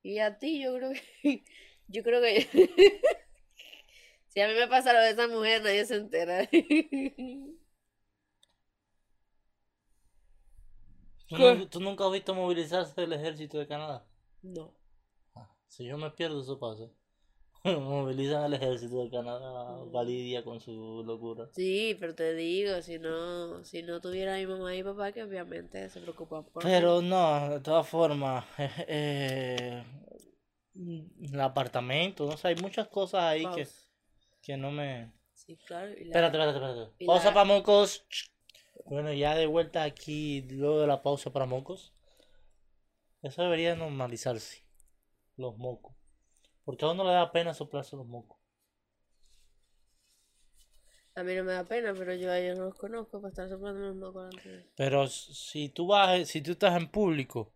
Y 0.04 0.20
a 0.20 0.38
ti 0.38 0.62
yo 0.62 0.76
creo 0.76 0.92
que 0.92 1.44
yo 1.88 2.04
creo 2.04 2.22
que 2.22 2.48
si 4.28 4.42
a 4.42 4.48
mí 4.48 4.54
me 4.54 4.68
pasa 4.68 4.94
lo 4.94 5.00
de 5.00 5.10
esa 5.12 5.28
mujer 5.28 5.64
nadie 5.64 5.86
se 5.86 5.96
entera. 5.96 6.50
¿tú, 11.70 11.80
nunca 11.80 12.06
has 12.06 12.12
visto 12.12 12.34
movilizarse 12.34 13.04
el 13.04 13.14
ejército 13.14 13.58
de 13.60 13.68
Canadá? 13.68 14.06
No. 14.42 14.74
Ah, 15.36 15.50
si 15.68 15.86
yo 15.86 15.98
me 15.98 16.10
pierdo, 16.12 16.42
eso 16.42 16.60
pasa. 16.60 16.90
Movilizan 17.80 18.44
al 18.44 18.54
ejército 18.54 19.04
de 19.04 19.10
Canadá, 19.10 19.78
Mm. 19.86 19.92
Validia 19.92 20.44
con 20.44 20.60
su 20.62 21.04
locura. 21.06 21.48
Sí, 21.54 21.96
pero 22.00 22.16
te 22.16 22.34
digo, 22.34 22.82
si 22.82 23.00
no, 23.00 23.64
si 23.64 23.82
no 23.84 24.00
tuviera 24.02 24.36
mi 24.38 24.46
mamá 24.46 24.76
y 24.76 24.84
papá, 24.84 25.12
que 25.12 25.24
obviamente 25.24 25.90
se 25.90 26.00
preocupan 26.02 26.44
por 26.46 26.64
mí. 26.64 26.70
Pero 26.70 27.02
no, 27.02 27.50
de 27.50 27.60
todas 27.60 27.88
formas, 27.88 28.46
eh, 28.88 29.84
mm, 30.74 31.34
el 31.34 31.42
apartamento, 31.42 32.26
no 32.26 32.38
sé, 32.38 32.50
hay 32.50 32.56
muchas 32.56 32.88
cosas 32.88 33.24
ahí 33.24 33.44
que, 33.56 33.68
que 34.42 34.58
no 34.58 34.72
me... 34.72 35.12
Sí, 35.34 35.58
claro. 35.66 35.92
y 35.92 36.06
la- 36.06 36.16
Espérate, 36.28 36.38
espérate, 36.38 36.58
espérate. 36.58 36.96
y 37.00 37.06
Pausa 37.06 37.26
la- 37.28 37.34
para 37.34 37.46
mocos. 37.46 38.06
Bueno, 38.86 39.14
ya 39.14 39.36
de 39.36 39.46
vuelta 39.46 39.84
aquí, 39.84 40.42
luego 40.50 40.82
de 40.82 40.88
la 40.88 41.02
pausa 41.04 41.32
para 41.32 41.46
mocos. 41.46 41.94
Eso 43.22 43.42
debería 43.44 43.76
normalizarse, 43.76 44.64
los 45.36 45.58
mocos. 45.58 45.96
Porque 46.70 46.86
a 46.86 46.90
uno 46.92 47.04
le 47.04 47.14
da 47.14 47.32
pena 47.32 47.52
soplarse 47.52 47.96
los 47.96 48.06
mocos. 48.06 48.38
A 51.16 51.24
mí 51.24 51.34
no 51.34 51.44
me 51.44 51.54
da 51.54 51.64
pena, 51.64 51.96
pero 51.98 52.14
yo 52.14 52.30
a 52.30 52.38
ellos 52.38 52.60
no 52.60 52.66
los 52.66 52.76
conozco 52.76 53.20
para 53.20 53.30
estar 53.30 53.50
soplando 53.50 53.88
los 53.88 53.96
mocos 53.96 54.36
Pero 54.76 55.08
si 55.08 55.70
tú 55.70 55.88
vas, 55.88 56.28
si 56.28 56.44
tú 56.44 56.52
estás 56.52 56.80
en 56.80 56.92
público 56.92 57.52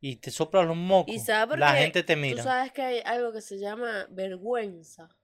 y 0.00 0.16
te 0.16 0.30
soplas 0.30 0.66
los 0.66 0.74
mocos, 0.74 1.14
¿Y 1.14 1.18
sabes 1.18 1.48
por 1.50 1.58
la 1.58 1.74
gente 1.74 2.02
te 2.02 2.14
Tú 2.14 2.20
mira. 2.20 2.42
sabes 2.42 2.72
que 2.72 2.80
hay 2.80 3.00
algo 3.04 3.30
que 3.30 3.42
se 3.42 3.58
llama 3.58 4.06
vergüenza. 4.08 5.14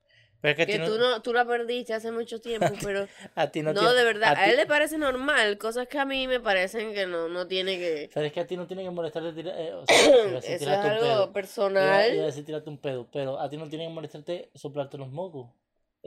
Pero 0.43 0.51
es 0.53 0.57
que 0.57 0.66
Que 0.72 0.78
no, 0.80 0.86
tú 0.86 0.99
no, 0.99 1.22
tú 1.22 1.32
la 1.32 1.47
perdiste 1.47 1.95
hace 1.95 2.11
mucho 2.12 2.40
tiempo, 2.40 2.66
pero 2.82 3.07
a 3.34 3.47
ti 3.47 3.62
no 3.62 3.72
no, 3.72 3.80
tiene- 3.80 3.95
de 3.95 4.05
verdad, 4.05 4.28
a 4.36 4.40
a 4.43 4.45
ti- 4.45 4.51
él 4.51 4.57
le 4.57 4.66
parece 4.66 4.99
normal, 4.99 5.57
cosas 5.57 5.86
que 5.88 5.99
a 5.99 6.05
mí 6.05 6.26
me 6.28 6.40
parecen 6.40 6.93
que 6.93 7.07
no, 7.07 7.28
no 7.28 7.47
tiene 7.47 7.78
que... 7.78 8.11
Pero 8.12 8.26
es 8.26 8.32
que 8.32 8.40
a 8.40 8.47
ti 8.47 8.57
no 8.57 8.66
tiene 8.66 8.82
que 8.82 8.90
molestarte 8.90 9.32
tirar, 9.32 9.55
eh, 9.59 9.72
o 9.72 9.86
sea, 9.86 9.97
iba 10.05 10.16
a 10.16 10.26
decir 10.26 10.34
Eso 10.34 10.53
es 10.53 10.59
tirarte 10.59 10.86
un 10.86 10.93
algo 10.93 11.01
pedo. 11.03 11.09
Iba, 11.09 11.16
iba 11.16 11.24
a 11.24 11.32
personal. 11.32 12.16
decir 12.26 12.45
tirarte 12.45 12.68
un 12.70 12.78
pedo, 12.78 13.09
pero 13.12 13.40
a 13.40 13.49
ti 13.49 13.57
no 13.57 13.68
tiene 13.68 13.86
que 13.86 13.93
molestarte 13.95 14.51
soplarte 14.55 14.99
los 14.99 15.09
mocos. 15.11 15.49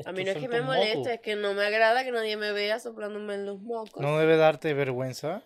A 0.06 0.12
mí 0.12 0.26
no 0.26 0.32
es 0.32 0.38
que 0.38 0.50
me 0.50 0.60
moleste, 0.62 0.98
mocos. 0.98 1.12
es 1.14 1.22
que 1.22 1.36
no 1.38 1.54
me 1.54 1.64
agrada 1.66 2.04
que 2.04 2.12
nadie 2.12 2.36
me 2.36 2.52
vea 2.52 2.80
soplándome 2.80 3.38
los 3.38 3.62
mocos. 3.62 4.02
No 4.02 4.20
debe 4.20 4.36
darte 4.36 4.74
vergüenza. 4.74 5.42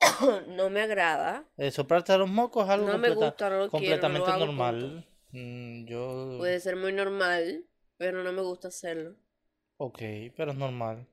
No 0.46 0.70
me 0.70 0.80
agrada. 0.82 1.44
Eh, 1.56 1.72
soplarte 1.72 2.16
los 2.16 2.28
mocos 2.28 2.64
es 2.66 2.70
algo 2.70 2.86
No 2.86 2.98
me 2.98 3.08
completa- 3.08 3.26
gusta, 3.26 3.50
no 3.50 3.56
lo 3.58 3.68
quiero, 3.70 3.96
no 3.96 4.00
completamente 4.02 4.30
lo 4.30 4.38
normal. 4.38 5.06
Mm, 5.32 5.86
yo... 5.86 6.36
Puede 6.38 6.60
ser 6.60 6.76
muy 6.76 6.92
normal, 6.92 7.64
pero 7.98 8.24
no 8.24 8.32
me 8.32 8.40
gusta 8.40 8.68
hacerlo. 8.68 9.16
Ok, 9.76 9.98
pero 10.34 10.52
es 10.52 10.56
normal. 10.56 11.06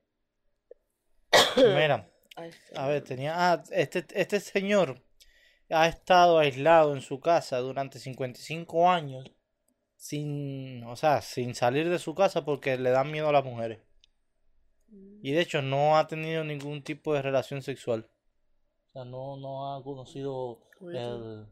Mira, 1.58 2.10
Ay, 2.38 2.52
a 2.76 2.88
ver, 2.88 3.04
tenía... 3.04 3.34
Ah, 3.36 3.64
este, 3.72 4.06
este 4.12 4.40
señor 4.40 5.02
ha 5.70 5.88
estado 5.88 6.38
aislado 6.38 6.96
en 6.96 7.02
su 7.02 7.20
casa 7.20 7.60
durante 7.60 8.00
55 8.00 8.90
años 8.90 9.32
sin, 9.96 10.84
o 10.84 10.96
sea, 10.96 11.22
sin 11.22 11.56
salir 11.56 11.90
de 11.90 12.00
su 12.00 12.14
casa 12.14 12.46
porque 12.46 12.78
le 12.78 12.92
dan 12.92 13.12
miedo 13.12 13.30
a 13.30 13.32
las 13.32 13.46
mujeres. 13.46 13.80
Y 15.22 15.32
de 15.32 15.42
hecho 15.42 15.62
no 15.62 15.98
ha 15.98 16.08
tenido 16.08 16.44
ningún 16.44 16.84
tipo 16.84 17.14
de 17.14 17.22
relación 17.22 17.62
sexual. 17.62 18.08
O 18.88 18.92
sea, 18.92 19.06
no, 19.06 19.38
no 19.38 19.74
ha 19.74 19.84
conocido 19.84 20.62
el, 20.82 21.48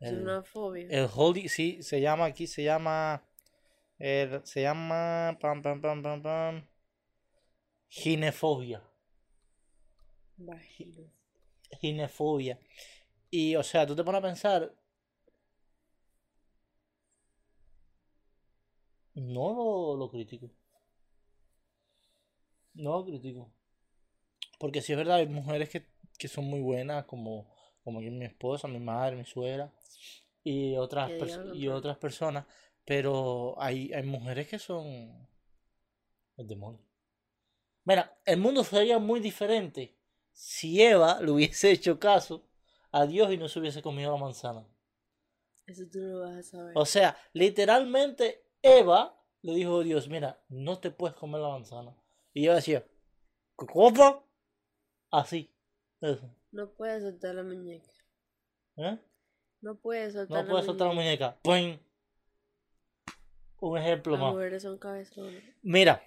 Es 0.00 0.10
el, 0.10 0.22
una 0.22 0.42
fobia. 0.42 0.88
el 0.90 1.08
holy, 1.14 1.48
sí, 1.48 1.82
se 1.82 2.00
llama 2.00 2.24
aquí, 2.24 2.46
se 2.46 2.64
llama, 2.64 3.22
el- 4.10 4.44
se 4.46 4.62
llama, 4.62 5.36
pam, 5.40 5.62
pam, 5.62 5.80
pam, 5.82 6.02
pam, 6.02 6.22
pam, 6.22 6.62
ginefobia, 7.98 8.80
Vagina. 10.38 11.10
ginefobia. 11.80 12.58
Y, 13.30 13.56
o 13.56 13.62
sea, 13.62 13.86
tú 13.86 13.96
te 13.96 14.04
pones 14.04 14.20
a 14.20 14.22
pensar, 14.22 14.74
no 19.16 19.52
lo, 19.54 19.96
lo 19.96 20.08
critico. 20.10 20.50
No 22.74 22.92
lo 22.98 23.04
critico. 23.06 23.50
Porque 24.58 24.82
sí 24.82 24.92
es 24.92 24.98
verdad, 24.98 25.16
hay 25.16 25.26
mujeres 25.28 25.68
que, 25.70 25.86
que 26.18 26.28
son 26.28 26.44
muy 26.46 26.60
buenas, 26.60 27.04
como, 27.06 27.48
como 27.82 28.00
mi 28.00 28.24
esposa, 28.24 28.68
mi 28.68 28.78
madre, 28.80 29.16
mi 29.16 29.24
suegra, 29.24 29.72
y 30.44 30.76
otras, 30.76 31.12
y 31.44 31.68
otras 31.68 31.98
personas, 31.98 32.46
pero 32.84 33.54
hay, 33.58 33.92
hay 33.92 34.02
mujeres 34.02 34.48
que 34.48 34.58
son 34.58 35.28
el 36.36 36.46
demonio. 36.46 36.84
Mira, 37.84 38.18
el 38.24 38.38
mundo 38.38 38.64
sería 38.64 38.98
muy 38.98 39.20
diferente 39.20 39.96
si 40.32 40.82
Eva 40.82 41.20
le 41.20 41.30
hubiese 41.30 41.70
hecho 41.72 41.98
caso 41.98 42.48
a 42.90 43.06
Dios 43.06 43.32
y 43.32 43.36
no 43.36 43.48
se 43.48 43.60
hubiese 43.60 43.82
comido 43.82 44.12
la 44.12 44.18
manzana. 44.18 44.66
Eso 45.66 45.84
tú 45.90 45.98
no 45.98 46.20
vas 46.20 46.36
a 46.36 46.42
saber. 46.42 46.72
O 46.76 46.84
sea, 46.84 47.16
literalmente 47.32 48.46
Eva 48.62 49.18
le 49.42 49.54
dijo 49.54 49.80
a 49.80 49.84
Dios, 49.84 50.08
mira, 50.08 50.42
no 50.48 50.78
te 50.78 50.90
puedes 50.90 51.16
comer 51.16 51.40
la 51.40 51.48
manzana. 51.48 51.96
Y 52.32 52.44
ella 52.44 52.56
decía, 52.56 52.86
¿cómo? 53.56 54.26
Así. 55.10 55.54
Eso. 56.00 56.28
No 56.50 56.72
puedes 56.74 57.02
soltar 57.02 57.34
la 57.34 57.42
muñeca. 57.42 57.90
¿Eh? 58.76 58.98
No 59.60 59.76
puedes 59.80 60.12
soltar 60.12 60.38
No 60.38 60.42
la 60.44 60.50
puedes 60.50 60.66
soltar 60.66 60.88
la 60.88 60.94
muñeca. 60.94 61.38
muñeca. 61.44 61.78
¡Pum! 61.78 61.93
Un 63.68 63.78
ejemplo 63.78 64.12
Las 64.12 64.20
más. 64.20 64.32
mujeres 64.32 64.62
son 64.62 64.78
cabezones. 64.78 65.42
Mira, 65.62 66.02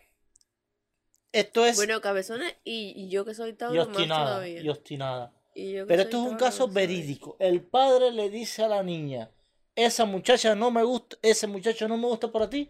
esto 1.31 1.65
es 1.65 1.75
Bueno, 1.75 2.01
cabezones 2.01 2.55
y, 2.63 2.93
y 2.95 3.09
yo 3.09 3.25
que 3.25 3.33
soy 3.33 3.49
y 3.51 3.53
Tauro 3.53 3.85
más 3.85 3.87
obstinada. 3.87 4.25
todavía. 4.25 4.61
Y 4.61 4.69
obstinada. 4.69 5.33
Y 5.55 5.73
yo 5.73 5.83
que 5.83 5.87
Pero 5.87 6.03
soy 6.03 6.05
esto 6.11 6.17
es 6.23 6.31
un 6.31 6.37
caso 6.37 6.67
verídico. 6.67 7.35
El 7.39 7.61
padre 7.61 8.11
le 8.11 8.29
dice 8.29 8.63
a 8.63 8.67
la 8.67 8.83
niña, 8.83 9.31
esa 9.75 10.05
muchacha 10.05 10.55
no 10.55 10.69
me 10.71 10.83
gusta, 10.83 11.17
ese 11.21 11.47
muchacho 11.47 11.87
no 11.87 11.97
me 11.97 12.07
gusta 12.07 12.31
para 12.31 12.49
ti. 12.49 12.69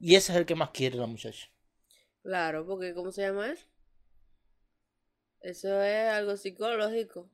Y 0.00 0.16
ese 0.16 0.32
es 0.32 0.38
el 0.38 0.46
que 0.46 0.54
más 0.56 0.70
quiere 0.70 0.96
la 0.96 1.06
muchacha. 1.06 1.48
Claro, 2.22 2.66
porque 2.66 2.92
¿cómo 2.94 3.12
se 3.12 3.22
llama 3.22 3.52
eso? 3.52 3.66
Eso 5.40 5.80
es 5.80 6.08
algo 6.10 6.36
psicológico. 6.36 7.30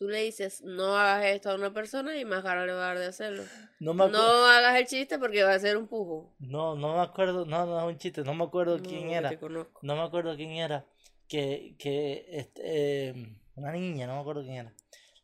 Tú 0.00 0.08
le 0.08 0.22
dices, 0.22 0.62
no 0.62 0.96
hagas 0.96 1.26
esto 1.26 1.50
a 1.50 1.56
una 1.56 1.74
persona 1.74 2.18
y 2.18 2.24
más 2.24 2.42
cara 2.42 2.64
le 2.64 2.72
va 2.72 2.84
a 2.84 2.86
dar 2.88 2.98
de 2.98 3.04
hacerlo. 3.04 3.42
No 3.80 3.92
me 3.92 3.98
No 4.08 4.16
acuerdo. 4.16 4.46
hagas 4.46 4.76
el 4.80 4.86
chiste 4.86 5.18
porque 5.18 5.42
va 5.42 5.52
a 5.52 5.58
ser 5.58 5.76
un 5.76 5.88
pujo. 5.88 6.34
No, 6.38 6.74
no 6.74 6.94
me 6.94 7.02
acuerdo. 7.02 7.44
No, 7.44 7.66
no 7.66 7.78
es 7.78 7.84
un 7.84 7.98
chiste. 7.98 8.22
No 8.24 8.32
me 8.32 8.44
acuerdo 8.44 8.78
No, 8.78 8.82
quién 8.82 9.10
era. 9.10 9.28
te 9.28 9.38
conozco. 9.38 9.78
No 9.82 9.94
me 9.96 10.00
acuerdo 10.02 10.34
quién 10.36 10.52
era. 10.52 10.86
Que, 11.28 11.76
que 11.78 12.24
este, 12.30 12.62
eh, 13.10 13.36
una 13.56 13.72
niña, 13.72 14.06
no 14.06 14.14
me 14.14 14.20
acuerdo 14.22 14.40
quién 14.42 14.54
era. 14.54 14.74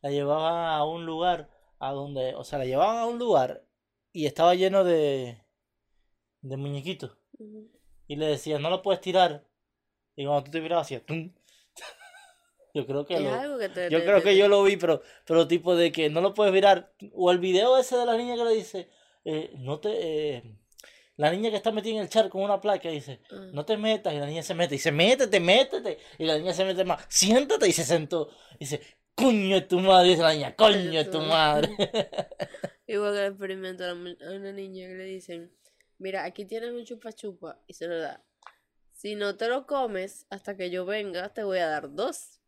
La 0.02 0.10
llevaban 0.10 0.68
a 0.74 0.84
un 0.84 1.06
lugar 1.06 1.48
a 1.78 1.92
donde, 1.92 2.34
o 2.34 2.44
sea, 2.44 2.58
la 2.58 2.66
llevaban 2.66 2.98
a 2.98 3.06
un 3.06 3.18
lugar 3.18 3.64
y 4.12 4.26
estaba 4.26 4.54
lleno 4.54 4.84
de, 4.84 5.42
de 6.42 6.56
muñequitos. 6.58 7.16
Y 8.06 8.16
le 8.16 8.26
decían, 8.26 8.60
no 8.60 8.68
lo 8.68 8.82
puedes 8.82 9.00
tirar. 9.00 9.48
Y 10.14 10.26
cuando 10.26 10.44
tú 10.44 10.50
te 10.50 10.60
mirabas, 10.60 10.86
hacía 10.86 11.02
tum. 11.04 11.32
Yo 12.76 12.86
creo 12.86 13.06
que 13.06 13.14
Es 13.14 13.22
lo, 13.22 13.32
algo 13.34 13.58
que 13.58 13.68
te, 13.70 13.88
yo 13.90 13.98
te- 13.98 14.04
creo 14.04 14.18
te- 14.18 14.24
que 14.24 14.36
yo 14.36 14.48
lo 14.48 14.62
vi, 14.62 14.76
pero, 14.76 15.00
pero 15.24 15.48
tipo 15.48 15.74
de 15.74 15.90
que 15.90 16.10
no 16.10 16.20
lo 16.20 16.34
puedes 16.34 16.52
virar. 16.52 16.92
O 17.14 17.30
el 17.30 17.38
video 17.38 17.78
ese 17.78 17.96
de 17.96 18.04
la 18.06 18.16
niña 18.16 18.36
que 18.36 18.44
le 18.44 18.50
dice, 18.54 18.88
eh, 19.24 19.50
no 19.58 19.80
te, 19.80 19.90
eh, 20.36 20.42
la 21.16 21.30
niña 21.30 21.48
que 21.50 21.56
está 21.56 21.72
metida 21.72 21.94
en 21.94 22.00
el 22.02 22.08
charco 22.10 22.32
con 22.32 22.42
una 22.42 22.60
placa 22.60 22.90
dice, 22.90 23.20
Ah. 23.30 23.48
no 23.52 23.64
te 23.64 23.76
metas, 23.78 24.12
y 24.12 24.18
la 24.18 24.26
niña 24.26 24.42
se 24.42 24.52
mete, 24.54 24.74
y 24.74 24.78
dice, 24.78 24.92
métete, 24.92 25.40
métete, 25.40 25.98
y 26.18 26.24
la 26.26 26.36
niña 26.38 26.52
se 26.52 26.64
mete 26.66 26.84
más, 26.84 27.04
siéntate, 27.08 27.66
y 27.66 27.72
se 27.72 27.84
sentó, 27.84 28.28
y 28.56 28.58
dice, 28.66 28.80
coño 29.14 29.54
de 29.56 29.62
tu 29.62 29.80
madre, 29.80 30.10
dice 30.10 30.20
la 30.22 30.34
niña, 30.34 30.54
coño 30.54 30.92
de 30.92 31.04
tu 31.06 31.20
madre. 31.20 31.70
Igual 32.86 33.14
que 33.14 33.20
el 33.20 33.32
experimento 33.32 33.84
a 33.84 33.92
una 33.94 34.52
niña 34.52 34.86
que 34.88 34.94
le 34.94 35.04
dicen, 35.04 35.50
mira, 35.98 36.24
aquí 36.24 36.44
tienes 36.44 36.70
un 36.72 36.84
chupa 36.84 37.12
chupa 37.12 37.58
y 37.66 37.72
se 37.72 37.88
lo 37.88 37.98
da. 37.98 38.22
Si 38.92 39.14
no 39.14 39.36
te 39.36 39.48
lo 39.48 39.66
comes 39.66 40.26
hasta 40.30 40.56
que 40.56 40.70
yo 40.70 40.84
venga, 40.86 41.30
te 41.30 41.42
voy 41.44 41.58
a 41.58 41.66
dar 41.68 41.94
dos. 41.94 42.40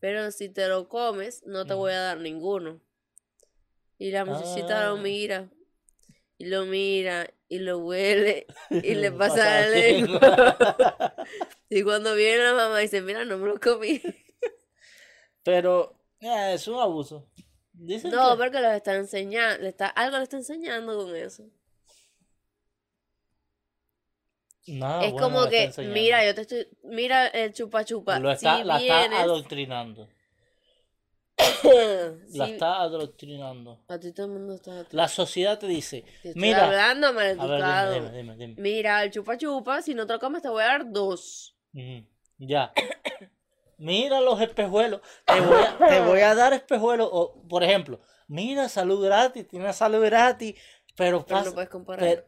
Pero 0.00 0.30
si 0.30 0.48
te 0.48 0.66
lo 0.68 0.88
comes, 0.88 1.42
no 1.46 1.66
te 1.66 1.74
voy 1.74 1.92
a 1.92 2.00
dar 2.00 2.18
ninguno. 2.18 2.80
Y 3.98 4.10
la 4.10 4.24
muchachita 4.24 4.86
lo 4.88 4.96
Ah. 4.96 5.00
mira, 5.00 5.50
y 6.38 6.46
lo 6.46 6.64
mira, 6.64 7.30
y 7.48 7.58
lo 7.58 7.78
huele, 7.78 8.46
y 8.70 8.94
le 8.94 9.12
pasa 9.12 9.36
la 9.60 9.68
lengua. 9.68 10.18
y 11.68 11.82
cuando 11.82 12.14
viene 12.14 12.42
la 12.44 12.54
mamá 12.54 12.78
dice, 12.78 13.02
mira, 13.02 13.24
no 13.26 13.36
me 13.38 13.48
lo 13.48 13.60
comí. 13.60 14.00
Pero 15.42 15.98
eh, 16.20 16.52
es 16.54 16.66
un 16.68 16.78
abuso. 16.80 17.28
Dicen 17.72 18.10
No, 18.10 18.32
que- 18.32 18.36
porque 18.38 18.60
los 18.60 18.72
está 18.72 18.94
enseñando, 18.94 19.62
le 19.62 19.68
está, 19.70 19.86
algo 19.88 20.16
le 20.18 20.22
está 20.24 20.36
enseñando 20.36 20.96
con 20.96 21.14
eso. 21.16 21.44
Nada 24.66 25.04
es 25.04 25.12
bueno 25.12 25.26
como 25.26 25.44
está 25.46 25.82
que, 25.82 25.88
mira, 25.88 26.24
yo 26.24 26.34
te 26.34 26.40
estoy, 26.42 26.68
mira 26.84 27.26
el 27.28 27.52
chupa 27.52 27.84
chupa. 27.84 28.18
Lo 28.18 28.30
está, 28.30 28.58
si 28.58 28.64
la 28.64 28.78
está 28.80 28.98
vienes, 29.00 29.20
adoctrinando. 29.20 30.08
La 32.32 32.46
si- 32.46 32.52
está 32.52 32.80
adoctrinando. 32.82 33.80
a 33.88 33.98
ti 33.98 34.12
todo 34.12 34.26
el 34.26 34.32
mundo 34.32 34.54
está. 34.54 34.84
La 34.90 35.08
sociedad 35.08 35.58
te 35.58 35.66
dice, 35.66 36.04
Te 36.22 36.32
mira, 36.34 36.66
hablando, 36.66 37.14
ver, 37.14 37.36
dime, 37.38 38.10
dime, 38.12 38.36
dime. 38.36 38.54
Mira, 38.58 39.02
el 39.02 39.10
chupa 39.10 39.38
chupa, 39.38 39.80
si 39.82 39.94
no 39.94 40.06
te 40.06 40.12
lo 40.14 40.18
comes, 40.18 40.42
te 40.42 40.48
voy 40.48 40.62
a 40.62 40.66
dar 40.66 40.90
dos. 40.90 41.56
Ya. 42.38 42.72
Mira 43.78 44.20
los 44.20 44.38
espejuelos. 44.42 45.00
Te 45.24 45.40
voy 45.40 45.62
a, 45.62 45.78
te 45.78 46.00
voy 46.00 46.20
a 46.20 46.34
dar 46.34 46.52
espejuelos. 46.52 47.08
O, 47.10 47.42
por 47.48 47.64
ejemplo, 47.64 47.98
mira, 48.28 48.68
salud 48.68 49.02
gratis. 49.02 49.48
Tienes 49.48 49.76
salud 49.76 50.04
gratis. 50.04 50.54
Pero, 50.96 51.24
Pero 51.24 51.26
pasa- 51.26 51.48
no 51.48 51.54
puedes 51.54 51.70
comparar. 51.70 52.00
pero 52.00 52.24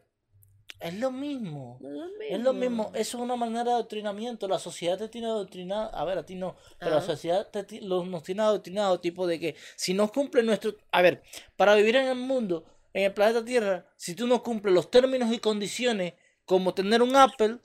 es 0.83 0.93
lo 0.95 1.11
mismo. 1.11 1.77
No 1.79 1.89
es 1.89 2.11
lo 2.11 2.21
Es 2.29 2.39
lo 2.41 2.53
mismo. 2.53 2.83
mismo. 2.85 2.91
Eso 2.95 3.17
es 3.17 3.23
una 3.23 3.35
manera 3.35 3.63
de 3.63 3.71
adoctrinamiento. 3.71 4.47
La 4.47 4.59
sociedad 4.59 4.97
te 4.97 5.07
tiene 5.09 5.27
adoctrinado. 5.27 5.93
A 5.95 6.03
ver, 6.05 6.17
a 6.17 6.25
ti 6.25 6.35
no. 6.35 6.55
Pero 6.81 6.95
la 6.95 6.97
Ajá. 6.97 7.07
sociedad 7.07 7.47
te, 7.49 7.81
los- 7.81 8.05
nos 8.07 8.23
tiene 8.23 8.41
adoctrinado. 8.41 8.99
Tipo 8.99 9.25
de 9.27 9.39
que 9.39 9.55
si 9.75 9.93
no 9.93 10.11
cumple 10.11 10.43
nuestro. 10.43 10.75
A 10.91 11.01
ver, 11.01 11.23
para 11.55 11.75
vivir 11.75 11.95
en 11.95 12.07
el 12.07 12.15
mundo, 12.17 12.65
en 12.93 13.03
el 13.05 13.13
planeta 13.13 13.43
Tierra, 13.45 13.85
si 13.97 14.15
tú 14.15 14.27
no 14.27 14.43
cumples 14.43 14.73
los 14.73 14.91
términos 14.91 15.33
y 15.33 15.39
condiciones, 15.39 16.13
como 16.45 16.73
tener 16.73 17.01
un 17.01 17.15
Apple. 17.15 17.59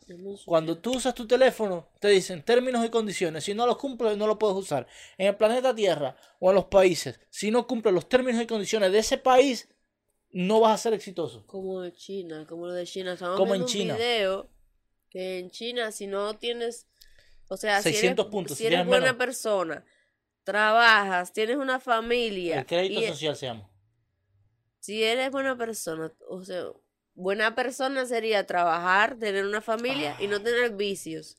Cuando 0.47 0.79
tú 0.79 0.93
usas 0.97 1.15
tu 1.15 1.27
teléfono, 1.27 1.89
te 2.01 2.09
dicen 2.09 2.43
términos 2.45 2.85
y 2.85 2.91
condiciones. 2.91 3.45
Si 3.45 3.53
no 3.55 3.67
los 3.67 3.77
cumples, 3.77 4.17
no 4.17 4.27
lo 4.27 4.39
puedes 4.39 4.57
usar. 4.57 4.87
En 5.17 5.27
el 5.29 5.37
planeta 5.37 5.75
Tierra 5.75 6.17
o 6.39 6.51
en 6.51 6.55
los 6.57 6.67
países, 6.67 7.19
si 7.31 7.51
no 7.51 7.67
cumples 7.67 7.93
los 7.95 8.09
términos 8.09 8.41
y 8.43 8.47
condiciones 8.47 8.93
de 8.93 8.99
ese 9.01 9.19
país, 9.19 9.69
no 10.47 10.61
vas 10.61 10.75
a 10.75 10.83
ser 10.83 10.95
exitoso. 10.95 11.45
Como 11.47 11.81
de 11.83 11.93
China, 11.93 12.47
como 12.49 12.67
lo 12.67 12.73
de 12.73 12.87
China. 12.87 13.15
Estamos 13.15 13.37
Como 13.37 13.55
en 13.55 13.65
China. 13.65 13.95
un 13.95 13.99
video 13.99 14.51
que 15.11 15.39
en 15.39 15.51
China, 15.51 15.91
si 15.93 16.07
no 16.07 16.37
tienes, 16.37 16.87
o 17.49 17.57
sea, 17.57 17.83
si 17.83 17.91
600 17.91 18.25
eres, 18.25 18.33
puntos, 18.33 18.57
si 18.57 18.65
si 18.65 18.67
eres 18.67 18.87
buena 18.87 19.07
menos. 19.07 19.19
persona, 19.19 19.85
trabajas, 20.45 21.33
tienes 21.33 21.57
una 21.57 21.81
familia, 21.81 22.61
El 22.61 22.67
crédito 22.67 23.01
y- 23.01 23.07
social 23.09 23.37
se 23.37 23.47
llama. 23.47 23.69
si 24.81 25.03
eres 25.03 25.31
buena 25.31 25.57
persona, 25.57 26.13
o 26.29 26.43
sea, 26.45 26.65
buena 27.15 27.55
persona 27.55 28.07
sería 28.07 28.47
trabajar, 28.47 29.19
tener 29.19 29.45
una 29.45 29.61
familia 29.61 30.17
y 30.21 30.27
no 30.29 30.43
tener 30.43 30.75
vicios. 30.77 31.37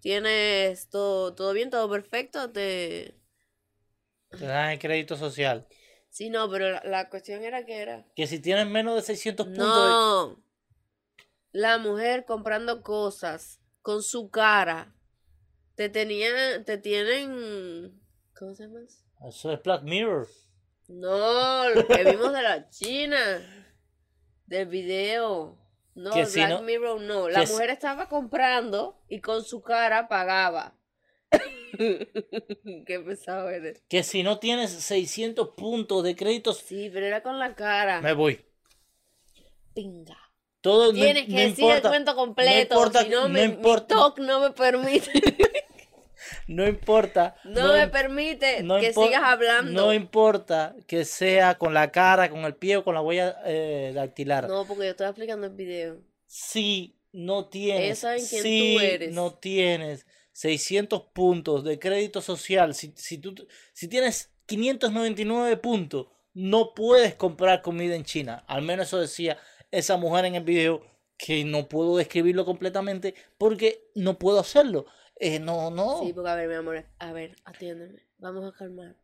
Tienes 0.00 0.88
todo, 0.88 1.34
todo 1.34 1.52
bien, 1.52 1.70
todo 1.70 1.88
perfecto, 1.90 2.50
te... 2.50 3.14
Te 4.30 4.44
dan 4.46 4.70
el 4.70 4.78
crédito 4.78 5.16
social. 5.16 5.66
Sí, 6.16 6.30
no, 6.30 6.48
pero 6.50 6.70
la, 6.70 6.82
la 6.86 7.10
cuestión 7.10 7.44
era 7.44 7.66
que 7.66 7.76
era... 7.76 8.06
Que 8.16 8.26
si 8.26 8.38
tienes 8.40 8.66
menos 8.66 8.94
de 8.94 9.02
600 9.02 9.48
puntos, 9.48 9.66
No. 9.66 10.42
La 11.52 11.76
mujer 11.76 12.24
comprando 12.24 12.82
cosas 12.82 13.60
con 13.82 14.02
su 14.02 14.30
cara. 14.30 14.94
Te 15.74 15.90
tenían, 15.90 16.64
te 16.64 16.78
tienen... 16.78 18.00
¿Cómo 18.34 18.54
se 18.54 18.62
llama? 18.62 18.78
eso? 19.28 19.52
es 19.52 19.62
Black 19.62 19.82
Mirror. 19.82 20.26
No, 20.88 21.68
lo 21.68 21.86
que 21.86 22.04
vimos 22.04 22.32
de 22.32 22.42
la 22.42 22.70
China. 22.70 23.18
Del 24.46 24.68
video. 24.68 25.58
No, 25.94 26.12
si 26.24 26.38
Black 26.40 26.48
no- 26.48 26.62
Mirror 26.62 27.00
no. 27.02 27.28
La 27.28 27.44
si- 27.44 27.52
mujer 27.52 27.68
estaba 27.68 28.08
comprando 28.08 29.02
y 29.06 29.20
con 29.20 29.44
su 29.44 29.60
cara 29.60 30.08
pagaba. 30.08 30.78
Qué 32.86 33.00
pesado 33.00 33.48
eres. 33.50 33.82
Que 33.88 34.02
si 34.02 34.22
no 34.22 34.38
tienes 34.38 34.70
600 34.70 35.50
puntos 35.56 36.02
de 36.04 36.16
crédito, 36.16 36.52
Sí, 36.52 36.90
pero 36.92 37.06
era 37.06 37.22
con 37.22 37.38
la 37.38 37.54
cara. 37.54 38.00
me 38.00 38.12
voy. 38.12 38.40
Pinga. 39.74 40.16
Todo 40.60 40.86
no- 40.92 40.92
Tienes 40.98 41.26
que 41.26 41.32
no 41.32 41.38
decir 41.38 41.64
importa, 41.64 41.76
el 41.76 41.92
cuento 41.92 42.14
completo. 42.16 42.74
importa- 42.74 43.02
si 43.04 43.08
no, 43.10 43.22
no 43.22 43.28
me, 43.28 43.44
importa. 43.44 43.94
mi 44.16 44.26
no 44.26 44.40
me 44.40 44.50
permite. 44.50 45.10
no 46.48 46.66
importa. 46.66 47.36
No, 47.44 47.72
me 47.74 47.86
permite 47.88 48.62
no 48.62 48.80
que 48.80 48.92
sigas 48.92 49.22
hablando. 49.22 49.70
No 49.72 49.92
importa 49.92 50.74
que 50.86 51.04
sea 51.04 51.56
con 51.56 51.74
la 51.74 51.92
cara, 51.92 52.30
con 52.30 52.40
el 52.44 52.54
pie 52.54 52.78
o 52.78 52.84
con 52.84 52.94
la 52.94 53.02
huella 53.02 53.36
eh, 53.44 53.92
dactilar. 53.94 54.48
No, 54.48 54.66
porque 54.66 54.84
yo 54.84 54.90
estoy 54.90 55.06
explicando 55.06 55.46
el 55.46 55.52
video. 55.52 55.98
Si 56.26 56.98
no 57.12 57.46
tienes, 57.48 57.84
Ellos 57.84 57.98
saben 57.98 58.26
quién 58.26 58.42
tú 58.42 58.48
si 58.48 58.76
eres. 58.78 59.14
no 59.14 59.34
tienes 59.34 60.05
600 60.36 61.00
puntos 61.14 61.64
de 61.64 61.78
crédito 61.78 62.20
social, 62.20 62.74
si, 62.74 62.92
si, 62.94 63.16
tú, 63.16 63.34
si 63.72 63.88
tienes 63.88 64.34
599 64.44 65.56
puntos, 65.56 66.08
no 66.34 66.74
puedes 66.74 67.14
comprar 67.14 67.62
comida 67.62 67.94
en 67.94 68.04
China. 68.04 68.44
Al 68.46 68.60
menos 68.60 68.88
eso 68.88 69.00
decía 69.00 69.38
esa 69.70 69.96
mujer 69.96 70.26
en 70.26 70.34
el 70.34 70.44
video, 70.44 70.82
que 71.16 71.42
no 71.46 71.70
puedo 71.70 71.96
describirlo 71.96 72.44
completamente 72.44 73.14
porque 73.38 73.90
no 73.94 74.18
puedo 74.18 74.38
hacerlo. 74.38 74.84
Eh, 75.18 75.38
no, 75.38 75.70
no. 75.70 76.02
Sí, 76.04 76.12
porque 76.12 76.28
a 76.28 76.34
ver, 76.34 76.48
mi 76.50 76.54
amor, 76.56 76.84
a 76.98 77.12
ver, 77.12 77.34
atiéndeme. 77.46 78.06
Vamos 78.18 78.44
a 78.44 78.54
calmar. 78.54 78.94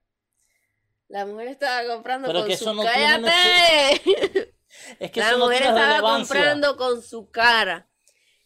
La 1.08 1.24
mujer 1.24 1.48
estaba 1.48 1.94
comprando 1.94 2.28
Pero 2.28 2.40
con 2.40 2.48
que 2.48 2.58
su 2.58 2.64
eso 2.64 2.74
no 2.74 2.82
tiene 2.82 3.22
¡Cállate! 3.22 4.54
es 5.00 5.10
que 5.10 5.20
La 5.20 5.28
eso 5.28 5.38
no 5.38 5.46
mujer 5.46 5.62
tiene 5.62 5.74
estaba 5.74 5.94
relevancia. 5.94 6.26
comprando 6.36 6.76
con 6.76 7.02
su 7.02 7.30
cara. 7.30 7.88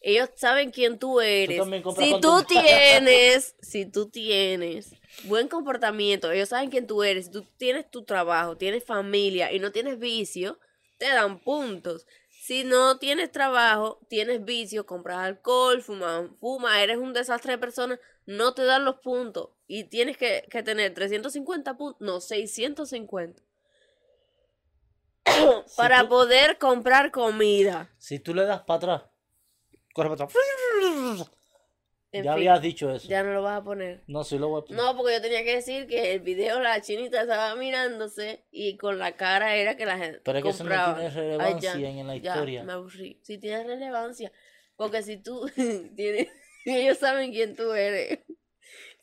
Ellos 0.09 0.31
saben 0.37 0.71
quién 0.71 1.01
tú 1.01 1.21
eres. 1.21 1.61
si 1.99 2.21
tú 2.21 2.45
tienes, 2.49 3.57
si 3.61 3.87
tú 3.87 4.09
tienes 4.09 4.93
buen 5.25 5.49
comportamiento, 5.49 6.31
ellos 6.31 6.51
saben 6.51 6.71
quién 6.71 6.87
tú 6.87 7.03
eres. 7.03 7.27
Si 7.27 7.33
tú 7.33 7.45
tienes 7.57 7.91
tu 7.91 8.05
trabajo, 8.05 8.57
tienes 8.57 8.85
familia 8.85 9.51
y 9.53 9.59
no 9.59 9.73
tienes 9.73 9.99
vicio, 9.99 10.61
te 10.99 11.07
dan 11.07 11.41
puntos. 11.41 12.07
Si 12.31 12.63
no 12.63 12.99
tienes 12.99 13.33
trabajo, 13.33 13.99
tienes 14.09 14.45
vicio, 14.45 14.87
compras 14.87 15.19
alcohol, 15.19 15.83
fumas, 15.83 16.31
fuma, 16.39 16.81
eres 16.85 16.99
un 16.99 17.13
desastre 17.13 17.55
de 17.55 17.59
persona, 17.59 17.99
no 18.27 18.55
te 18.55 18.63
dan 18.63 18.85
los 18.85 19.01
puntos. 19.01 19.49
Y 19.67 19.85
tienes 19.85 20.17
que, 20.17 20.47
que 20.49 20.63
tener 20.63 20.95
350 20.95 21.77
puntos, 21.77 22.01
no, 22.01 22.21
650. 22.21 23.43
Si 25.67 25.77
para 25.77 26.03
tú- 26.03 26.09
poder 26.11 26.59
comprar 26.59 27.11
comida. 27.11 27.91
Si 27.99 28.21
tú 28.21 28.33
le 28.35 28.45
das 28.45 28.61
para 28.63 28.77
atrás, 28.77 29.03
corre 29.97 30.11
para 30.11 30.25
atrás. 30.25 31.31
En 32.13 32.23
ya 32.25 32.33
fin, 32.33 32.39
habías 32.49 32.63
dicho 32.63 32.91
eso. 32.95 33.09
ya 33.09 33.23
no 33.23 33.33
lo 33.33 33.43
vas 33.43 33.61
a 33.61 33.65
poner. 33.65 34.05
No, 34.07 34.23
sí 34.25 34.39
lo 34.39 34.49
voy 34.49 34.61
a 34.61 34.65
poner. 34.65 34.83
No, 34.83 34.97
porque 34.97 35.15
yo 35.15 35.21
tenía 35.23 35.43
que 35.43 35.57
decir 35.57 35.87
que 35.87 36.13
el 36.15 36.21
video 36.21 36.61
la 36.61 36.81
chinita 36.81 37.23
estaba 37.23 37.55
mirándose 37.57 38.45
y 38.51 38.77
con 38.77 38.99
la 38.99 39.17
cara 39.17 39.57
era 39.57 39.77
que 39.77 39.85
la 39.87 39.99
gente 39.99 40.21
Pero 40.25 40.39
es 40.39 40.45
que 40.45 40.51
eso 40.51 40.65
no 40.65 40.71
tiene 40.95 41.09
Ay, 41.09 41.15
relevancia 41.15 41.77
ya, 41.77 41.89
en 41.89 42.07
la 42.07 42.17
ya, 42.17 42.33
historia. 42.33 42.63
me 42.63 42.73
aburrí. 42.73 43.21
Sí 43.23 43.39
tiene 43.39 43.65
relevancia, 43.65 44.33
porque 44.77 45.03
si 45.03 45.17
tú 45.19 45.51
tienes, 45.97 46.29
ellos 46.65 46.99
saben 46.99 47.33
quién 47.33 47.57
tú 47.57 47.73
eres. 47.73 48.21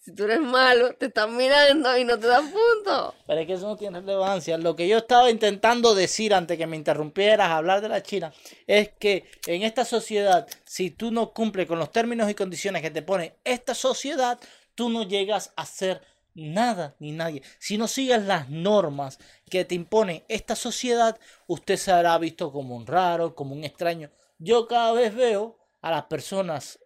Si 0.03 0.13
tú 0.13 0.25
eres 0.25 0.41
malo, 0.41 0.93
te 0.95 1.05
están 1.05 1.37
mirando 1.37 1.97
y 1.97 2.03
no 2.03 2.19
te 2.19 2.27
dan 2.27 2.51
puntos. 2.51 3.13
Pero 3.25 3.39
es 3.39 3.47
que 3.47 3.53
eso 3.53 3.69
no 3.69 3.77
tiene 3.77 4.01
relevancia. 4.01 4.57
Lo 4.57 4.75
que 4.75 4.85
yo 4.85 4.97
estaba 4.97 5.31
intentando 5.31 5.95
decir 5.95 6.33
antes 6.33 6.57
que 6.57 6.67
me 6.67 6.75
interrumpieras 6.75 7.47
a 7.47 7.55
hablar 7.55 7.79
de 7.79 7.87
la 7.87 8.03
China 8.03 8.33
es 8.67 8.89
que 8.99 9.31
en 9.47 9.63
esta 9.63 9.85
sociedad, 9.85 10.45
si 10.65 10.91
tú 10.91 11.09
no 11.09 11.31
cumples 11.31 11.67
con 11.67 11.79
los 11.79 11.89
términos 11.89 12.29
y 12.29 12.35
condiciones 12.35 12.81
que 12.81 12.91
te 12.91 13.01
pone 13.01 13.37
esta 13.45 13.73
sociedad, 13.73 14.37
tú 14.75 14.89
no 14.89 15.03
llegas 15.03 15.53
a 15.55 15.65
ser 15.65 16.01
nada 16.33 16.97
ni 16.99 17.13
nadie. 17.13 17.41
Si 17.57 17.77
no 17.77 17.87
sigues 17.87 18.23
las 18.23 18.49
normas 18.49 19.19
que 19.49 19.63
te 19.63 19.75
impone 19.75 20.25
esta 20.27 20.57
sociedad, 20.57 21.17
usted 21.47 21.77
se 21.77 21.93
hará 21.93 22.17
visto 22.17 22.51
como 22.51 22.75
un 22.75 22.85
raro, 22.85 23.35
como 23.35 23.55
un 23.55 23.63
extraño. 23.63 24.11
Yo 24.37 24.67
cada 24.67 24.91
vez 24.91 25.15
veo 25.15 25.57
a 25.81 25.91
las 25.91 26.03
personas, 26.07 26.77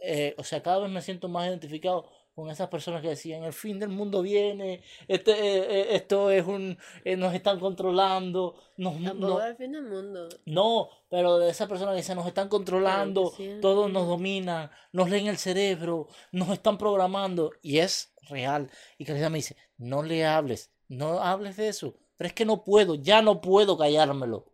eh, 0.00 0.34
o 0.36 0.42
sea, 0.42 0.64
cada 0.64 0.80
vez 0.80 0.90
me 0.90 1.00
siento 1.00 1.28
más 1.28 1.46
identificado 1.46 2.15
con 2.36 2.50
esas 2.50 2.68
personas 2.68 3.00
que 3.00 3.08
decían 3.08 3.44
el 3.44 3.54
fin 3.54 3.78
del 3.78 3.88
mundo 3.88 4.20
viene, 4.20 4.82
este, 5.08 5.32
eh, 5.32 5.66
eh, 5.70 5.86
esto 5.92 6.30
es 6.30 6.46
un, 6.46 6.76
eh, 7.02 7.16
nos 7.16 7.32
están 7.32 7.58
controlando, 7.58 8.54
nos, 8.76 9.00
no, 9.00 9.40
es 9.40 9.46
el 9.46 9.56
fin 9.56 9.72
del 9.72 9.84
mundo. 9.84 10.28
no, 10.44 10.90
pero 11.08 11.38
de 11.38 11.48
esas 11.48 11.66
personas 11.66 11.94
que 11.94 12.02
dicen 12.02 12.14
nos 12.14 12.26
están 12.26 12.50
controlando, 12.50 13.32
todos 13.62 13.90
nos 13.90 14.06
dominan, 14.06 14.70
nos 14.92 15.08
leen 15.08 15.28
el 15.28 15.38
cerebro, 15.38 16.08
nos 16.30 16.50
están 16.50 16.76
programando 16.76 17.52
y 17.62 17.78
es 17.78 18.12
real. 18.28 18.70
Y 18.98 19.06
Carita 19.06 19.30
me 19.30 19.38
dice, 19.38 19.56
no 19.78 20.02
le 20.02 20.26
hables, 20.26 20.70
no 20.88 21.20
hables 21.20 21.56
de 21.56 21.68
eso, 21.68 21.96
pero 22.18 22.28
es 22.28 22.34
que 22.34 22.44
no 22.44 22.64
puedo, 22.64 22.96
ya 22.96 23.22
no 23.22 23.40
puedo 23.40 23.78
callármelo, 23.78 24.44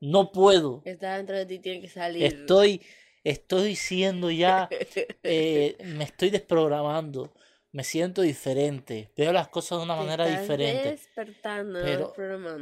no 0.00 0.30
puedo. 0.30 0.82
Está 0.84 1.16
dentro 1.16 1.36
de 1.36 1.46
ti, 1.46 1.58
tiene 1.58 1.80
que 1.80 1.88
salir. 1.88 2.22
Estoy, 2.22 2.80
estoy 3.24 3.76
siendo 3.76 4.30
ya, 4.30 4.76
eh, 5.22 5.76
me 5.84 6.04
estoy 6.04 6.30
desprogramando, 6.30 7.34
me 7.72 7.84
siento 7.84 8.22
diferente, 8.22 9.12
veo 9.16 9.32
las 9.32 9.48
cosas 9.48 9.78
de 9.78 9.84
una 9.84 9.96
Te 9.96 10.00
manera 10.04 10.26
estás 10.26 10.40
diferente. 10.42 10.88
despertando, 10.90 11.80
Pero. 11.80 12.14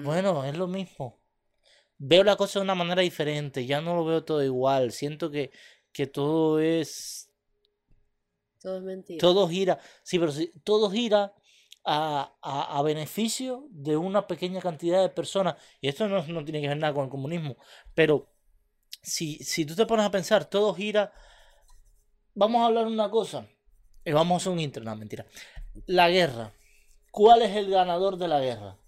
Bueno, 0.05 0.45
es 0.45 0.57
lo 0.57 0.67
mismo. 0.69 1.21
Veo 1.99 2.25
la 2.25 2.37
cosa 2.37 2.59
de 2.61 2.65
una 2.65 2.75
manera 2.75 3.03
diferente, 3.03 3.67
ya 3.67 3.81
no 3.81 3.97
lo 3.97 4.05
veo 4.05 4.25
todo 4.25 4.43
igual, 4.45 4.93
siento 4.93 5.31
que, 5.31 5.53
que 5.93 6.07
todo 6.09 6.61
es, 6.61 7.31
Todo 8.61 8.77
es 8.79 8.83
mentira. 8.83 9.23
todo 9.23 9.49
gira, 9.49 9.79
sí, 10.03 10.19
pero 10.19 10.33
todo 10.65 10.91
gira 10.91 11.35
a, 11.85 12.35
a, 12.43 12.79
a 12.79 12.83
beneficio 12.83 13.67
de 13.71 13.97
una 13.97 14.27
pequeña 14.27 14.61
cantidad 14.61 15.03
de 15.03 15.09
personas, 15.11 15.57
y 15.81 15.89
esto 15.89 16.09
no, 16.09 16.27
no 16.27 16.45
tiene 16.45 16.61
que 16.61 16.69
ver 16.69 16.77
nada 16.79 16.95
con 16.95 17.05
el 17.05 17.11
comunismo, 17.11 17.57
pero 17.95 18.32
si, 19.03 19.37
si 19.39 19.65
tú 19.65 19.75
te 19.75 19.87
pones 19.87 20.07
a 20.07 20.11
pensar, 20.11 20.45
todo 20.45 20.75
gira, 20.75 21.13
vamos 22.35 22.63
a 22.63 22.67
hablar 22.67 22.87
de 22.87 22.93
una 22.93 23.11
cosa, 23.11 23.47
y 24.05 24.13
vamos 24.13 24.35
a 24.35 24.37
hacer 24.39 24.53
un 24.53 24.61
intro, 24.61 24.85
no, 24.85 24.95
mentira, 24.97 25.27
la 25.87 26.09
guerra, 26.09 26.53
¿cuál 27.11 27.43
es 27.43 27.57
el 27.57 27.71
ganador 27.71 28.17
de 28.17 28.29
la 28.29 28.41
guerra? 28.41 28.79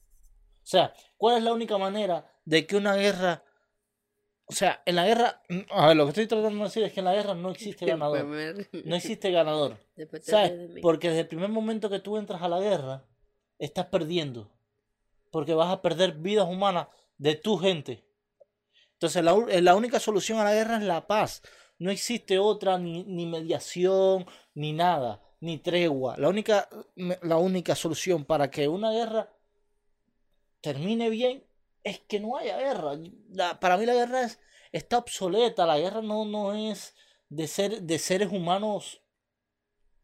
O 0.65 0.67
sea, 0.67 0.95
¿cuál 1.19 1.37
es 1.37 1.43
la 1.43 1.53
única 1.53 1.77
manera 1.77 2.27
de 2.45 2.67
que 2.67 2.77
una 2.77 2.95
guerra... 2.97 3.45
O 4.47 4.53
sea, 4.53 4.83
en 4.87 4.97
la 4.97 5.07
guerra... 5.07 5.43
A 5.71 5.89
ver, 5.89 5.97
lo 5.97 6.05
que 6.05 6.11
estoy 6.11 6.27
tratando 6.27 6.59
de 6.59 6.65
decir 6.65 6.83
es 6.83 6.93
que 6.93 7.01
en 7.01 7.07
la 7.07 7.15
guerra 7.15 7.35
no 7.35 7.51
existe 7.51 7.85
ganador. 7.87 8.25
No 8.85 8.97
existe 8.97 9.31
ganador. 9.31 9.79
¿Sabes? 10.23 10.81
Porque 10.81 11.09
desde 11.09 11.21
el 11.21 11.29
primer 11.29 11.51
momento 11.51 11.91
que 11.91 12.01
tú 12.01 12.17
entras 12.17 12.41
a 12.41 12.49
la 12.49 12.61
guerra, 12.61 13.07
estás 13.59 13.87
perdiendo. 13.87 14.51
Porque 15.31 15.53
vas 15.53 15.71
a 15.71 15.83
perder 15.83 16.12
vidas 16.12 16.49
humanas 16.49 16.89
de 17.19 17.35
tu 17.35 17.59
gente. 17.59 18.05
Entonces, 19.05 19.23
la, 19.23 19.35
eh, 19.55 19.61
la 19.61 19.75
única 19.75 20.01
solución 20.01 20.39
a 20.39 20.45
la 20.45 20.55
guerra 20.55 20.79
es 20.79 20.83
la 20.85 21.07
paz. 21.07 21.43
No 21.79 21.91
existe 21.91 22.39
otra, 22.39 22.79
ni, 22.79 23.05
ni 23.05 23.27
mediación, 23.27 24.25
ni 24.55 24.73
nada, 24.73 25.21
ni 25.41 25.59
tregua. 25.59 26.17
La 26.17 26.31
única, 26.31 26.69
la 26.97 27.37
única 27.37 27.75
solución 27.75 28.25
para 28.25 28.51
que 28.51 28.67
una 28.67 28.93
guerra 28.93 29.31
termine 30.63 31.11
bien 31.11 31.45
es 31.83 32.01
que 32.01 32.19
no 32.19 32.39
haya 32.39 32.57
guerra. 32.59 32.93
La- 33.29 33.61
para 33.61 33.77
mí 33.77 33.85
la 33.85 33.93
guerra 33.93 34.23
es, 34.23 34.41
está 34.73 34.97
obsoleta. 34.97 35.67
La 35.67 35.79
guerra 35.79 36.01
no, 36.01 36.25
no 36.25 36.55
es 36.55 36.95
de, 37.29 37.47
ser, 37.47 37.83
de 37.83 37.99
seres 37.99 38.33
humanos. 38.33 39.03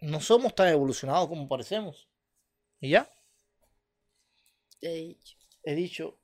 No 0.01 0.21
somos 0.21 0.55
tan 0.55 0.69
evolucionados 0.69 1.27
como 1.29 1.49
parecemos. 1.49 2.07
¿Y 2.81 2.91
ya? 2.91 3.11
He 4.83 4.93
dicho. 4.95 5.37
He 5.63 5.75
dicho. 5.75 6.19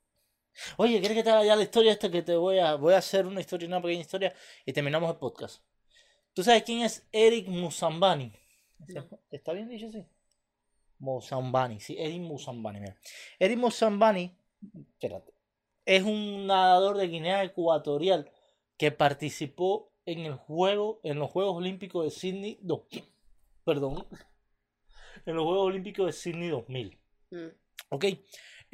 Oye, 0.76 1.00
¿quieres 1.00 1.16
que 1.16 1.24
te 1.24 1.30
haga 1.30 1.44
ya 1.44 1.56
la 1.56 1.62
historia 1.62 1.92
esta 1.92 2.10
que 2.10 2.22
te 2.22 2.36
voy 2.36 2.58
a 2.58 2.74
voy 2.74 2.94
a 2.94 2.98
hacer 2.98 3.26
una 3.26 3.40
historia, 3.40 3.68
una 3.68 3.82
pequeña 3.82 4.00
historia 4.00 4.34
y 4.64 4.72
terminamos 4.72 5.10
el 5.10 5.16
podcast? 5.16 5.62
¿Tú 6.32 6.42
sabes 6.42 6.62
quién 6.62 6.82
es 6.82 7.06
Eric 7.12 7.48
Musambani? 7.48 8.32
No. 8.88 9.08
¿Está 9.30 9.52
bien 9.52 9.68
dicho 9.68 9.86
así? 9.86 10.04
Musambani, 10.98 11.80
sí, 11.80 11.96
Eric 11.98 12.20
Musambani, 12.20 12.80
mira. 12.80 12.96
Eric 13.38 13.58
Musambani, 13.58 14.34
espérate, 14.92 15.32
es 15.84 16.02
un 16.02 16.46
nadador 16.46 16.96
de 16.96 17.08
Guinea 17.08 17.44
Ecuatorial 17.44 18.30
que 18.78 18.92
participó 18.92 19.92
en 20.06 20.20
el 20.20 20.34
juego, 20.34 21.00
en 21.02 21.18
los 21.18 21.30
Juegos 21.30 21.56
Olímpicos 21.56 22.04
de 22.04 22.10
Sydney, 22.10 22.58
no, 22.62 22.86
perdón, 23.64 24.06
en 25.26 25.36
los 25.36 25.44
Juegos 25.44 25.66
Olímpicos 25.66 26.06
de 26.06 26.12
Sydney 26.12 26.48
2000. 26.48 26.98
Mm. 27.30 27.46
¿Ok? 27.90 28.04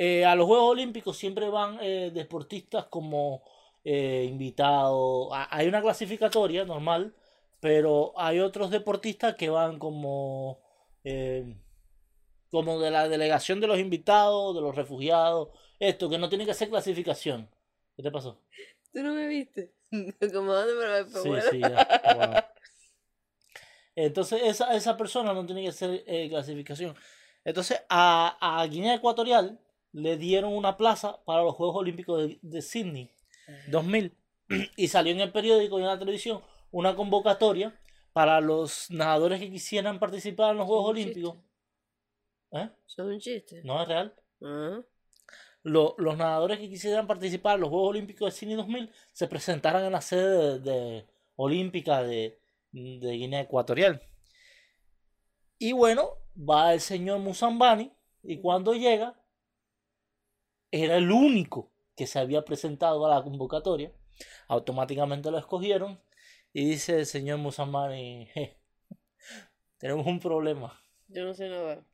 Eh, 0.05 0.25
a 0.25 0.35
los 0.35 0.47
Juegos 0.47 0.73
Olímpicos 0.73 1.17
siempre 1.17 1.49
van 1.49 1.79
eh, 1.81 2.11
deportistas 2.13 2.87
como 2.87 3.45
eh, 3.85 4.27
invitados. 4.29 5.29
Hay 5.31 5.69
una 5.69 5.81
clasificatoria 5.81 6.65
normal, 6.65 7.15
pero 7.61 8.13
hay 8.17 8.41
otros 8.41 8.73
deportistas 8.73 9.37
que 9.37 9.49
van 9.49 9.79
como, 9.79 10.59
como 12.51 12.81
de 12.81 12.91
la 12.91 13.09
delegación 13.09 13.61
de 13.61 13.69
los 13.69 13.79
invitados, 13.79 14.57
de 14.57 14.61
los 14.61 14.75
refugiados. 14.75 15.51
Esto, 15.79 16.11
que 16.11 16.19
no 16.19 16.29
tiene 16.29 16.47
que 16.47 16.51
hacer 16.51 16.69
clasificación. 16.69 17.49
¿Qué 17.97 18.03
te 18.03 18.11
pasó? 18.11 18.41
¿Tú 18.93 19.05
no 19.05 19.15
me 19.15 19.29
viste? 19.29 19.71
Como 20.35 20.53
dónde 20.53 20.75
me 20.75 21.11
Sí, 21.11 21.29
bueno. 21.29 21.45
sí, 21.49 21.61
ya. 21.61 22.03
Wow. 22.17 22.43
Entonces, 23.95 24.43
esa, 24.47 24.75
esa 24.75 24.97
persona 24.97 25.33
no 25.33 25.47
tiene 25.47 25.63
que 25.63 25.69
hacer 25.69 26.03
clasificación. 26.29 26.97
Entonces, 27.45 27.81
a, 27.89 28.37
a 28.41 28.67
Guinea 28.67 28.97
Ecuatorial 28.97 29.61
le 29.93 30.17
dieron 30.17 30.53
una 30.55 30.77
plaza 30.77 31.23
para 31.25 31.43
los 31.43 31.55
Juegos 31.55 31.77
Olímpicos 31.77 32.21
de, 32.29 32.39
de 32.43 32.63
Sydney 32.63 33.11
2000. 33.69 34.17
Y 34.77 34.89
salió 34.89 35.13
en 35.13 35.21
el 35.21 35.33
periódico 35.33 35.79
y 35.79 35.83
en 35.83 35.89
la 35.89 35.99
televisión 35.99 36.43
una 36.71 36.95
convocatoria 36.97 37.79
para 38.13 38.41
los 38.41 38.91
nadadores 38.91 39.41
que 39.41 39.51
quisieran 39.51 39.99
participar 39.99 40.53
en 40.53 40.59
los 40.59 40.67
Juegos. 40.67 40.91
Olímpicos. 40.91 41.37
¿Eh? 42.53 42.69
Eso 42.87 43.03
es 43.09 43.15
un 43.15 43.19
chiste. 43.21 43.63
No 43.65 43.81
es 43.83 43.89
real. 43.89 44.15
Ah, 44.43 44.81
Lo- 45.63 45.95
los 45.99 46.17
nadadores 46.19 46.59
que 46.59 46.69
quisieran 46.69 47.07
participar 47.07 47.55
en 47.55 47.63
los 47.63 47.71
Juegos 47.71 47.91
Olímpicos 47.91 48.33
de 48.33 48.39
Sydney 48.39 48.57
2000 48.57 48.91
se 49.13 49.27
presentaran 49.29 49.85
en 49.85 49.93
la 49.93 50.01
sede 50.01 50.59
de, 50.59 50.71
de- 50.71 51.07
olímpica 51.37 52.03
de, 52.03 52.39
de 52.73 53.13
Guinea 53.13 53.41
Ecuatorial. 53.41 54.03
Y 55.59 55.73
bueno, 55.73 56.11
va 56.37 56.75
el 56.75 56.81
señor 56.81 57.21
Musambani 57.21 57.93
y 58.23 58.41
cuando 58.41 58.75
llega, 58.75 59.15
era 60.73 60.97
el 60.97 61.13
único 61.13 61.71
que 61.97 62.09
se 62.09 62.19
había 62.19 62.45
presentado 62.45 63.07
a 63.07 63.11
la 63.15 63.23
convocatoria. 63.23 63.93
Automáticamente 64.49 65.31
lo 65.31 65.39
escogieron 65.39 66.01
y 66.53 66.65
dice 66.67 66.99
el 67.01 67.07
señor 67.07 67.39
Musambani, 67.39 68.27
"Je, 68.35 68.59
tenemos 69.79 70.07
un 70.07 70.21
problema, 70.21 70.81
yo 71.09 71.25
no 71.25 71.35
sé 71.35 71.49
nada. 71.49 71.85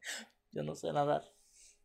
yo 0.53 0.62
no 0.62 0.74
sé 0.74 0.93
nadar. 0.93 1.24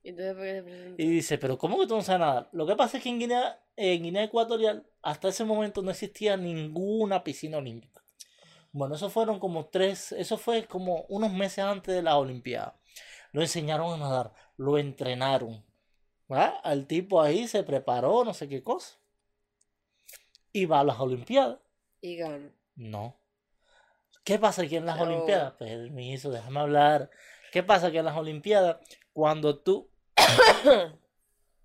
Entonces, 0.04 0.36
¿por 0.36 0.44
qué 0.44 0.56
se 0.56 0.64
presentó? 0.64 1.04
Y 1.04 1.08
dice, 1.08 1.38
pero 1.38 1.58
¿cómo 1.58 1.80
que 1.80 1.88
tú 1.88 1.96
no 1.96 2.02
sabes 2.02 2.20
nadar? 2.22 2.50
Lo 2.52 2.66
que 2.68 2.76
pasa 2.76 2.98
es 2.98 3.04
que 3.04 3.10
en 3.10 3.20
Guinea, 3.20 3.64
en 3.78 4.04
Guinea 4.04 4.24
Ecuatorial 4.26 4.86
hasta 5.02 5.30
ese 5.30 5.46
momento 5.46 5.82
no 5.82 5.92
existía 5.92 6.38
ninguna 6.38 7.24
piscina 7.24 7.58
olímpica. 7.58 8.04
Bueno, 8.72 8.96
eso 8.96 9.10
fueron 9.10 9.40
como 9.40 9.68
tres, 9.68 10.12
eso 10.14 10.38
fue 10.38 10.66
como 10.66 11.06
unos 11.10 11.32
meses 11.32 11.60
antes 11.64 11.96
de 11.96 12.02
las 12.02 12.16
Olimpiadas. 12.16 12.74
Lo 13.32 13.42
enseñaron 13.42 13.94
a 13.94 13.98
nadar, 13.98 14.34
lo 14.58 14.78
entrenaron. 14.78 15.64
¿Verdad? 16.28 16.54
Al 16.64 16.88
tipo 16.88 17.22
ahí 17.22 17.48
se 17.48 17.64
preparó, 17.64 18.24
no 18.24 18.34
sé 18.34 18.48
qué 18.50 18.64
cosa. 18.64 18.98
Y 20.52 20.66
va 20.66 20.82
a 20.82 20.84
las 20.84 21.00
Olimpiadas. 21.00 21.60
Y 22.02 22.18
gano. 22.18 22.50
No. 22.76 23.18
¿Qué 24.24 24.40
pasa 24.40 24.62
aquí 24.64 24.76
en 24.76 24.86
las. 24.86 25.00
Olimpiadas? 25.00 25.54
Permiso, 25.54 26.32
déjame 26.32 26.60
hablar. 26.60 27.10
¿Qué 27.52 27.64
pasa 27.64 27.92
que 27.92 28.00
en 28.00 28.06
las 28.06 28.18
Olimpiadas, 28.18 28.78
cuando 29.14 29.60
tú... 29.60 29.90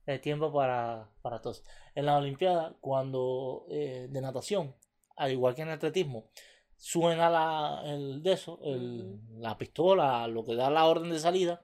El 0.07 0.21
tiempo 0.23 0.51
para, 0.53 1.11
para 1.21 1.41
todos. 1.43 1.63
En 1.95 2.07
las 2.07 2.17
Olimpiadas, 2.19 2.73
cuando 2.81 3.67
eh, 3.71 4.07
de 4.11 4.21
natación, 4.23 4.75
al 5.17 5.33
igual 5.33 5.55
que 5.55 5.63
en 5.63 5.69
atletismo, 5.69 6.31
suena 6.77 7.29
la, 7.29 7.83
el 7.85 8.23
de 8.23 8.33
eso, 8.33 8.59
el- 8.65 9.21
la 9.39 9.59
pistola, 9.59 10.27
lo 10.27 10.45
que 10.47 10.55
da 10.55 10.71
la 10.71 10.87
orden 10.87 11.11
de 11.11 11.19
salida. 11.19 11.63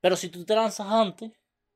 Pero 0.00 0.14
si 0.14 0.28
tú 0.28 0.44
te 0.44 0.54
lanzas 0.54 0.86
antes, 0.86 1.32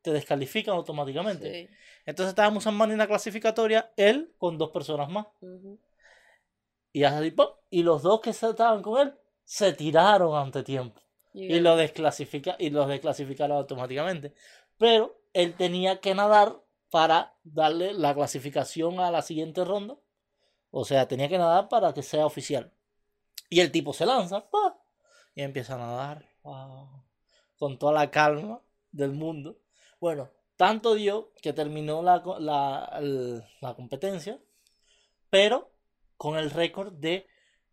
te 0.06 0.12
descalifican 0.12 0.76
automáticamente. 0.76 1.52
Sí. 1.52 1.74
Entonces 2.04 2.28
estábamos 2.28 2.64
en 2.64 2.80
en 2.80 2.98
la 2.98 3.08
clasificatoria, 3.08 3.92
él 3.96 4.32
con 4.38 4.56
dos 4.56 4.70
personas 4.70 5.08
más. 5.10 5.26
Y 6.92 7.02
así, 7.02 7.32
¡pum! 7.32 7.48
Y 7.70 7.82
los 7.82 8.02
dos 8.02 8.20
que 8.20 8.30
estaban 8.30 8.82
con 8.82 9.00
él 9.00 9.14
se 9.42 9.72
tiraron 9.72 10.36
ante 10.38 10.62
tiempo. 10.62 11.00
y 11.34 11.58
lo 11.58 11.76
desclasifica 11.76 12.54
y 12.60 12.70
los 12.70 12.86
desclasificaron 12.86 13.56
automáticamente. 13.56 14.32
Pero 14.78 15.20
él 15.32 15.54
tenía 15.54 16.00
que 16.00 16.14
nadar 16.14 16.62
para 16.88 17.34
darle 17.42 17.92
la 17.92 18.14
clasificación 18.14 19.00
a 19.00 19.10
la 19.10 19.22
siguiente 19.22 19.64
ronda. 19.64 19.96
O 20.70 20.84
sea, 20.84 21.08
tenía 21.08 21.28
que 21.28 21.36
nadar 21.36 21.68
para 21.68 21.92
que 21.92 22.04
sea 22.04 22.24
oficial. 22.26 22.72
Y 23.50 23.58
el 23.58 23.72
tipo 23.72 23.92
se 23.92 24.06
lanza 24.06 24.46
y 25.34 25.42
empieza 25.42 25.74
a 25.74 25.78
nadar 25.78 26.24
con 27.58 27.76
toda 27.76 27.92
la 27.92 28.08
calma 28.08 28.62
del 28.92 29.10
mundo. 29.10 29.58
Bueno, 30.00 30.30
tanto 30.56 30.94
dio 30.94 31.32
que 31.42 31.52
terminó 31.52 32.02
la, 32.02 32.22
la, 32.38 33.00
la 33.60 33.74
competencia, 33.74 34.38
pero 35.30 35.70
con 36.16 36.36
el 36.36 36.50
récord 36.50 36.92
de 36.92 37.26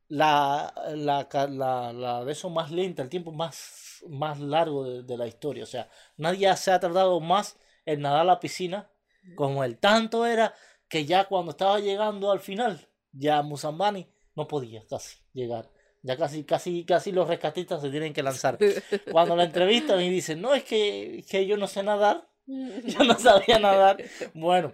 la, 0.08 0.74
la, 0.96 1.28
la, 1.50 2.24
de 2.26 2.32
eso 2.32 2.50
más 2.50 2.72
lenta, 2.72 3.02
el 3.02 3.10
tiempo 3.10 3.32
más, 3.32 4.04
más 4.08 4.40
largo 4.40 5.02
de, 5.02 5.18
la 5.18 5.28
historia. 5.28 5.64
O 5.64 5.68
sea, 5.68 5.90
nadie 6.18 6.56
se 6.56 6.72
ha 6.72 6.80
tardado 6.80 7.20
más 7.20 7.58
en 7.86 8.02
nadar 8.02 8.22
a 8.22 8.26
la 8.26 8.40
piscina 8.40 8.90
como 9.36 9.64
el 9.64 9.80
Tanto 9.80 10.26
era 10.26 10.54
que 10.88 11.06
ya 11.06 11.26
cuando 11.26 11.52
estaba 11.52 11.80
llegando 11.80 12.32
al 12.32 12.42
final, 12.42 12.88
ya 13.12 13.42
Musambani 13.42 14.08
no 14.36 14.48
podía 14.48 14.86
casi 14.88 15.18
llegar. 15.34 15.72
Ya 16.04 16.18
casi, 16.18 16.44
casi, 16.44 16.84
casi 16.84 17.14
los 17.14 17.30
rescatistas 17.30 17.82
se 17.82 17.90
tienen 17.90 18.14
que 18.14 18.22
lanzar. 18.22 18.58
Cuando 19.12 19.36
la 19.36 19.46
entrevistan 19.46 20.02
y 20.02 20.10
dicen, 20.10 20.42
no, 20.42 20.54
es 20.54 20.64
que, 20.66 21.24
que 21.30 21.48
yo 21.48 21.56
no 21.56 21.68
sé 21.68 21.82
nadar, 21.82 22.28
yo 22.46 23.04
no 23.04 23.18
sabía 23.18 23.58
nadar. 23.58 23.98
Bueno, 24.34 24.74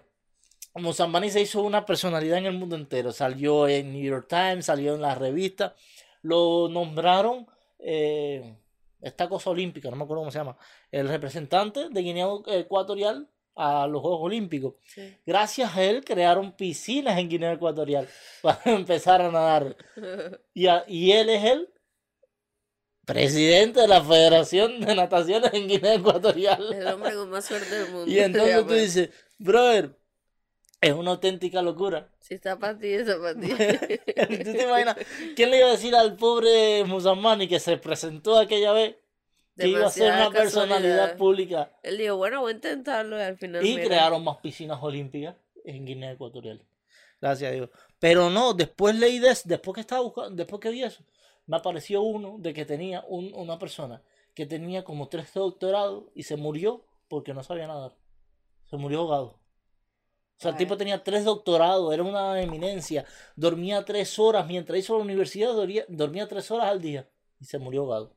Musambani 0.74 1.30
se 1.30 1.42
hizo 1.42 1.62
una 1.62 1.86
personalidad 1.86 2.40
en 2.40 2.48
el 2.48 2.58
mundo 2.58 2.76
entero. 2.76 3.12
Salió 3.12 3.68
en 3.68 3.94
New 3.94 4.04
York 4.04 4.28
Times, 4.28 4.66
salió 4.66 4.96
en 4.96 5.02
la 5.02 5.14
revista. 5.14 5.76
Lo 6.24 6.68
nombraron 6.68 7.48
eh, 7.78 8.58
esta 9.00 9.30
cosa 9.30 9.52
olímpica, 9.52 9.90
no 9.90 9.96
me 9.96 10.04
acuerdo 10.04 10.22
cómo 10.22 10.32
se 10.32 10.40
llama. 10.40 10.58
El 10.92 11.08
representante 11.08 11.90
de 11.90 12.02
Guinea 12.02 12.28
Ecuatorial 12.48 13.30
a 13.56 13.88
los 13.88 14.02
Juegos 14.02 14.22
Olímpicos. 14.24 14.76
Gracias 15.26 15.76
a 15.76 15.84
él 15.84 16.04
crearon 16.04 16.52
piscinas 16.54 17.18
en 17.18 17.30
Guinea 17.30 17.54
Ecuatorial 17.54 18.08
para 18.42 18.62
empezar 18.66 19.22
a 19.22 19.32
nadar. 19.32 19.76
Y, 20.54 20.68
y 20.88 21.12
él 21.12 21.30
es 21.30 21.46
el 21.46 21.70
presidente 23.06 23.82
de 23.82 23.88
la 23.88 24.04
Federación 24.04 24.82
de 24.82 24.94
Nataciones 24.94 25.54
en 25.54 25.68
Guinea 25.68 25.96
Ecuatorial. 25.96 26.74
El 26.74 26.88
hombre 26.88 27.16
con 27.16 27.30
más 27.30 27.46
suerte 27.46 27.74
del 27.74 27.92
mundo. 27.92 28.12
Y 28.12 28.20
entonces 28.20 28.68
tú 28.68 28.74
dices, 28.74 29.10
brother, 29.38 29.98
es 30.82 30.94
una 30.94 31.12
auténtica 31.12 31.62
locura. 31.62 32.10
Si 32.20 32.36
está 32.36 32.58
para 32.58 32.78
ti, 32.78 32.88
está 32.88 33.18
para 33.18 33.40
ti. 33.40 33.50
¿Tú 34.46 34.52
te 34.54 34.64
imaginas? 34.64 34.96
¿Quién 35.36 35.52
le 35.52 35.58
iba 35.58 35.68
a 35.68 35.72
decir 35.72 35.96
al 35.96 36.16
pobre 36.16 36.84
Musamani 36.86 37.48
que 37.48 37.60
se 37.60 37.78
presentó 37.78 38.38
aquella 38.38 38.72
vez 38.72 38.96
que 39.60 39.68
iba 39.68 39.88
a 39.88 39.92
ser 39.92 40.14
una 40.14 40.32
personalidad 40.32 41.18
pública? 41.18 41.72
Él 41.84 41.98
dijo, 41.98 42.18
bueno, 42.18 42.42
voy 42.42 42.54
a 42.54 42.56
intentarlo 42.56 43.18
y 43.18 43.22
al 43.22 43.38
final. 43.38 43.66
Y 43.66 43.76
crearon 43.76 44.24
más 44.24 44.38
piscinas 44.38 44.80
olímpicas 44.82 45.36
en 45.64 45.86
Guinea 45.86 46.12
Ecuatorial. 46.12 46.66
Gracias 47.22 47.52
a 47.52 47.54
Dios. 47.54 47.70
Pero 48.00 48.30
no, 48.30 48.54
después 48.54 48.96
leí 48.96 49.20
de 49.20 49.36
después 49.46 49.76
que 49.76 49.82
estaba 49.82 50.02
buscando, 50.02 50.32
después 50.32 50.62
que 50.62 50.70
vi 50.70 50.84
eso, 50.84 51.04
me 51.46 51.58
apareció 51.58 52.02
uno 52.02 52.38
de 52.40 52.54
que 52.54 52.66
tenía 52.66 53.04
un, 53.08 53.34
una 53.34 53.60
persona 53.60 54.02
que 54.34 54.46
tenía 54.46 54.84
como 54.84 55.10
tres 55.10 55.34
doctorados 55.34 56.06
y 56.16 56.24
se 56.24 56.38
murió 56.38 56.86
porque 57.08 57.34
no 57.34 57.44
sabía 57.44 57.68
nadar. 57.68 57.96
Se 58.70 58.78
murió 58.78 59.00
ahogado. 59.00 59.40
O 60.40 60.42
sea, 60.42 60.52
el 60.52 60.58
tipo 60.58 60.78
tenía 60.78 61.04
tres 61.04 61.26
doctorados, 61.26 61.94
era 61.94 62.02
una 62.02 62.42
eminencia, 62.42 63.04
dormía 63.36 63.84
tres 63.84 64.18
horas, 64.18 64.48
mientras 64.48 64.80
hizo 64.80 64.98
la 64.98 65.04
universidad 65.04 65.54
dormía, 65.54 65.84
dormía 65.90 66.30
tres 66.30 66.50
horas 66.50 66.70
al 66.70 66.82
día 66.82 67.10
y 67.42 67.46
se 67.46 67.60
murió 67.60 67.82
ahogado. 67.82 68.16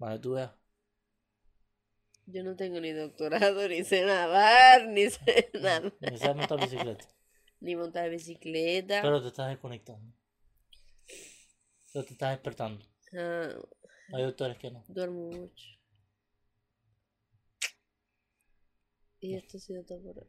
Vale, 0.00 0.18
tú 0.18 0.32
veas. 0.32 0.50
Yo 2.26 2.42
no 2.42 2.56
tengo 2.56 2.80
ni 2.80 2.90
doctorado, 2.92 3.68
ni 3.68 3.84
sé 3.84 4.04
nadar, 4.04 4.86
ni 4.88 5.10
sé 5.10 5.50
nada. 5.60 5.92
Ni 6.00 6.16
sé 6.16 6.34
montar 6.34 6.58
bicicleta. 6.60 7.06
ni 7.60 7.76
montar 7.76 8.08
bicicleta. 8.10 9.02
Pero 9.02 9.20
te 9.20 9.28
estás 9.28 9.48
desconectando. 9.50 10.14
Pero 11.92 12.04
te 12.06 12.12
estás 12.12 12.30
despertando. 12.30 12.84
Ah, 13.12 13.52
Hay 14.14 14.22
doctores 14.22 14.56
que 14.58 14.70
no. 14.70 14.84
Duermo 14.88 15.28
mucho. 15.28 15.66
Y 19.20 19.34
esto 19.36 19.58
ha 19.58 19.60
sido 19.60 19.84
todo 19.84 20.00
por 20.02 20.18
hoy. 20.18 20.28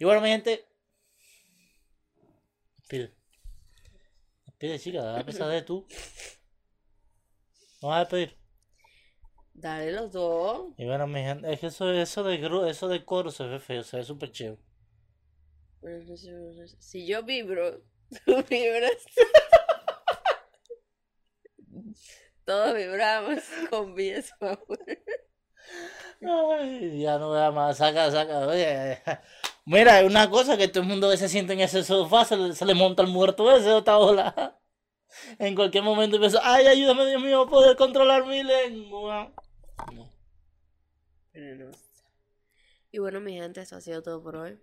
Y 0.00 0.04
bueno, 0.04 0.20
mi 0.20 0.30
gente. 0.30 0.66
Pide. 2.88 3.14
Pide, 4.58 4.78
chica, 4.80 5.16
a 5.16 5.24
pesar 5.24 5.48
de 5.48 5.62
tú. 5.62 5.86
No 7.82 7.88
vas 7.88 7.96
a 7.96 8.00
despedir. 8.00 8.39
Dale 9.60 9.92
los 9.92 10.10
dos. 10.10 10.72
Y 10.78 10.86
bueno, 10.86 11.06
mi 11.06 11.20
gente, 11.20 11.52
es 11.52 11.60
que 11.60 11.66
eso, 11.66 11.92
eso, 11.92 12.22
de, 12.24 12.70
eso 12.70 12.88
de 12.88 13.04
coro 13.04 13.30
se 13.30 13.44
ve 13.44 13.60
feo, 13.60 13.82
se 13.82 13.98
ve 13.98 14.04
súper 14.04 14.32
chévere. 14.32 14.58
si 16.78 17.06
yo 17.06 17.22
vibro, 17.22 17.82
tú 18.24 18.42
vibras. 18.48 19.04
Todos 22.46 22.74
vibramos 22.74 23.38
con 23.68 23.94
bien 23.94 24.24
Ay, 26.22 27.02
ya 27.02 27.18
no 27.18 27.30
vea 27.32 27.50
más, 27.50 27.76
saca, 27.76 28.10
saca. 28.10 28.46
Oye, 28.46 28.98
Mira, 29.66 30.00
es 30.00 30.06
una 30.06 30.30
cosa 30.30 30.56
que 30.56 30.68
todo 30.68 30.82
el 30.82 30.88
mundo 30.88 31.14
se 31.16 31.28
siente 31.28 31.52
en 31.52 31.60
ese 31.60 31.84
sofá, 31.84 32.24
se 32.24 32.36
le, 32.36 32.54
se 32.54 32.64
le 32.64 32.74
monta 32.74 33.02
el 33.02 33.08
muerto 33.08 33.54
ese 33.54 33.70
otra 33.72 33.98
ola. 33.98 34.58
En 35.38 35.54
cualquier 35.54 35.84
momento 35.84 36.16
empieza, 36.16 36.40
ay, 36.42 36.66
ayúdame 36.66 37.06
Dios 37.06 37.22
mío 37.22 37.42
a 37.42 37.48
poder 37.48 37.76
controlar 37.76 38.24
mi 38.26 38.42
lengua. 38.42 39.32
Y 42.92 42.98
bueno, 42.98 43.20
mi 43.20 43.34
gente, 43.34 43.60
eso 43.60 43.76
ha 43.76 43.80
sido 43.80 44.02
todo 44.02 44.22
por 44.22 44.36
hoy. 44.36 44.58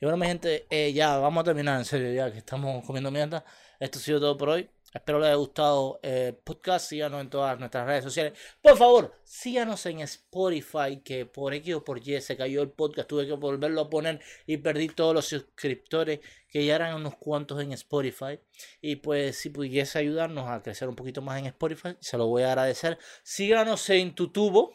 Y 0.00 0.04
bueno, 0.06 0.16
mi 0.16 0.26
gente, 0.26 0.66
eh, 0.70 0.92
ya 0.92 1.18
vamos 1.18 1.42
a 1.42 1.44
terminar, 1.44 1.78
en 1.78 1.84
serio, 1.84 2.12
ya 2.12 2.32
que 2.32 2.38
estamos 2.38 2.84
comiendo 2.84 3.10
mierda. 3.10 3.44
Esto 3.78 3.98
ha 3.98 4.02
sido 4.02 4.20
todo 4.20 4.36
por 4.36 4.48
hoy. 4.50 4.70
Espero 4.92 5.20
les 5.20 5.28
haya 5.28 5.36
gustado 5.36 6.00
el 6.02 6.34
podcast. 6.34 6.88
Síganos 6.88 7.20
en 7.20 7.30
todas 7.30 7.58
nuestras 7.60 7.86
redes 7.86 8.02
sociales. 8.02 8.32
Por 8.60 8.76
favor, 8.76 9.14
síganos 9.22 9.86
en 9.86 10.00
Spotify, 10.00 11.00
que 11.04 11.26
por 11.26 11.54
X 11.54 11.74
o 11.76 11.84
por 11.84 11.98
Y 12.06 12.20
se 12.20 12.36
cayó 12.36 12.62
el 12.62 12.70
podcast. 12.70 13.08
Tuve 13.08 13.24
que 13.26 13.32
volverlo 13.34 13.82
a 13.82 13.90
poner 13.90 14.20
y 14.46 14.56
perdí 14.56 14.88
todos 14.88 15.14
los 15.14 15.26
suscriptores, 15.26 16.18
que 16.48 16.64
ya 16.64 16.74
eran 16.74 16.96
unos 16.96 17.14
cuantos 17.16 17.62
en 17.62 17.72
Spotify. 17.72 18.40
Y 18.80 18.96
pues, 18.96 19.36
si 19.36 19.50
pudiese 19.50 19.96
ayudarnos 19.98 20.48
a 20.48 20.60
crecer 20.60 20.88
un 20.88 20.96
poquito 20.96 21.22
más 21.22 21.38
en 21.38 21.46
Spotify, 21.46 21.96
se 22.00 22.18
lo 22.18 22.26
voy 22.26 22.42
a 22.42 22.48
agradecer. 22.48 22.98
Síganos 23.22 23.88
en 23.90 24.14
tubo 24.16 24.74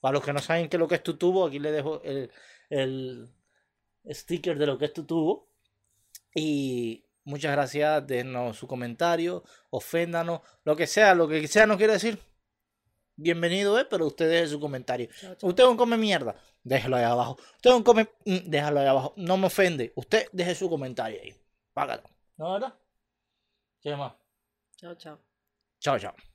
Para 0.00 0.12
los 0.12 0.24
que 0.24 0.32
no 0.32 0.38
saben 0.38 0.68
qué 0.68 0.76
es 0.76 0.80
lo 0.80 0.86
que 0.86 0.94
es 0.96 1.02
tubo, 1.02 1.46
aquí 1.46 1.58
les 1.58 1.72
dejo 1.72 2.00
el, 2.04 2.30
el 2.70 3.34
sticker 4.10 4.56
de 4.58 4.66
lo 4.66 4.78
que 4.78 4.84
es 4.84 4.92
tubo 4.92 5.48
Y 6.34 7.03
Muchas 7.24 7.52
gracias, 7.52 8.06
denos 8.06 8.58
su 8.58 8.66
comentario, 8.66 9.42
oféndanos, 9.70 10.40
lo 10.64 10.76
que 10.76 10.86
sea, 10.86 11.14
lo 11.14 11.26
que 11.26 11.48
sea 11.48 11.66
nos 11.66 11.78
quiere 11.78 11.94
decir. 11.94 12.18
Bienvenido 13.16 13.78
es, 13.78 13.86
pero 13.86 14.06
usted 14.06 14.28
deje 14.28 14.48
su 14.48 14.60
comentario. 14.60 15.08
Usted 15.40 15.62
es 15.62 15.70
un 15.70 15.76
come 15.76 15.96
mierda, 15.96 16.36
déjelo 16.62 16.96
ahí 16.96 17.04
abajo. 17.04 17.36
Usted 17.56 17.70
es 17.70 17.76
un 17.76 17.82
come, 17.82 18.08
mm, 18.26 18.50
déjalo 18.50 18.80
ahí 18.80 18.86
abajo. 18.86 19.14
No 19.16 19.36
me 19.36 19.46
ofende. 19.46 19.92
Usted 19.96 20.26
deje 20.32 20.54
su 20.54 20.68
comentario 20.68 21.20
ahí. 21.22 21.34
Págalo. 21.72 22.02
¿No 22.36 22.52
verdad? 22.52 22.74
¿Qué 23.80 23.96
más? 23.96 24.12
Chao, 24.76 24.94
chao. 24.96 25.18
Chao, 25.78 25.98
chao. 25.98 26.33